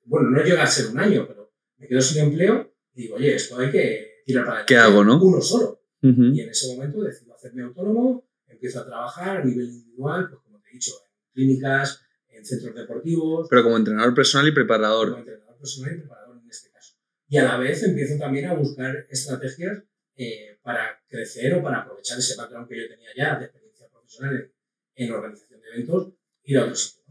bueno, 0.05 0.29
no 0.29 0.43
llega 0.43 0.63
a 0.63 0.67
ser 0.67 0.87
un 0.87 0.99
año, 0.99 1.25
pero 1.27 1.53
me 1.77 1.87
quedo 1.87 2.01
sin 2.01 2.23
empleo 2.23 2.73
y 2.93 3.03
digo, 3.03 3.15
oye, 3.15 3.35
esto 3.35 3.59
hay 3.59 3.71
que 3.71 4.21
tirar 4.25 4.45
para 4.45 4.65
¿Qué 4.65 4.75
hago, 4.75 5.03
no? 5.03 5.21
Uno 5.21 5.41
solo. 5.41 5.81
Y 6.01 6.39
en 6.39 6.49
ese 6.49 6.75
momento 6.75 7.01
decido 7.01 7.33
hacerme 7.33 7.63
autónomo, 7.63 8.29
empiezo 8.47 8.79
a 8.81 8.85
trabajar 8.85 9.37
a 9.37 9.43
nivel 9.43 9.65
individual, 9.65 10.29
pues 10.29 10.41
como 10.43 10.59
te 10.61 10.69
he 10.69 10.73
dicho, 10.73 10.91
en 11.01 11.33
clínicas, 11.33 12.01
en 12.29 12.45
centros 12.45 12.75
deportivos. 12.75 13.47
Pero 13.49 13.63
como 13.63 13.77
entrenador 13.77 14.13
personal 14.13 14.47
y 14.47 14.51
preparador. 14.51 15.07
Como 15.09 15.19
entrenador 15.19 15.57
personal 15.57 15.95
y 15.95 15.97
preparador 16.01 16.37
en 16.43 16.49
este 16.49 16.69
caso. 16.69 16.93
Y 17.27 17.37
a 17.37 17.43
la 17.43 17.57
vez 17.57 17.81
empiezo 17.81 18.19
también 18.19 18.45
a 18.45 18.53
buscar 18.53 19.07
estrategias 19.09 19.83
eh, 20.15 20.57
para 20.61 20.99
crecer 21.07 21.53
o 21.53 21.63
para 21.63 21.79
aprovechar 21.79 22.17
ese 22.17 22.35
background 22.35 22.67
que 22.67 22.81
yo 22.81 22.87
tenía 22.87 23.09
ya 23.15 23.39
de 23.39 23.45
experiencia 23.45 23.87
profesional 23.89 24.51
en, 24.95 25.11
organización 25.11 25.61
de 25.61 25.67
eventos, 25.69 26.13
ir 26.43 26.57
a 26.57 26.63
otro 26.63 26.75
sitio. 26.75 27.03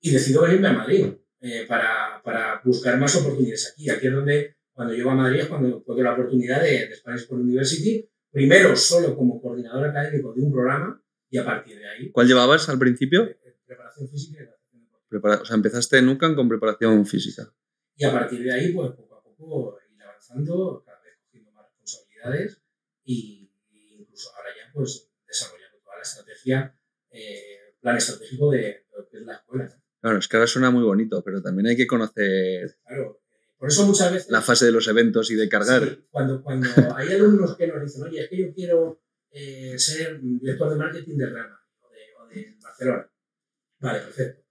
Y 0.00 0.10
decido 0.10 0.42
venirme 0.42 0.68
a 0.68 0.72
Madrid 0.72 1.06
eh, 1.40 1.64
para, 1.66 2.20
para, 2.22 2.60
buscar 2.64 2.98
más 2.98 3.16
oportunidades 3.16 3.72
aquí. 3.72 3.88
Aquí 3.90 4.06
es 4.06 4.12
donde, 4.12 4.56
cuando 4.72 4.94
llego 4.94 5.10
a 5.10 5.14
Madrid, 5.14 5.40
es 5.40 5.46
cuando 5.46 5.68
encuentro 5.68 6.04
la 6.04 6.12
oportunidad 6.12 6.62
de, 6.62 6.88
de 6.88 6.94
Spanish 6.94 7.22
Sport 7.22 7.42
University, 7.42 8.08
primero 8.30 8.76
solo 8.76 9.16
como 9.16 9.40
coordinador 9.40 9.88
académico 9.88 10.34
de 10.34 10.42
un 10.42 10.52
programa 10.52 11.02
y 11.30 11.38
a 11.38 11.44
partir 11.44 11.78
de 11.78 11.88
ahí. 11.88 12.10
¿Cuál 12.10 12.28
llevabas 12.28 12.68
al 12.68 12.78
principio? 12.78 13.24
Eh, 13.24 13.56
preparación 13.64 14.08
física 14.08 14.44
y 15.10 15.16
o 15.16 15.44
sea, 15.44 15.56
empezaste 15.56 15.98
en 15.98 16.08
UCAN 16.08 16.34
con 16.34 16.48
preparación 16.48 17.06
física. 17.06 17.50
Y 17.96 18.04
a 18.04 18.12
partir 18.12 18.42
de 18.42 18.52
ahí, 18.52 18.72
pues 18.72 18.92
poco 18.92 19.16
a 19.16 19.22
poco 19.22 19.78
ir 19.94 20.02
avanzando, 20.02 20.82
cada 20.84 20.95
y, 23.04 23.50
incluso 23.98 24.30
ahora 24.36 24.50
ya 24.56 24.72
pues 24.72 25.08
desarrollando 25.26 25.78
toda 25.78 25.96
la 25.96 26.02
estrategia, 26.02 26.78
eh, 27.10 27.74
plan 27.80 27.96
estratégico 27.96 28.50
de, 28.50 28.86
lo 28.96 29.08
que 29.08 29.18
es 29.18 29.22
la 29.24 29.34
escuela. 29.34 29.82
Claro, 30.00 30.18
es 30.18 30.28
que 30.28 30.36
ahora 30.36 30.46
suena 30.46 30.70
muy 30.70 30.82
bonito, 30.82 31.22
pero 31.24 31.42
también 31.42 31.68
hay 31.68 31.76
que 31.76 31.86
conocer 31.86 32.78
claro, 32.86 33.20
por 33.58 33.68
eso 33.68 33.86
muchas 33.86 34.12
veces... 34.12 34.30
La 34.30 34.42
fase 34.42 34.66
de 34.66 34.72
los 34.72 34.86
eventos 34.86 35.30
y 35.30 35.34
de 35.34 35.48
cargar. 35.48 35.82
Sí, 35.82 36.06
cuando, 36.10 36.42
cuando 36.42 36.68
hay 36.94 37.12
alumnos 37.12 37.56
que 37.56 37.66
nos 37.66 37.82
dicen, 37.82 38.02
oye, 38.02 38.22
es 38.22 38.28
que 38.28 38.36
yo 38.36 38.52
quiero 38.54 39.02
eh, 39.30 39.78
ser 39.78 40.20
director 40.20 40.70
de 40.70 40.76
marketing 40.76 41.16
de 41.16 41.30
Rama 41.30 41.60
o 41.80 41.88
de, 41.90 41.98
o 42.18 42.26
de, 42.28 42.56
Barcelona. 42.60 43.10
Vale, 43.78 44.00
perfecto. 44.00 44.45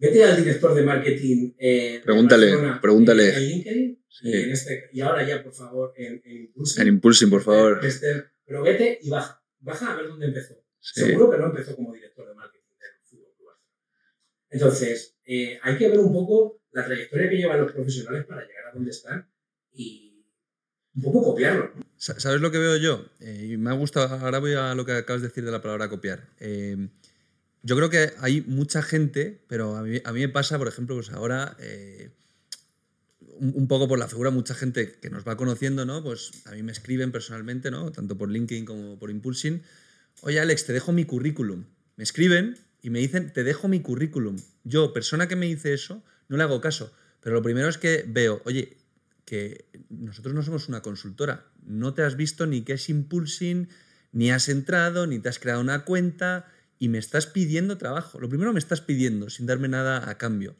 Vete 0.00 0.24
al 0.24 0.36
director 0.36 0.74
de 0.74 0.82
marketing. 0.82 1.52
Eh, 1.58 2.00
pregúntale, 2.02 2.46
de 2.46 2.52
Barcelona, 2.52 2.80
pregúntale. 2.80 3.34
En, 3.34 3.48
LinkedIn 3.48 4.04
sí. 4.08 4.28
y, 4.28 4.34
en 4.34 4.50
este, 4.50 4.90
y 4.94 5.00
ahora 5.02 5.26
ya, 5.26 5.42
por 5.42 5.52
favor, 5.52 5.92
en, 5.94 6.22
en 6.24 6.36
Impulsing. 6.44 6.82
En 6.82 6.88
Impulsing, 6.88 7.30
por 7.30 7.42
favor. 7.42 7.84
Este, 7.84 8.24
pero 8.46 8.62
vete 8.62 8.98
y 9.02 9.10
baja. 9.10 9.42
Baja 9.58 9.92
a 9.92 9.96
ver 9.96 10.08
dónde 10.08 10.26
empezó. 10.26 10.54
Sí. 10.80 11.02
Seguro 11.02 11.30
que 11.30 11.36
no 11.36 11.46
empezó 11.46 11.76
como 11.76 11.92
director 11.92 12.26
de 12.26 12.34
marketing 12.34 12.78
del 12.78 12.90
Fútbol 13.04 13.34
Club 13.36 13.48
Entonces, 14.48 15.18
eh, 15.26 15.58
hay 15.62 15.76
que 15.76 15.88
ver 15.90 15.98
un 15.98 16.12
poco 16.14 16.62
la 16.72 16.86
trayectoria 16.86 17.28
que 17.28 17.36
llevan 17.36 17.60
los 17.60 17.72
profesionales 17.72 18.24
para 18.24 18.46
llegar 18.46 18.68
a 18.68 18.72
donde 18.72 18.90
están 18.90 19.30
y 19.70 20.24
un 20.94 21.02
poco 21.02 21.22
copiarlo. 21.22 21.72
¿no? 21.76 21.84
¿Sabes 21.96 22.40
lo 22.40 22.50
que 22.50 22.58
veo 22.58 22.76
yo? 22.78 23.04
Eh, 23.20 23.56
me 23.58 23.68
ha 23.68 23.74
gustado, 23.74 24.14
ahora 24.16 24.38
voy 24.38 24.54
a 24.54 24.74
lo 24.74 24.86
que 24.86 24.92
acabas 24.92 25.20
de 25.20 25.28
decir 25.28 25.44
de 25.44 25.50
la 25.50 25.60
palabra 25.60 25.90
copiar. 25.90 26.30
Eh, 26.38 26.88
yo 27.62 27.76
creo 27.76 27.90
que 27.90 28.12
hay 28.18 28.40
mucha 28.42 28.82
gente, 28.82 29.40
pero 29.48 29.76
a 29.76 29.82
mí, 29.82 30.00
a 30.04 30.12
mí 30.12 30.20
me 30.20 30.28
pasa, 30.28 30.58
por 30.58 30.68
ejemplo, 30.68 30.96
pues 30.96 31.10
ahora, 31.10 31.56
eh, 31.60 32.10
un, 33.38 33.52
un, 33.54 33.68
poco 33.68 33.88
por 33.88 33.98
la 33.98 34.08
figura, 34.08 34.30
mucha 34.30 34.54
gente 34.54 34.92
que 35.00 35.10
nos 35.10 35.26
va 35.26 35.36
conociendo, 35.36 35.84
¿no? 35.84 36.02
Pues 36.02 36.30
a 36.46 36.52
mí 36.52 36.62
me 36.62 36.72
escriben 36.72 37.12
personalmente, 37.12 37.70
¿no? 37.70 37.92
Tanto 37.92 38.16
por 38.16 38.30
LinkedIn 38.30 38.64
como 38.64 38.98
por 38.98 39.10
Impulsing. 39.10 39.62
Oye, 40.22 40.40
Alex, 40.40 40.66
te 40.66 40.72
dejo 40.72 40.92
mi 40.92 41.04
currículum. 41.04 41.64
Me 41.96 42.04
escriben 42.04 42.58
y 42.82 42.90
me 42.90 42.98
dicen, 42.98 43.32
te 43.32 43.44
dejo 43.44 43.68
mi 43.68 43.80
currículum. 43.80 44.36
Yo, 44.64 44.92
persona 44.92 45.28
que 45.28 45.36
me 45.36 45.46
dice 45.46 45.74
eso, 45.74 46.02
no 46.28 46.36
le 46.36 46.42
hago 46.42 46.60
caso. 46.60 46.92
Pero 47.20 47.36
lo 47.36 47.42
primero 47.42 47.68
es 47.68 47.78
que 47.78 48.04
veo, 48.06 48.40
oye, 48.44 48.78
que 49.24 49.66
nosotros 49.90 50.34
no 50.34 50.42
somos 50.42 50.68
una 50.68 50.82
consultora. 50.82 51.46
No 51.64 51.94
te 51.94 52.02
has 52.02 52.16
visto 52.16 52.46
ni 52.46 52.62
qué 52.62 52.74
es 52.74 52.88
Impulsing, 52.88 53.68
ni 54.12 54.30
has 54.30 54.48
entrado, 54.48 55.06
ni 55.06 55.18
te 55.18 55.28
has 55.28 55.38
creado 55.38 55.60
una 55.60 55.84
cuenta 55.84 56.50
y 56.80 56.88
me 56.88 56.98
estás 56.98 57.26
pidiendo 57.26 57.78
trabajo. 57.78 58.18
Lo 58.18 58.28
primero 58.28 58.52
me 58.52 58.58
estás 58.58 58.80
pidiendo 58.80 59.30
sin 59.30 59.46
darme 59.46 59.68
nada 59.68 60.10
a 60.10 60.18
cambio. 60.18 60.56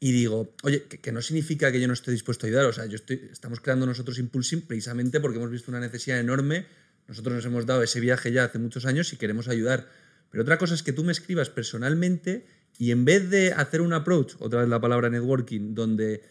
Y 0.00 0.12
digo, 0.12 0.54
oye, 0.62 0.84
que, 0.84 0.98
que 1.00 1.12
no 1.12 1.20
significa 1.20 1.72
que 1.72 1.80
yo 1.80 1.88
no 1.88 1.92
esté 1.92 2.12
dispuesto 2.12 2.46
a 2.46 2.48
ayudar. 2.48 2.66
O 2.66 2.72
sea, 2.72 2.86
yo 2.86 2.96
estoy, 2.96 3.28
estamos 3.30 3.60
creando 3.60 3.84
nosotros 3.84 4.18
Impulsing 4.18 4.62
precisamente 4.62 5.20
porque 5.20 5.38
hemos 5.38 5.50
visto 5.50 5.70
una 5.70 5.80
necesidad 5.80 6.18
enorme. 6.20 6.66
Nosotros 7.08 7.34
nos 7.34 7.44
hemos 7.44 7.66
dado 7.66 7.82
ese 7.82 8.00
viaje 8.00 8.32
ya 8.32 8.44
hace 8.44 8.58
muchos 8.58 8.86
años 8.86 9.12
y 9.12 9.16
queremos 9.16 9.48
ayudar. 9.48 9.88
Pero 10.30 10.42
otra 10.42 10.56
cosa 10.56 10.74
es 10.74 10.82
que 10.82 10.92
tú 10.92 11.02
me 11.02 11.12
escribas 11.12 11.50
personalmente 11.50 12.46
y 12.78 12.92
en 12.92 13.04
vez 13.04 13.28
de 13.28 13.52
hacer 13.52 13.80
un 13.80 13.92
approach, 13.92 14.34
otra 14.38 14.60
vez 14.60 14.68
la 14.68 14.80
palabra 14.80 15.10
networking, 15.10 15.74
donde 15.74 16.22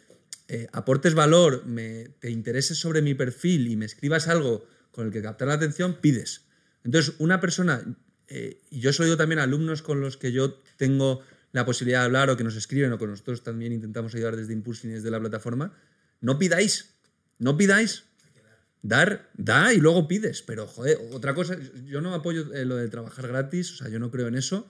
eh, 0.48 0.68
aportes 0.72 1.14
valor, 1.14 1.66
me, 1.66 2.10
te 2.20 2.30
intereses 2.30 2.78
sobre 2.78 3.02
mi 3.02 3.16
perfil 3.16 3.68
y 3.68 3.76
me 3.76 3.86
escribas 3.86 4.28
algo 4.28 4.66
con 4.92 5.08
el 5.08 5.12
que 5.12 5.22
captar 5.22 5.48
la 5.48 5.56
atención, 5.56 5.98
pides. 6.00 6.46
Entonces, 6.84 7.16
una 7.18 7.42
persona, 7.42 7.84
eh, 8.28 8.62
yo 8.72 8.94
soy 8.94 9.08
yo 9.08 9.18
también 9.18 9.40
alumnos 9.40 9.82
con 9.82 10.02
los 10.02 10.18
que 10.18 10.32
yo 10.32 10.62
tengo 10.78 11.22
la 11.52 11.66
posibilidad 11.66 12.00
de 12.02 12.06
hablar 12.06 12.30
o 12.30 12.38
que 12.38 12.44
nos 12.44 12.56
escriben 12.56 12.92
o 12.92 12.98
que 12.98 13.08
nosotros 13.08 13.44
también 13.44 13.72
intentamos 13.72 14.14
ayudar 14.16 14.36
desde 14.36 14.54
Impulsing 14.54 14.92
y 14.92 14.94
desde 14.96 15.12
la 15.12 15.20
plataforma, 15.20 15.74
no 16.22 16.38
pidáis, 16.38 16.96
no 17.40 17.58
pidáis. 17.58 18.04
Dar, 18.82 19.32
da 19.34 19.74
y 19.74 19.78
luego 19.78 20.08
pides. 20.08 20.44
Pero, 20.44 20.68
joder, 20.68 21.00
otra 21.12 21.34
cosa, 21.34 21.58
yo 21.86 22.02
no 22.02 22.14
apoyo 22.14 22.54
eh, 22.54 22.66
lo 22.66 22.76
de 22.76 22.88
trabajar 22.88 23.28
gratis, 23.28 23.72
o 23.72 23.76
sea, 23.78 23.90
yo 23.90 24.00
no 24.00 24.12
creo 24.12 24.28
en 24.28 24.36
eso. 24.36 24.70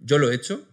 Yo 0.00 0.18
lo 0.18 0.32
he 0.32 0.34
hecho, 0.34 0.66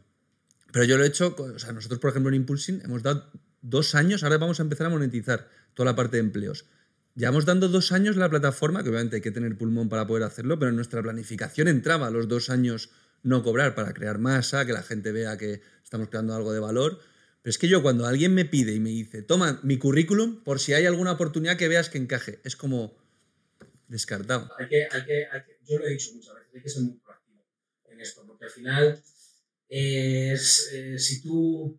pero 0.72 0.86
yo 0.86 0.98
lo 0.98 1.04
he 1.04 1.08
hecho, 1.08 1.36
o 1.38 1.60
sea, 1.60 1.72
nosotros, 1.72 2.00
por 2.00 2.10
ejemplo, 2.10 2.30
en 2.30 2.36
Impulsing 2.36 2.82
hemos 2.84 3.04
dado 3.04 3.30
dos 3.62 3.94
años, 3.96 4.24
ahora 4.24 4.38
vamos 4.38 4.60
a 4.60 4.63
empezar 4.63 4.88
a 4.88 4.89
monetizar 4.89 5.50
toda 5.74 5.92
la 5.92 5.96
parte 5.96 6.18
de 6.18 6.22
empleos. 6.22 6.65
Llevamos 7.19 7.43
dando 7.43 7.67
dos 7.67 7.91
años 7.91 8.15
la 8.15 8.29
plataforma, 8.29 8.82
que 8.82 8.88
obviamente 8.88 9.17
hay 9.17 9.21
que 9.21 9.32
tener 9.32 9.58
pulmón 9.58 9.89
para 9.89 10.08
poder 10.08 10.23
hacerlo, 10.23 10.58
pero 10.58 10.69
en 10.69 10.77
nuestra 10.77 11.03
planificación 11.03 11.67
entraba 11.67 12.10
los 12.12 12.29
dos 12.29 12.49
años 12.49 12.91
no 13.23 13.43
cobrar 13.43 13.75
para 13.75 13.93
crear 13.93 14.19
masa, 14.19 14.65
que 14.65 14.71
la 14.71 14.84
gente 14.84 15.12
vea 15.12 15.38
que 15.38 15.62
estamos 15.84 16.08
creando 16.08 16.34
algo 16.34 16.53
de 16.53 16.62
valor. 16.62 17.01
Pero 17.41 17.49
es 17.49 17.58
que 17.58 17.67
yo 17.67 17.82
cuando 17.82 18.05
alguien 18.05 18.34
me 18.34 18.45
pide 18.45 18.73
y 18.73 18.79
me 18.79 18.91
dice, 18.91 19.21
toma 19.21 19.60
mi 19.63 19.77
currículum 19.77 20.45
por 20.45 20.62
si 20.62 20.71
hay 20.71 20.86
alguna 20.86 21.12
oportunidad 21.12 21.58
que 21.58 21.67
veas 21.67 21.89
que 21.89 21.97
encaje, 21.97 22.39
es 22.45 22.55
como 22.55 22.97
descartado. 23.89 24.49
Hay 24.58 24.69
que, 24.69 24.88
hay 24.89 25.03
que, 25.03 25.25
hay 25.29 25.41
que, 25.43 25.60
yo 25.67 25.77
lo 25.77 25.88
he 25.88 25.89
dicho 25.89 26.13
muchas 26.13 26.36
veces, 26.36 26.51
hay 26.55 26.62
que 26.62 26.69
ser 26.69 26.84
muy 26.84 26.99
proactivo 26.99 27.45
en 27.91 27.99
esto, 27.99 28.25
porque 28.25 28.45
al 28.45 28.51
final 28.51 29.03
es, 29.67 30.69
eh, 30.71 30.97
si 30.97 31.21
tú 31.21 31.77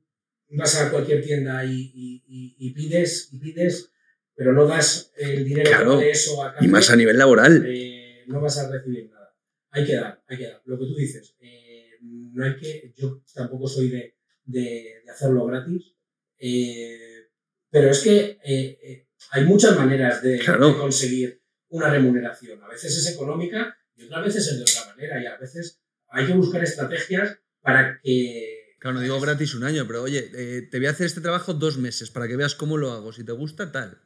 vas 0.50 0.76
a 0.76 0.90
cualquier 0.90 1.24
tienda 1.24 1.64
y, 1.64 2.72
pides, 2.74 3.31
y 3.33 3.38
pides, 3.38 3.90
pero 4.35 4.53
no 4.53 4.66
das 4.66 5.12
el 5.16 5.45
dinero 5.45 5.69
Claro, 5.71 5.99
de 5.99 6.11
eso 6.11 6.43
a 6.43 6.53
cambio, 6.55 6.69
Y 6.69 6.73
más 6.73 6.90
a 6.90 6.97
nivel 6.97 7.19
laboral. 7.19 7.64
eh, 7.66 8.25
no 8.27 8.40
vas 8.40 8.59
a 8.59 8.71
recibir 8.71 9.11
nada. 9.11 9.35
Hay 9.71 9.85
que 9.85 9.95
dar, 9.97 10.23
hay 10.27 10.38
que 10.38 10.45
dar. 10.49 10.62
Lo 10.64 10.79
que 10.79 10.87
tú 10.87 10.95
dices, 10.97 11.37
eh, 11.40 11.90
no 12.03 12.45
hay 12.45 12.57
que, 12.57 12.93
yo 12.97 13.23
tampoco 13.35 13.69
soy 13.69 13.88
de, 13.88 14.16
de, 14.45 15.03
de 15.05 15.11
hacerlo 15.11 15.47
gratis, 15.47 15.95
eh, 16.38 17.29
pero 17.71 17.90
es 17.90 18.01
que 18.01 18.38
eh, 18.45 19.07
hay 19.31 19.45
muchas 19.45 19.77
maneras 19.77 20.23
de, 20.23 20.38
Claro. 20.38 20.69
de 20.73 20.79
conseguir 20.79 21.43
una 21.69 21.90
remuneración. 21.90 22.62
A 22.62 22.69
veces 22.69 22.97
es 22.97 23.14
económica 23.14 23.77
y 23.95 24.05
otras 24.05 24.25
veces 24.25 24.49
es 24.49 24.57
de 24.57 24.62
otra 24.62 24.87
manera 24.95 25.23
y 25.23 25.27
a 25.27 25.37
veces 25.37 25.81
hay 26.09 26.27
que 26.27 26.33
buscar 26.33 26.64
estrategias 26.64 27.38
para 27.61 28.01
que... 28.03 28.57
Claro, 28.81 28.95
no 28.97 29.03
digo 29.03 29.21
gratis 29.21 29.55
un 29.55 29.62
año, 29.64 29.87
pero 29.87 30.03
oye, 30.03 30.31
eh, 30.35 30.62
te 30.71 30.79
voy 30.79 30.87
a 30.87 30.90
hacer 30.90 31.07
este 31.07 31.21
trabajo 31.21 31.53
dos 31.55 31.77
meses 31.77 32.11
para 32.11 32.27
que 32.27 32.37
veas 32.37 32.55
cómo 32.55 32.77
lo 32.79 32.90
hago. 32.93 33.12
Si 33.12 33.23
te 33.25 33.33
gusta, 33.33 33.71
tal. 33.71 34.01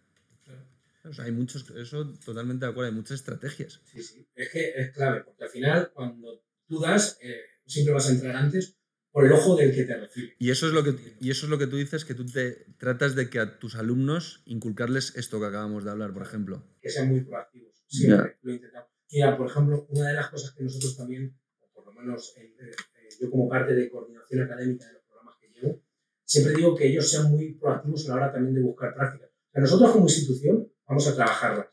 O 1.04 1.12
sea, 1.12 1.26
hay 1.26 1.32
muchos, 1.32 1.68
eso 1.70 2.12
totalmente 2.24 2.64
de 2.64 2.70
acuerdo, 2.70 2.90
hay 2.90 2.96
muchas 2.96 3.20
estrategias. 3.20 3.80
Sí, 3.84 4.02
sí, 4.02 4.26
es 4.34 4.50
que 4.50 4.72
es 4.76 4.90
clave, 4.92 5.22
porque 5.24 5.44
al 5.44 5.50
final 5.50 5.90
cuando 5.92 6.42
tú 6.66 6.80
das, 6.80 7.18
eh, 7.20 7.40
siempre 7.66 7.92
vas 7.92 8.08
a 8.08 8.12
entrar 8.12 8.36
antes 8.36 8.78
por 9.10 9.26
el 9.26 9.32
ojo 9.32 9.54
del 9.54 9.74
que 9.74 9.84
te 9.84 9.96
recibe. 9.96 10.34
Y 10.38 10.50
eso 10.50 10.66
es 10.66 10.72
lo 10.72 10.82
que, 10.82 10.96
y 11.20 11.30
eso 11.30 11.46
es 11.46 11.50
lo 11.50 11.58
que 11.58 11.66
tú 11.66 11.76
dices, 11.76 12.04
que 12.04 12.14
tú 12.14 12.26
te 12.26 12.66
tratas 12.78 13.14
de 13.14 13.28
que 13.28 13.38
a 13.38 13.58
tus 13.58 13.76
alumnos 13.76 14.42
inculcarles 14.46 15.14
esto 15.16 15.38
que 15.38 15.46
acabamos 15.46 15.84
de 15.84 15.90
hablar, 15.90 16.12
por 16.12 16.22
ejemplo. 16.22 16.66
que 16.80 16.90
sean 16.90 17.10
muy 17.10 17.20
proactivos. 17.20 17.84
Siempre 17.86 18.38
lo 18.42 18.54
intentamos. 18.54 18.88
Mira, 19.12 19.36
por 19.36 19.48
ejemplo, 19.48 19.86
una 19.90 20.08
de 20.08 20.14
las 20.14 20.30
cosas 20.30 20.52
que 20.52 20.64
nosotros 20.64 20.96
también, 20.96 21.38
o 21.60 21.70
por 21.72 21.86
lo 21.86 21.92
menos 21.92 22.34
eh, 22.38 22.56
eh, 22.58 22.72
yo 23.20 23.30
como 23.30 23.48
parte 23.48 23.74
de 23.74 23.88
coordinación 23.88 24.42
académica 24.42 24.86
de 24.86 24.94
los 24.94 25.02
programas 25.04 25.36
que 25.40 25.48
llevo, 25.48 25.84
siempre 26.24 26.54
digo 26.54 26.74
que 26.74 26.88
ellos 26.88 27.08
sean 27.08 27.30
muy 27.30 27.54
proactivos 27.54 28.06
a 28.06 28.08
la 28.08 28.14
hora 28.16 28.32
también 28.32 28.54
de 28.54 28.62
buscar 28.62 28.94
prácticas. 28.94 29.30
Sea, 29.52 29.60
nosotros 29.62 29.92
como 29.92 30.06
institución 30.06 30.68
vamos 30.86 31.06
a 31.08 31.14
trabajarlas, 31.14 31.66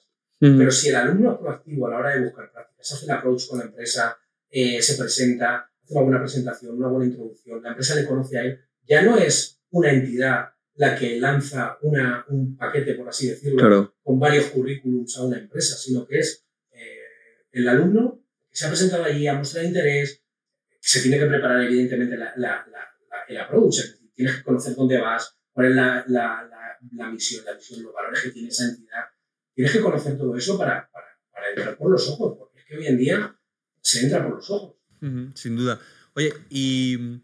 pero 0.57 0.71
si 0.71 0.89
el 0.89 0.95
alumno 0.95 1.33
es 1.33 1.39
proactivo 1.39 1.87
a 1.87 1.89
la 1.91 1.97
hora 1.97 2.09
de 2.15 2.23
buscar 2.25 2.51
prácticas, 2.51 2.91
hace 2.93 3.05
el 3.05 3.11
approach 3.11 3.47
con 3.47 3.59
la 3.59 3.65
empresa, 3.65 4.17
eh, 4.49 4.81
se 4.81 4.95
presenta, 4.95 5.69
hace 5.83 5.93
una 5.93 6.01
buena 6.03 6.19
presentación, 6.19 6.77
una 6.77 6.87
buena 6.87 7.05
introducción, 7.05 7.61
la 7.61 7.69
empresa 7.69 7.95
le 7.95 8.05
conoce 8.05 8.37
a 8.37 8.41
él, 8.43 8.59
ya 8.87 9.01
no 9.03 9.17
es 9.17 9.59
una 9.71 9.91
entidad 9.91 10.49
la 10.75 10.95
que 10.95 11.19
lanza 11.19 11.77
una, 11.83 12.25
un 12.29 12.55
paquete, 12.57 12.95
por 12.95 13.07
así 13.09 13.27
decirlo, 13.29 13.59
Claro. 13.59 13.93
con 14.01 14.19
varios 14.19 14.45
currículums 14.45 15.15
a 15.17 15.23
una 15.25 15.37
empresa, 15.37 15.75
sino 15.75 16.07
que 16.07 16.19
es 16.19 16.45
eh, 16.71 16.97
el 17.51 17.67
alumno 17.67 18.23
que 18.49 18.55
se 18.57 18.65
ha 18.65 18.69
presentado 18.69 19.03
allí 19.03 19.27
a 19.27 19.35
mostrar 19.35 19.63
interés, 19.65 20.21
se 20.79 21.01
tiene 21.01 21.19
que 21.19 21.25
preparar 21.27 21.61
evidentemente 21.61 22.17
la, 22.17 22.33
la, 22.37 22.65
la, 22.71 22.79
la- 23.09 23.23
el 23.27 23.37
approach, 23.37 23.75
tienes 24.15 24.37
que 24.37 24.43
conocer 24.43 24.75
dónde 24.75 24.97
vas, 24.99 25.37
cuál 25.53 25.67
es 25.67 25.75
la, 25.75 26.05
la, 26.91 27.09
misión, 27.09 27.45
la 27.45 27.53
visión, 27.53 27.83
los 27.83 27.93
valores 27.93 28.21
que 28.21 28.31
tiene 28.31 28.49
esa 28.49 28.65
entidad. 28.65 29.05
Tienes 29.53 29.73
que 29.73 29.81
conocer 29.81 30.17
todo 30.17 30.35
eso 30.35 30.57
para, 30.57 30.89
para, 30.91 31.49
entrar 31.49 31.77
por 31.77 31.91
los 31.91 32.07
ojos, 32.09 32.37
porque 32.37 32.59
es 32.59 32.65
que 32.65 32.77
hoy 32.77 32.87
en 32.87 32.97
día 32.97 33.35
se 33.81 34.03
entra 34.03 34.23
por 34.23 34.35
los 34.35 34.49
ojos. 34.49 34.75
sin 35.35 35.55
duda. 35.55 35.79
Oye, 36.13 36.33
y 36.49 37.21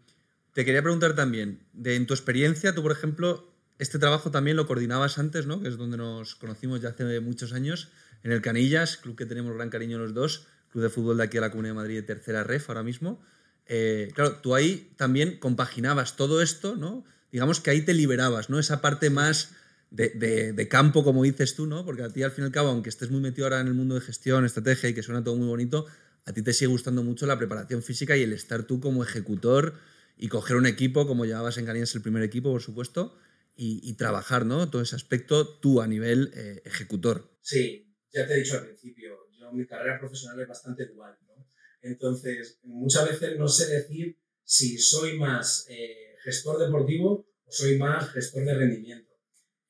te 0.52 0.64
quería 0.64 0.82
preguntar 0.82 1.14
también, 1.14 1.60
de, 1.72 1.96
en 1.96 2.06
tu 2.06 2.14
experiencia, 2.14 2.74
tú, 2.74 2.82
por 2.82 2.92
ejemplo, 2.92 3.52
este 3.78 3.98
trabajo 3.98 4.30
también 4.30 4.56
lo 4.56 4.66
coordinabas 4.66 5.18
antes, 5.18 5.46
¿no? 5.46 5.62
Que 5.62 5.68
es 5.68 5.76
donde 5.76 5.96
nos 5.96 6.34
conocimos 6.34 6.80
ya 6.80 6.90
hace 6.90 7.20
muchos 7.20 7.52
años, 7.52 7.90
en 8.22 8.32
el 8.32 8.42
Canillas, 8.42 8.96
club 8.96 9.16
que 9.16 9.26
tenemos 9.26 9.54
gran 9.54 9.70
cariño 9.70 9.98
los 9.98 10.14
dos, 10.14 10.46
club 10.70 10.82
de 10.82 10.90
fútbol 10.90 11.18
de 11.18 11.24
aquí 11.24 11.38
a 11.38 11.42
la 11.42 11.50
Comunidad 11.50 11.74
de 11.74 11.76
Madrid 11.76 12.04
tercera 12.04 12.44
ref 12.44 12.68
ahora 12.68 12.82
mismo. 12.82 13.22
Eh, 13.66 14.10
claro, 14.14 14.36
tú 14.36 14.54
ahí 14.54 14.92
también 14.96 15.38
compaginabas 15.38 16.16
todo 16.16 16.42
esto, 16.42 16.74
¿no? 16.74 17.04
Digamos 17.32 17.60
que 17.60 17.70
ahí 17.70 17.82
te 17.82 17.94
liberabas, 17.94 18.50
¿no? 18.50 18.58
Esa 18.58 18.80
parte 18.80 19.10
más 19.10 19.54
de, 19.90 20.68
campo, 20.70 21.04
como 21.04 21.22
dices 21.22 21.54
tú, 21.54 21.66
¿no? 21.66 21.84
Porque 21.84 22.02
a 22.02 22.08
ti, 22.10 22.22
al 22.22 22.30
fin 22.30 22.44
y 22.44 22.46
al 22.46 22.52
cabo, 22.52 22.68
aunque 22.68 22.88
estés 22.88 23.10
muy 23.10 23.20
metido 23.20 23.46
ahora 23.46 23.60
en 23.60 23.68
el 23.68 23.74
mundo 23.74 23.94
de 23.94 24.00
gestión, 24.00 24.44
estrategia 24.44 24.90
y 24.90 24.94
que 24.94 25.02
suena 25.02 25.24
todo 25.24 25.36
muy 25.36 25.46
bonito, 25.46 25.86
a 26.24 26.32
ti 26.32 26.42
te 26.42 26.52
sigue 26.52 26.68
gustando 26.68 27.02
mucho 27.02 27.26
la 27.26 27.38
preparación 27.38 27.82
física 27.82 28.16
y 28.16 28.22
el 28.22 28.32
estar 28.32 28.64
tú 28.64 28.80
como 28.80 29.02
ejecutor 29.02 29.74
y 30.16 30.28
coger 30.28 30.56
un 30.56 30.66
equipo, 30.66 31.06
como 31.06 31.24
llevabas 31.24 31.58
en 31.58 31.66
Canillas 31.66 31.94
el 31.94 32.02
primer 32.02 32.22
equipo, 32.22 32.50
por 32.50 32.62
supuesto, 32.62 33.16
y, 33.60 33.92
trabajar, 33.94 34.46
¿no? 34.46 34.70
Todo 34.70 34.82
ese 34.82 34.94
aspecto 34.94 35.58
tú 35.58 35.80
a 35.80 35.88
nivel 35.88 36.30
eh, 36.34 36.62
ejecutor. 36.64 37.36
Sí, 37.40 37.92
ya 38.12 38.24
te 38.24 38.34
he 38.34 38.36
dicho 38.36 38.56
al 38.56 38.64
principio, 38.66 39.16
yo 39.36 39.52
mi 39.52 39.66
carrera 39.66 39.98
profesional 39.98 40.40
es 40.40 40.46
bastante 40.46 40.86
dual, 40.86 41.16
¿no? 41.26 41.44
Entonces, 41.82 42.60
muchas 42.62 43.08
veces 43.08 43.36
no 43.36 43.48
sé 43.48 43.66
decir 43.66 44.16
si 44.44 44.78
soy 44.78 45.18
más 45.18 45.66
eh, 45.68 46.07
gestor 46.22 46.58
deportivo 46.58 47.26
o 47.44 47.50
soy 47.50 47.78
más 47.78 48.10
gestor 48.10 48.44
de 48.44 48.54
rendimiento. 48.54 49.12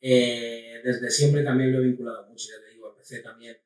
Eh, 0.01 0.81
desde 0.85 1.11
siempre 1.11 1.43
también 1.43 1.73
lo 1.73 1.81
he 1.81 1.87
vinculado 1.87 2.27
mucho, 2.27 2.49
ya 2.49 2.65
te 2.65 2.73
digo, 2.73 2.91
empecé 2.91 3.21
también 3.21 3.57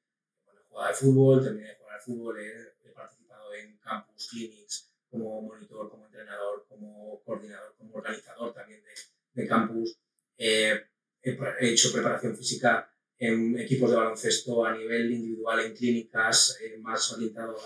cuando 0.45 0.62
jugaba 0.68 0.89
al 0.89 0.95
fútbol, 0.95 1.43
terminé 1.43 1.68
de 1.68 1.74
jugar 1.76 1.95
al 1.95 2.01
fútbol, 2.01 2.41
he, 2.41 2.89
he 2.89 2.93
participado 2.93 3.55
en 3.55 3.76
campus, 3.78 4.28
clinics, 4.30 4.91
como 5.11 5.43
monitor, 5.43 5.91
como 5.91 6.07
entrenador, 6.07 6.64
como 6.68 7.22
coordinador, 7.24 7.74
como 7.76 7.95
organizador 7.97 8.55
también 8.55 8.83
de, 8.83 9.43
de 9.43 9.49
campus. 9.49 9.99
Eh, 10.39 10.80
he, 11.22 11.68
hecho 11.68 11.93
preparación 11.93 12.37
física 12.37 12.91
en 13.18 13.59
equipos 13.59 13.91
de 13.91 13.97
baloncesto 13.97 14.64
a 14.64 14.76
nivel 14.76 15.12
individual, 15.12 15.61
en 15.61 15.74
clínicas, 15.74 16.59
eh, 16.61 16.78
más 16.78 17.12
orientado 17.12 17.57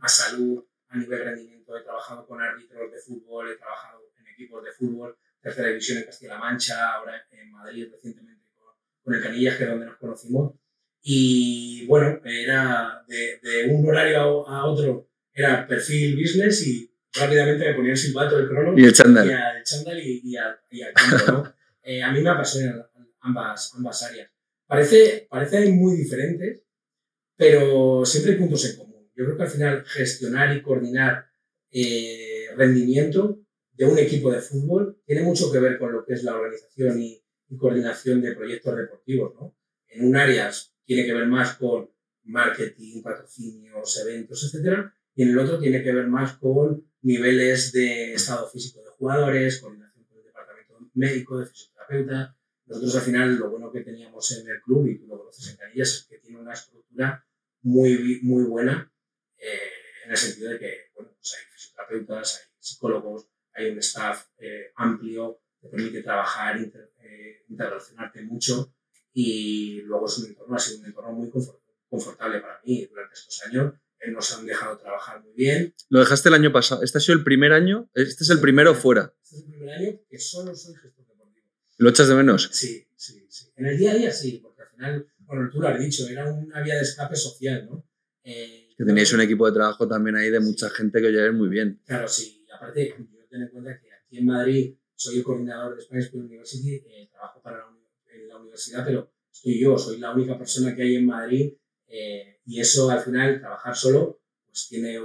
a, 0.00 0.08
salud, 0.08 0.64
a 0.88 0.96
nivel 0.96 1.24
rendimiento. 1.24 1.76
He 1.76 1.82
trabajado 1.82 2.26
con 2.26 2.40
árbitros 2.40 2.90
de 2.90 2.98
fútbol, 2.98 3.50
he 3.50 3.56
trabajado 3.56 4.00
equipos 4.32 4.64
de 4.64 4.72
fútbol, 4.72 5.16
tercera 5.40 5.68
división 5.68 5.98
en 5.98 6.04
Castilla-La 6.04 6.38
Mancha, 6.38 6.94
ahora 6.94 7.22
en 7.30 7.50
Madrid 7.50 7.88
recientemente 7.90 8.46
con, 9.02 9.14
el 9.14 9.22
Canillas, 9.22 9.56
que 9.56 9.64
es 9.64 9.70
donde 9.70 9.86
nos 9.86 9.96
conocimos. 9.96 10.54
Y 11.02 11.86
bueno, 11.86 12.20
era 12.24 13.04
de, 13.08 13.40
de 13.42 13.64
un 13.68 13.88
horario 13.88 14.48
a, 14.48 14.66
otro, 14.66 15.10
era 15.32 15.66
perfil 15.66 16.16
business 16.16 16.66
y 16.66 16.92
rápidamente 17.12 17.66
me 17.66 17.74
ponía 17.74 17.92
el 17.92 17.96
silbato, 17.96 18.38
el 18.38 18.48
crono 18.48 18.78
y 18.78 18.84
el 18.84 18.92
chándal 18.92 19.28
y, 19.28 19.32
al 19.32 19.62
chándal 19.64 20.00
y, 20.00 20.36
al, 20.36 20.60
y 20.70 20.82
al 20.82 20.92
campo, 20.92 21.32
¿no? 21.32 21.54
Eh, 21.84 22.00
a 22.00 22.12
mí 22.12 22.20
me 22.20 22.30
apasionan 22.30 22.86
ambas, 23.22 23.72
ambas 23.74 24.04
áreas. 24.04 24.30
Parece, 24.68 25.26
parece 25.28 25.68
muy 25.72 25.96
diferentes, 25.96 26.60
pero 27.36 28.06
siempre 28.06 28.32
hay 28.32 28.38
puntos 28.38 28.64
en 28.64 28.76
común. 28.76 29.10
Yo 29.16 29.24
creo 29.24 29.36
que 29.36 29.42
al 29.42 29.50
final 29.50 29.84
gestionar 29.84 30.56
y 30.56 30.62
coordinar 30.62 31.26
eh, 31.72 32.46
rendimiento 32.56 33.40
de 33.82 33.88
un 33.88 33.98
equipo 33.98 34.30
de 34.30 34.40
fútbol 34.40 35.02
tiene 35.04 35.22
mucho 35.22 35.50
que 35.50 35.58
ver 35.58 35.76
con 35.76 35.92
lo 35.92 36.04
que 36.04 36.12
es 36.14 36.22
la 36.22 36.36
organización 36.36 37.02
y, 37.02 37.18
coordinación 37.58 38.22
de 38.22 38.34
proyectos 38.34 38.76
deportivos. 38.76 39.34
¿no? 39.34 39.54
En 39.88 40.06
un 40.06 40.16
área 40.16 40.50
tiene 40.86 41.04
que 41.04 41.12
ver 41.12 41.26
más 41.26 41.56
con 41.56 41.90
marketing, 42.22 43.02
patrocinios, 43.02 43.98
eventos, 43.98 44.54
etc. 44.54 44.86
Y 45.14 45.24
en 45.24 45.30
el 45.30 45.38
otro 45.38 45.58
tiene 45.58 45.82
que 45.82 45.92
ver 45.92 46.06
más 46.06 46.38
con 46.38 46.86
niveles 47.02 47.72
de 47.72 48.14
estado 48.14 48.48
físico 48.48 48.82
de 48.82 48.90
jugadores, 48.90 49.58
coordinación 49.60 50.04
con 50.06 50.16
el 50.16 50.24
departamento 50.24 50.78
médico, 50.94 51.40
de 51.40 51.46
fisioterapeuta. 51.46 52.36
Nosotros 52.66 52.96
al 52.96 53.02
final 53.02 53.36
lo 53.36 53.50
bueno 53.50 53.70
que 53.70 53.80
teníamos 53.80 54.30
en 54.30 54.48
el 54.48 54.62
club, 54.62 54.86
y 54.86 54.98
tú 54.98 55.08
lo 55.08 55.18
conoces 55.18 55.50
en 55.50 55.56
Canillas, 55.56 55.88
es 55.88 56.06
que 56.08 56.18
tiene 56.18 56.40
una 56.40 56.54
estructura 56.54 57.26
muy, 57.62 58.20
muy 58.22 58.44
buena 58.44 58.90
eh, 59.36 60.04
en 60.04 60.10
el 60.12 60.16
sentido 60.16 60.52
de 60.52 60.58
que 60.58 60.74
bueno, 60.94 61.10
pues 61.16 61.34
hay 61.34 61.52
fisioterapeutas, 61.52 62.38
hay 62.38 62.52
psicólogos, 62.60 63.32
hay 63.54 63.70
un 63.70 63.78
staff 63.78 64.26
eh, 64.38 64.72
amplio 64.76 65.40
que 65.60 65.68
permite 65.68 66.02
trabajar, 66.02 66.58
eh, 66.58 67.44
interrelacionarte 67.48 68.22
mucho 68.22 68.74
y 69.12 69.80
luego 69.82 70.06
es 70.06 70.18
un 70.18 70.26
entorno, 70.26 70.56
ha 70.56 70.58
sido 70.58 70.80
un 70.80 70.86
entorno 70.86 71.12
muy 71.12 71.30
confortable 71.88 72.40
para 72.40 72.60
mí 72.64 72.86
durante 72.86 73.14
estos 73.14 73.42
años 73.46 73.74
nos 74.10 74.36
han 74.36 74.46
dejado 74.46 74.76
trabajar 74.78 75.22
muy 75.22 75.32
bien. 75.34 75.74
Lo 75.88 76.00
dejaste 76.00 76.28
el 76.28 76.34
año 76.34 76.52
pasado. 76.52 76.82
Este 76.82 76.98
ha 76.98 77.00
sido 77.00 77.18
el 77.18 77.24
primer 77.24 77.52
año. 77.52 77.90
Este 77.94 78.24
es 78.24 78.30
el 78.30 78.40
primero 78.40 78.74
fuera. 78.74 79.14
Este 79.22 79.36
es 79.36 79.42
el 79.42 79.50
primer 79.50 79.70
año 79.70 80.00
que 80.08 80.18
solo 80.18 80.54
soy 80.54 80.74
gestor 80.74 81.06
deportivo. 81.06 81.46
¿Lo 81.78 81.90
echas 81.90 82.08
de 82.08 82.14
menos? 82.14 82.50
Sí, 82.52 82.86
sí, 82.96 83.24
sí. 83.28 83.52
En 83.56 83.66
el 83.66 83.78
día 83.78 83.92
a 83.92 83.94
día 83.94 84.12
sí, 84.12 84.40
porque 84.42 84.62
al 84.62 84.68
final, 84.70 85.06
bueno, 85.20 85.48
tú 85.50 85.60
lo 85.60 85.68
has 85.68 85.78
dicho, 85.78 86.08
era 86.08 86.30
una 86.32 86.60
vía 86.62 86.74
de 86.74 86.82
escape 86.82 87.16
social, 87.16 87.66
¿no? 87.66 87.86
Eh, 88.24 88.68
que 88.76 88.84
teníais 88.84 89.12
un 89.12 89.20
equipo 89.20 89.46
de 89.46 89.52
trabajo 89.52 89.86
también 89.86 90.16
ahí 90.16 90.30
de 90.30 90.40
mucha 90.40 90.70
gente 90.70 91.00
que 91.00 91.08
os 91.08 91.34
muy 91.34 91.48
bien. 91.48 91.80
Claro, 91.86 92.08
sí. 92.08 92.44
Aparte, 92.52 92.94
yo 92.98 93.21
ten 93.32 93.42
en 93.42 93.48
cuenta 93.48 93.80
que 93.80 93.88
aquí 93.92 94.18
en 94.18 94.26
Madrid 94.26 94.76
soy 94.94 95.18
el 95.18 95.24
coordinador 95.24 95.74
de 95.74 95.82
Spanish 95.82 96.08
School 96.08 96.26
University, 96.26 96.74
eh, 96.86 97.08
trabajo 97.10 97.40
para 97.42 97.58
la, 97.58 97.66
en 98.14 98.28
la 98.28 98.36
universidad, 98.36 98.84
pero 98.84 99.10
estoy 99.32 99.58
yo, 99.58 99.78
soy 99.78 99.98
la 99.98 100.12
única 100.12 100.36
persona 100.38 100.76
que 100.76 100.82
hay 100.82 100.96
en 100.96 101.06
Madrid 101.06 101.54
eh, 101.88 102.40
y 102.44 102.60
eso 102.60 102.90
al 102.90 103.00
final, 103.00 103.40
trabajar 103.40 103.74
solo, 103.74 104.20
pues 104.46 104.68
tiene 104.68 105.00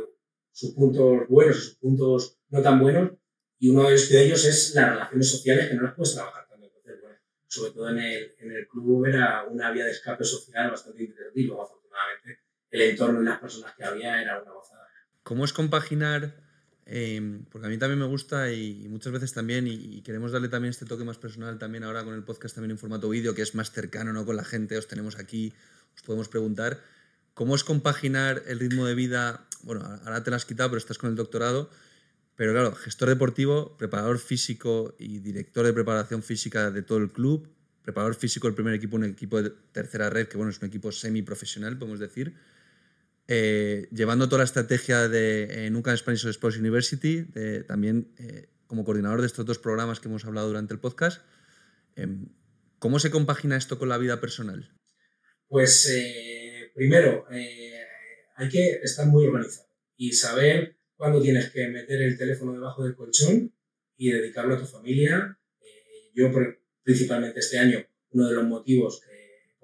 sus 0.51 0.73
puntos 0.73 1.27
buenos 1.29 1.57
y 1.57 1.61
sus 1.61 1.75
puntos 1.75 2.39
no 2.49 2.61
tan 2.61 2.79
buenos. 2.79 3.11
Y 3.59 3.69
uno 3.69 3.89
de 3.89 3.95
ellos 3.95 4.45
es 4.45 4.75
las 4.75 4.89
relaciones 4.89 5.31
sociales 5.31 5.67
que 5.67 5.75
no 5.75 5.83
las 5.83 5.95
puedes 5.95 6.13
trabajar 6.13 6.47
tanto. 6.47 6.67
Entonces, 6.67 7.01
bueno, 7.01 7.17
sobre 7.47 7.71
todo 7.71 7.89
en 7.89 7.99
el, 7.99 8.35
en 8.39 8.51
el 8.51 8.67
club 8.67 9.05
era 9.05 9.45
una 9.45 9.71
vía 9.71 9.85
de 9.85 9.91
escape 9.91 10.23
social 10.23 10.69
bastante 10.69 11.03
interesante 11.03 11.39
y 11.39 11.43
luego 11.43 11.63
afortunadamente 11.63 12.39
el 12.69 12.81
entorno 12.81 13.21
y 13.21 13.25
las 13.25 13.39
personas 13.39 13.73
que 13.75 13.83
había 13.83 14.21
era 14.21 14.41
una 14.41 14.51
gozada. 14.51 14.87
¿Cómo 15.23 15.45
es 15.45 15.53
compaginar? 15.53 16.46
Eh, 16.89 17.41
porque 17.51 17.67
a 17.67 17.69
mí 17.69 17.77
también 17.77 17.99
me 17.99 18.05
gusta 18.05 18.49
y, 18.51 18.87
muchas 18.87 19.11
veces 19.11 19.33
también, 19.33 19.67
y, 19.67 20.01
queremos 20.03 20.31
darle 20.31 20.47
también 20.47 20.69
este 20.69 20.85
toque 20.85 21.03
más 21.03 21.17
personal 21.17 21.59
también 21.59 21.83
ahora 21.83 22.05
con 22.05 22.13
el 22.13 22.23
podcast 22.23 22.55
también 22.55 22.71
en 22.71 22.77
formato 22.77 23.09
vídeo, 23.09 23.35
que 23.35 23.41
es 23.41 23.55
más 23.55 23.71
cercano 23.71 24.13
¿no? 24.13 24.25
con 24.25 24.37
la 24.37 24.45
gente, 24.45 24.77
os 24.77 24.87
tenemos 24.87 25.17
aquí, 25.17 25.53
os 25.95 26.01
podemos 26.01 26.29
preguntar. 26.29 26.81
¿Cómo 27.33 27.55
es 27.55 27.63
compaginar 27.63 28.41
el 28.47 28.59
ritmo 28.59 28.85
de 28.85 28.95
vida? 28.95 29.45
Bueno, 29.63 29.85
ahora 30.05 30.23
te 30.23 30.31
lo 30.31 30.37
has 30.37 30.45
quitado, 30.45 30.69
pero 30.69 30.77
estás 30.77 30.97
con 30.97 31.09
el 31.09 31.15
doctorado. 31.15 31.69
Pero 32.37 32.53
claro, 32.53 32.73
gestor 32.73 33.09
deportivo, 33.09 33.75
preparador 33.77 34.19
físico 34.19 34.95
y 34.97 35.19
director 35.19 35.65
de 35.65 35.73
preparación 35.73 36.23
física 36.23 36.71
de 36.71 36.83
todo 36.83 36.99
el 36.99 37.11
club, 37.11 37.49
preparador 37.81 38.15
físico 38.15 38.47
del 38.47 38.55
primer 38.55 38.73
equipo, 38.75 38.95
un 38.95 39.03
equipo 39.03 39.41
de 39.41 39.51
tercera 39.71 40.09
red, 40.09 40.27
que 40.27 40.37
bueno, 40.37 40.51
es 40.51 40.61
un 40.61 40.67
equipo 40.67 40.91
semi-profesional, 40.91 41.77
podemos 41.77 41.99
decir. 41.99 42.33
Eh, 43.29 43.89
llevando 43.91 44.27
toda 44.27 44.39
la 44.39 44.45
estrategia 44.45 45.09
de 45.09 45.65
eh, 45.65 45.69
Nunca 45.69 45.95
Spanish 45.97 46.25
Sports 46.25 46.57
University, 46.57 47.25
también 47.67 48.13
eh, 48.17 48.47
como 48.67 48.85
coordinador 48.85 49.19
de 49.19 49.27
estos 49.27 49.45
dos 49.45 49.59
programas 49.59 49.99
que 49.99 50.07
hemos 50.07 50.23
hablado 50.25 50.47
durante 50.47 50.73
el 50.73 50.79
podcast. 50.79 51.21
Em, 51.95 52.29
¿Cómo 52.79 52.99
se 52.99 53.11
compagina 53.11 53.57
esto 53.57 53.79
con 53.79 53.89
la 53.89 53.97
vida 53.97 54.21
personal? 54.21 54.71
Pues 55.47 55.91
primero, 56.75 57.25
hay 57.29 58.49
que 58.49 58.79
estar 58.83 59.07
muy 59.07 59.25
organizado 59.25 59.67
y 59.95 60.11
saber 60.11 60.77
cuándo 60.95 61.21
tienes 61.21 61.49
que 61.49 61.67
meter 61.69 62.01
el 62.03 62.17
teléfono 62.17 62.53
debajo 62.53 62.83
del 62.83 62.95
colchón 62.95 63.51
y 63.95 64.11
dedicarlo 64.11 64.55
a 64.55 64.59
tu 64.59 64.65
familia. 64.65 65.39
Yo, 66.13 66.29
principalmente 66.83 67.39
este 67.39 67.57
año, 67.57 67.83
uno 68.11 68.27
de 68.27 68.35
los 68.35 68.43
motivos 68.43 69.01
que, 69.01 69.55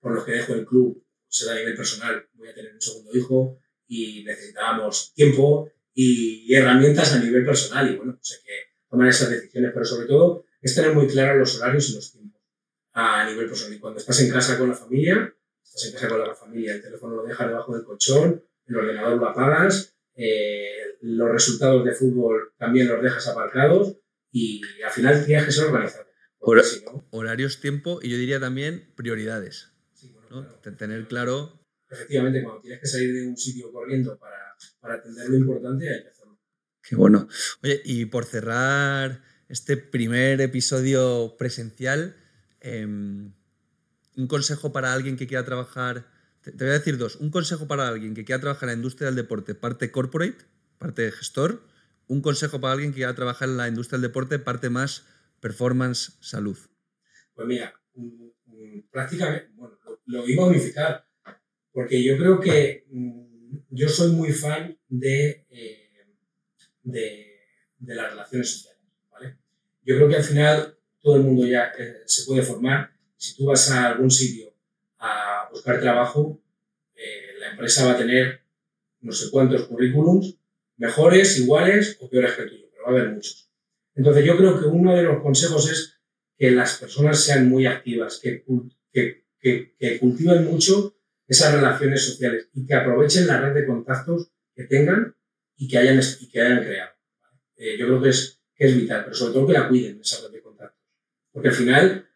por 0.00 0.14
los 0.14 0.24
que 0.24 0.32
dejo 0.32 0.54
el 0.54 0.64
club 0.64 1.04
será 1.28 1.52
a 1.52 1.56
nivel 1.56 1.76
personal. 1.76 2.28
Voy 2.34 2.48
a 2.48 2.54
tener 2.54 2.72
un 2.72 2.80
segundo 2.80 3.16
hijo 3.16 3.58
y 3.86 4.24
necesitábamos 4.24 5.12
tiempo 5.14 5.70
y, 5.94 6.54
herramientas 6.54 7.12
a 7.12 7.18
nivel 7.18 7.44
personal. 7.44 7.90
Y 7.92 7.96
bueno, 7.96 8.16
pues 8.16 8.32
hay 8.32 8.44
que 8.44 8.60
tomar 8.88 9.08
esas 9.08 9.30
decisiones, 9.30 9.72
pero 9.72 9.84
sobre 9.84 10.06
todo 10.06 10.44
es 10.60 10.74
tener 10.74 10.94
muy 10.94 11.06
claros 11.06 11.38
los 11.38 11.56
horarios 11.56 11.90
y 11.90 11.94
los 11.94 12.12
tiempos 12.12 12.42
a 12.92 13.28
nivel 13.28 13.46
personal. 13.46 13.74
Y 13.76 13.80
cuando 13.80 13.98
estás 13.98 14.20
en 14.20 14.30
casa 14.30 14.58
con 14.58 14.68
la 14.68 14.74
familia, 14.74 15.34
estás 15.62 15.86
en 15.86 15.92
casa 15.92 16.08
con 16.08 16.20
la 16.20 16.34
familia, 16.34 16.74
el 16.74 16.82
teléfono 16.82 17.16
lo 17.16 17.24
dejas 17.24 17.48
debajo 17.48 17.74
del 17.74 17.84
colchón, 17.84 18.44
el 18.66 18.76
ordenador 18.76 19.18
lo 19.18 19.28
apagas, 19.28 19.94
eh, 20.14 20.96
los 21.00 21.30
resultados 21.30 21.84
de 21.84 21.92
fútbol 21.92 22.52
también 22.58 22.88
los 22.88 23.02
dejas 23.02 23.28
aparcados 23.28 23.96
y 24.32 24.60
al 24.84 24.90
final 24.90 25.24
tienes 25.24 25.46
que 25.46 25.52
ser 25.52 25.66
organizado. 25.66 26.06
horarios, 27.10 27.60
tiempo 27.60 28.00
y 28.02 28.10
yo 28.10 28.16
diría 28.16 28.40
también 28.40 28.92
prioridades. 28.96 29.72
Tener 30.76 31.06
claro. 31.08 31.60
Efectivamente, 31.90 32.42
cuando 32.42 32.60
tienes 32.60 32.80
que 32.80 32.86
salir 32.86 33.14
de 33.14 33.28
un 33.28 33.36
sitio 33.36 33.72
corriendo 33.72 34.18
para, 34.18 34.54
para 34.80 34.94
atender 34.94 35.28
lo 35.30 35.36
importante, 35.36 35.88
hay 35.88 36.02
que 36.02 36.08
hacerlo. 36.08 36.38
Qué 36.82 36.96
bueno. 36.96 37.28
Oye, 37.62 37.80
y 37.84 38.04
por 38.06 38.24
cerrar 38.24 39.22
este 39.48 39.76
primer 39.76 40.40
episodio 40.40 41.36
presencial, 41.38 42.14
Em, 42.60 43.32
un 44.16 44.26
consejo 44.26 44.72
para 44.72 44.92
alguien 44.92 45.16
que 45.16 45.28
quiera 45.28 45.44
trabajar 45.44 46.06
Te, 46.42 46.50
voy 46.52 46.68
a 46.68 46.72
decir 46.72 46.98
dos. 46.98 47.16
Un 47.16 47.30
consejo 47.30 47.66
para 47.66 47.88
alguien 47.88 48.14
que 48.14 48.24
quiera 48.24 48.40
trabajar 48.40 48.68
en 48.68 48.74
la 48.74 48.76
industria 48.76 49.06
del 49.06 49.16
deporte, 49.16 49.54
parte 49.54 49.90
corporate, 49.90 50.38
parte 50.78 51.02
de 51.02 51.12
gestor. 51.12 51.62
Un 52.06 52.22
consejo 52.22 52.60
para 52.60 52.72
alguien 52.72 52.92
que 52.92 52.96
quiera 52.96 53.14
trabajar 53.14 53.48
en 53.48 53.56
la 53.56 53.68
industria 53.68 53.98
del 53.98 54.08
deporte, 54.08 54.38
parte 54.38 54.70
más 54.70 55.04
performance, 55.40 56.16
salud. 56.20 56.56
Pues 57.34 57.46
mira, 57.46 57.74
prácticamente, 58.90 59.50
bueno, 59.54 59.77
lo, 60.08 60.28
iba 60.28 60.44
a 60.44 60.48
unificar, 60.48 61.06
porque 61.72 62.02
yo 62.02 62.16
creo 62.16 62.40
que 62.40 62.86
mm, 62.90 63.56
yo 63.70 63.88
soy 63.88 64.12
muy 64.12 64.32
fan 64.32 64.76
de, 64.88 65.46
eh, 65.50 65.90
de, 66.82 67.26
de, 67.78 67.94
las 67.94 68.10
relaciones 68.10 68.50
sociales. 68.50 68.82
¿vale? 69.10 69.36
Yo 69.84 69.96
creo 69.96 70.08
que 70.08 70.16
al 70.16 70.24
final 70.24 70.78
todo 71.00 71.16
el 71.16 71.22
mundo 71.22 71.46
ya 71.46 71.72
eh, 71.78 72.02
se 72.06 72.24
puede 72.24 72.42
formar. 72.42 72.90
Si 73.16 73.36
tú 73.36 73.46
vas 73.46 73.70
a 73.70 73.88
algún 73.88 74.10
sitio 74.10 74.54
a 74.98 75.48
buscar 75.52 75.80
trabajo, 75.80 76.40
eh, 76.94 77.38
la 77.40 77.50
empresa 77.50 77.86
va 77.86 77.92
a 77.92 77.98
tener 77.98 78.40
no 79.00 79.12
sé 79.12 79.30
cuántos 79.30 79.66
currículums, 79.66 80.38
mejores, 80.76 81.38
iguales 81.38 81.98
o 82.00 82.08
peores 82.08 82.32
que 82.32 82.42
el 82.42 82.50
tuyo, 82.50 82.66
pero 82.72 82.84
va 82.84 82.90
a 82.90 83.00
haber 83.00 83.12
muchos. 83.14 83.50
Entonces 83.94 84.24
yo 84.24 84.36
creo 84.36 84.60
que 84.60 84.66
uno 84.66 84.96
de 84.96 85.02
los 85.02 85.22
consejos 85.22 85.70
es 85.70 86.00
que 86.36 86.50
las 86.50 86.78
personas 86.78 87.20
sean 87.22 87.48
muy 87.48 87.66
activas, 87.66 88.20
que, 88.22 88.44
que, 88.92 89.24
que, 89.40 89.98
cultiven 90.00 90.44
mucho 90.44 90.96
esas 91.26 91.54
relaciones 91.54 92.04
sociales 92.04 92.48
y 92.54 92.66
que 92.66 92.74
aprovechen 92.74 93.26
la 93.26 93.40
red 93.40 93.54
de 93.54 93.66
contactos 93.66 94.32
que 94.54 94.64
tengan 94.64 95.14
y 95.56 95.68
que 95.68 95.78
hayan, 95.78 96.00
y 96.20 96.28
que 96.28 96.40
hayan 96.40 96.64
creado. 96.64 96.92
Eh, 97.56 97.76
yo 97.78 97.86
creo 97.86 98.02
que 98.02 98.08
es, 98.10 98.40
que 98.54 98.66
es 98.66 98.76
vital, 98.76 99.04
pero 99.04 99.16
sobre 99.16 99.34
todo 99.34 99.46
que 99.46 99.52
la 99.52 99.68
cuiden, 99.68 100.00
esa 100.00 100.26
red 100.26 100.32
de 100.32 100.42
contactos. 100.42 100.82
Porque 101.32 101.48
al 101.48 101.54
final 101.54 102.08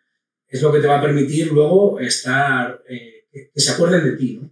es 0.48 0.62
lo 0.62 0.72
que 0.72 0.80
te 0.80 0.86
va 0.86 0.98
a 0.98 1.02
permitir 1.02 1.52
luego 1.52 2.00
estar, 2.00 2.82
eh, 2.88 3.26
que, 3.30 3.50
se 3.54 3.72
acuerden 3.72 4.04
de 4.04 4.16
ti. 4.16 4.38
¿no? 4.40 4.50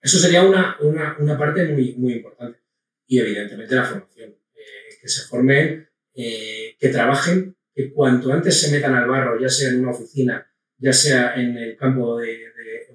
Eso 0.00 0.18
sería 0.18 0.42
una, 0.42 0.76
una, 0.80 1.16
una, 1.18 1.38
parte 1.38 1.66
muy, 1.66 1.94
muy 1.94 2.14
importante. 2.14 2.60
Y 3.06 3.18
evidentemente 3.18 3.74
la 3.74 3.84
formación. 3.84 4.30
Eh, 4.54 4.96
que 5.00 5.08
se 5.08 5.22
formen, 5.22 5.88
que 6.14 6.88
trabajen 6.90 7.56
que 7.78 7.92
cuanto 7.92 8.32
antes 8.32 8.60
se 8.60 8.72
metan 8.72 8.92
al 8.96 9.08
barro, 9.08 9.40
ya 9.40 9.48
sea 9.48 9.68
en 9.68 9.78
una 9.78 9.92
oficina, 9.92 10.50
ya 10.78 10.92
sea 10.92 11.34
en 11.34 11.56
el 11.56 11.76
campo 11.76 12.18
de, 12.18 12.38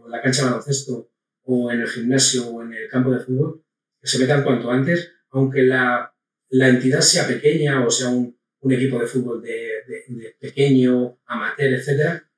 la 0.08 0.22
cancha 0.22 0.44
de 0.44 0.50
baloncesto 0.50 1.12
o 1.44 1.72
en 1.72 1.82
el 1.82 1.88
gimnasio 1.88 2.48
o 2.48 2.64
en 2.64 2.74
el 2.74 2.90
campo 2.90 3.12
de 3.12 3.20
fútbol, 3.20 3.64
que 4.02 4.08
se 4.08 4.20
metan 4.20 4.44
cuanto 4.44 4.72
antes, 4.72 5.12
aunque 5.32 5.64
la, 5.64 6.14
la 6.50 6.70
entidad 6.70 7.02
sea 7.02 7.28
pequeña 7.28 7.86
o 7.86 7.90
sea 7.90 8.10
un, 8.10 8.38
un 8.62 8.72
equipo 8.72 9.00
de 9.00 9.08
fútbol 9.08 9.42
de, 9.42 9.84
de, 10.08 10.36
pequeño, 10.40 11.20
amateur, 11.26 11.74
etcétera, 11.74 12.30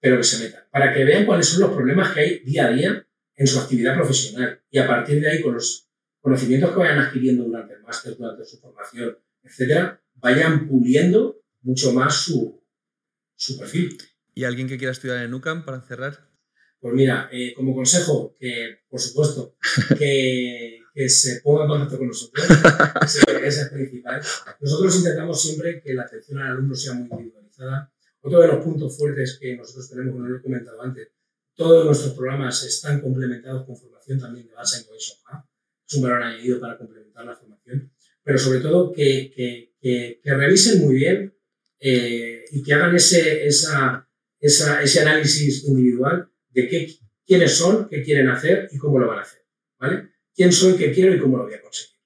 pero 0.00 0.16
que 0.18 0.24
se 0.24 0.44
metan, 0.44 0.64
para 0.70 0.92
que 0.92 1.04
vean 1.04 1.26
cuáles 1.26 1.46
son 1.46 1.60
los 1.60 1.72
problemas 1.72 2.12
que 2.12 2.20
hay 2.20 2.38
día 2.40 2.66
a 2.66 2.72
día 2.72 3.06
en 3.36 3.46
su 3.46 3.58
actividad 3.58 3.96
profesional 3.96 4.62
y 4.70 4.78
a 4.78 4.86
partir 4.86 5.20
de 5.20 5.30
ahí 5.30 5.42
con 5.42 5.54
los 5.54 5.88
conocimientos 6.20 6.70
que 6.70 6.78
vayan 6.78 6.98
adquiriendo 6.98 7.44
durante 7.44 7.74
el 7.74 7.82
máster, 7.82 8.16
durante 8.16 8.44
su 8.44 8.58
formación, 8.58 9.18
etcétera, 9.42 10.00
vayan 10.14 10.66
puliendo 10.68 11.40
mucho 11.62 11.92
más 11.92 12.14
su, 12.16 12.62
su 13.34 13.58
perfil. 13.58 13.98
¿Y 14.34 14.44
alguien 14.44 14.68
que 14.68 14.78
quiera 14.78 14.92
estudiar 14.92 15.18
en 15.18 15.32
UCAM 15.32 15.64
para 15.64 15.80
cerrar? 15.80 16.28
Pues 16.80 16.94
mira, 16.94 17.28
eh, 17.32 17.54
como 17.54 17.74
consejo, 17.74 18.36
que 18.38 18.80
por 18.90 19.00
supuesto, 19.00 19.56
que, 19.98 20.80
que, 20.92 21.08
se 21.08 21.40
ponga 21.40 21.62
en 21.62 21.68
contacto 21.68 21.98
con 21.98 22.08
nosotros, 22.08 22.44
ese, 23.06 23.46
es 23.46 23.68
principal. 23.70 24.20
Nosotros 24.60 24.96
intentamos 24.96 25.40
siempre 25.40 25.80
que 25.82 25.94
la 25.94 26.02
atención 26.02 26.40
al 26.40 26.52
alumno 26.52 26.74
sea 26.74 26.94
muy 26.94 27.08
individualizada. 27.10 27.90
Otro 28.20 28.40
de 28.40 28.48
los 28.48 28.64
puntos 28.64 28.98
fuertes 28.98 29.38
que 29.40 29.56
nosotros 29.56 29.88
tenemos, 29.88 30.12
como 30.12 30.26
lo 30.26 30.36
he 30.36 30.42
comentado 30.42 30.82
antes, 30.82 31.08
todos 31.54 31.86
nuestros 31.86 32.14
programas 32.14 32.64
están 32.64 33.00
complementados 33.00 33.64
con 33.64 33.76
formación 33.76 34.18
también 34.18 34.48
de 34.48 34.54
base 34.54 34.78
en 34.78 34.82
Innovation 34.82 35.18
Es 35.86 35.94
un 35.94 36.02
valor 36.02 36.22
añadido 36.22 36.60
para 36.60 36.76
complementar 36.76 37.24
la 37.24 37.36
formación, 37.36 37.92
pero 38.22 38.38
sobre 38.38 38.60
todo 38.60 38.92
que, 38.92 39.32
que, 39.80 40.20
que 40.22 40.34
revisen 40.34 40.80
muy 40.80 40.96
bien 40.96 41.34
eh, 41.78 42.44
y 42.50 42.62
que 42.62 42.72
hagan 42.72 42.96
ese, 42.96 43.46
esa, 43.46 44.08
esa, 44.44 44.82
ese 44.82 45.00
análisis 45.00 45.64
individual 45.64 46.28
de 46.50 46.68
qué, 46.68 46.94
quiénes 47.26 47.56
son, 47.56 47.88
qué 47.88 48.02
quieren 48.02 48.28
hacer 48.28 48.68
y 48.70 48.76
cómo 48.76 48.98
lo 48.98 49.08
van 49.08 49.20
a 49.20 49.22
hacer. 49.22 49.42
¿vale? 49.78 50.10
¿Quién 50.34 50.52
soy, 50.52 50.76
qué 50.76 50.92
quiero 50.92 51.14
y 51.14 51.18
cómo 51.18 51.38
lo 51.38 51.44
voy 51.44 51.54
a 51.54 51.62
conseguir? 51.62 51.96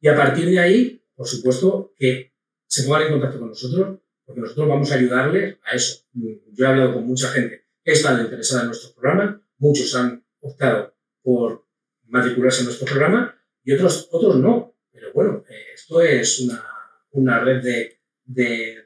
Y 0.00 0.08
a 0.08 0.16
partir 0.16 0.50
de 0.50 0.58
ahí, 0.58 1.04
por 1.14 1.28
supuesto, 1.28 1.94
que 1.96 2.32
se 2.66 2.82
pongan 2.82 3.02
en 3.02 3.12
contacto 3.12 3.38
con 3.38 3.48
nosotros, 3.48 4.00
porque 4.24 4.40
nosotros 4.40 4.68
vamos 4.68 4.90
a 4.90 4.96
ayudarles 4.96 5.58
a 5.62 5.76
eso. 5.76 6.04
Yo 6.12 6.64
he 6.64 6.68
hablado 6.68 6.94
con 6.94 7.06
mucha 7.06 7.28
gente 7.28 7.64
que 7.84 7.92
está 7.92 8.20
interesada 8.20 8.62
en 8.62 8.68
nuestro 8.68 8.92
programa, 8.92 9.40
muchos 9.58 9.94
han 9.94 10.24
optado 10.40 10.96
por 11.22 11.64
matricularse 12.06 12.60
en 12.60 12.66
nuestro 12.66 12.86
programa 12.86 13.40
y 13.62 13.72
otros, 13.72 14.08
otros 14.10 14.36
no. 14.36 14.74
Pero 14.90 15.12
bueno, 15.12 15.44
eh, 15.48 15.74
esto 15.74 16.02
es 16.02 16.40
una, 16.40 16.64
una 17.12 17.38
red 17.38 17.62
de, 17.62 18.00
de, 18.24 18.78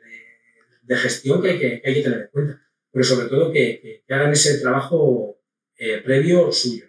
de 0.83 0.97
gestión 0.97 1.41
que 1.41 1.51
hay 1.51 1.59
que, 1.59 1.83
hay 1.85 1.95
que 1.95 2.03
tener 2.03 2.21
en 2.21 2.29
cuenta. 2.29 2.68
Pero 2.93 3.05
sobre 3.05 3.29
todo 3.29 3.53
que, 3.53 4.03
que, 4.07 4.15
hagan 4.15 4.33
ese 4.33 4.59
trabajo 4.59 5.39
eh, 5.77 6.01
previo 6.05 6.51
suyo. 6.53 6.87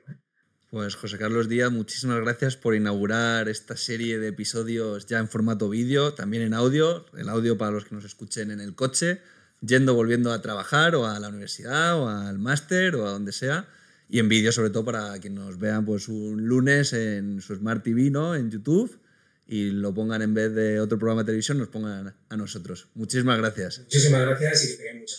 Pues 0.69 0.95
José 0.95 1.17
Carlos 1.17 1.49
Díaz, 1.49 1.71
muchísimas 1.71 2.21
gracias 2.21 2.55
por 2.55 2.75
inaugurar 2.75 3.49
esta 3.49 3.75
serie 3.75 4.19
de 4.19 4.27
episodios 4.27 5.07
ya 5.07 5.17
en 5.17 5.27
formato 5.27 5.67
vídeo, 5.67 6.13
también 6.13 6.43
en 6.43 6.53
audio, 6.53 7.05
el 7.17 7.27
audio 7.27 7.57
para 7.57 7.71
los 7.71 7.85
que 7.85 7.95
nos 7.95 8.05
escuchen 8.05 8.51
en 8.51 8.59
el 8.59 8.75
coche, 8.75 9.19
yendo, 9.61 9.95
volviendo 9.95 10.31
a 10.31 10.41
trabajar 10.41 10.93
o 10.95 11.07
a 11.07 11.19
la 11.19 11.29
universidad 11.29 11.99
o 11.99 12.07
al 12.07 12.37
máster 12.37 12.95
o 12.95 13.07
a 13.07 13.09
donde 13.09 13.31
sea, 13.31 13.67
y 14.09 14.19
en 14.19 14.29
vídeo 14.29 14.51
sobre 14.51 14.69
todo 14.69 14.85
para 14.85 15.19
que 15.19 15.31
nos 15.31 15.57
vean 15.57 15.85
pues 15.85 16.07
un 16.07 16.45
lunes 16.45 16.93
en 16.93 17.41
su 17.41 17.55
Smart 17.55 17.83
TV, 17.83 18.11
¿no? 18.11 18.35
En 18.35 18.51
YouTube 18.51 18.99
y 19.47 19.71
lo 19.71 19.91
pongan 19.95 20.21
en 20.21 20.35
vez 20.35 20.53
de 20.53 20.79
otro 20.79 20.99
programa 20.99 21.23
de 21.23 21.27
televisión, 21.27 21.57
nos 21.57 21.69
pongan 21.69 22.15
a 22.29 22.37
nosotros. 22.37 22.87
Muchísimas 22.93 23.39
gracias. 23.39 23.79
Muchísimas 23.79 24.21
gracias 24.21 24.63
y 24.63 24.67
que 24.67 24.83
tengan 24.83 24.99
mucho. 24.99 25.15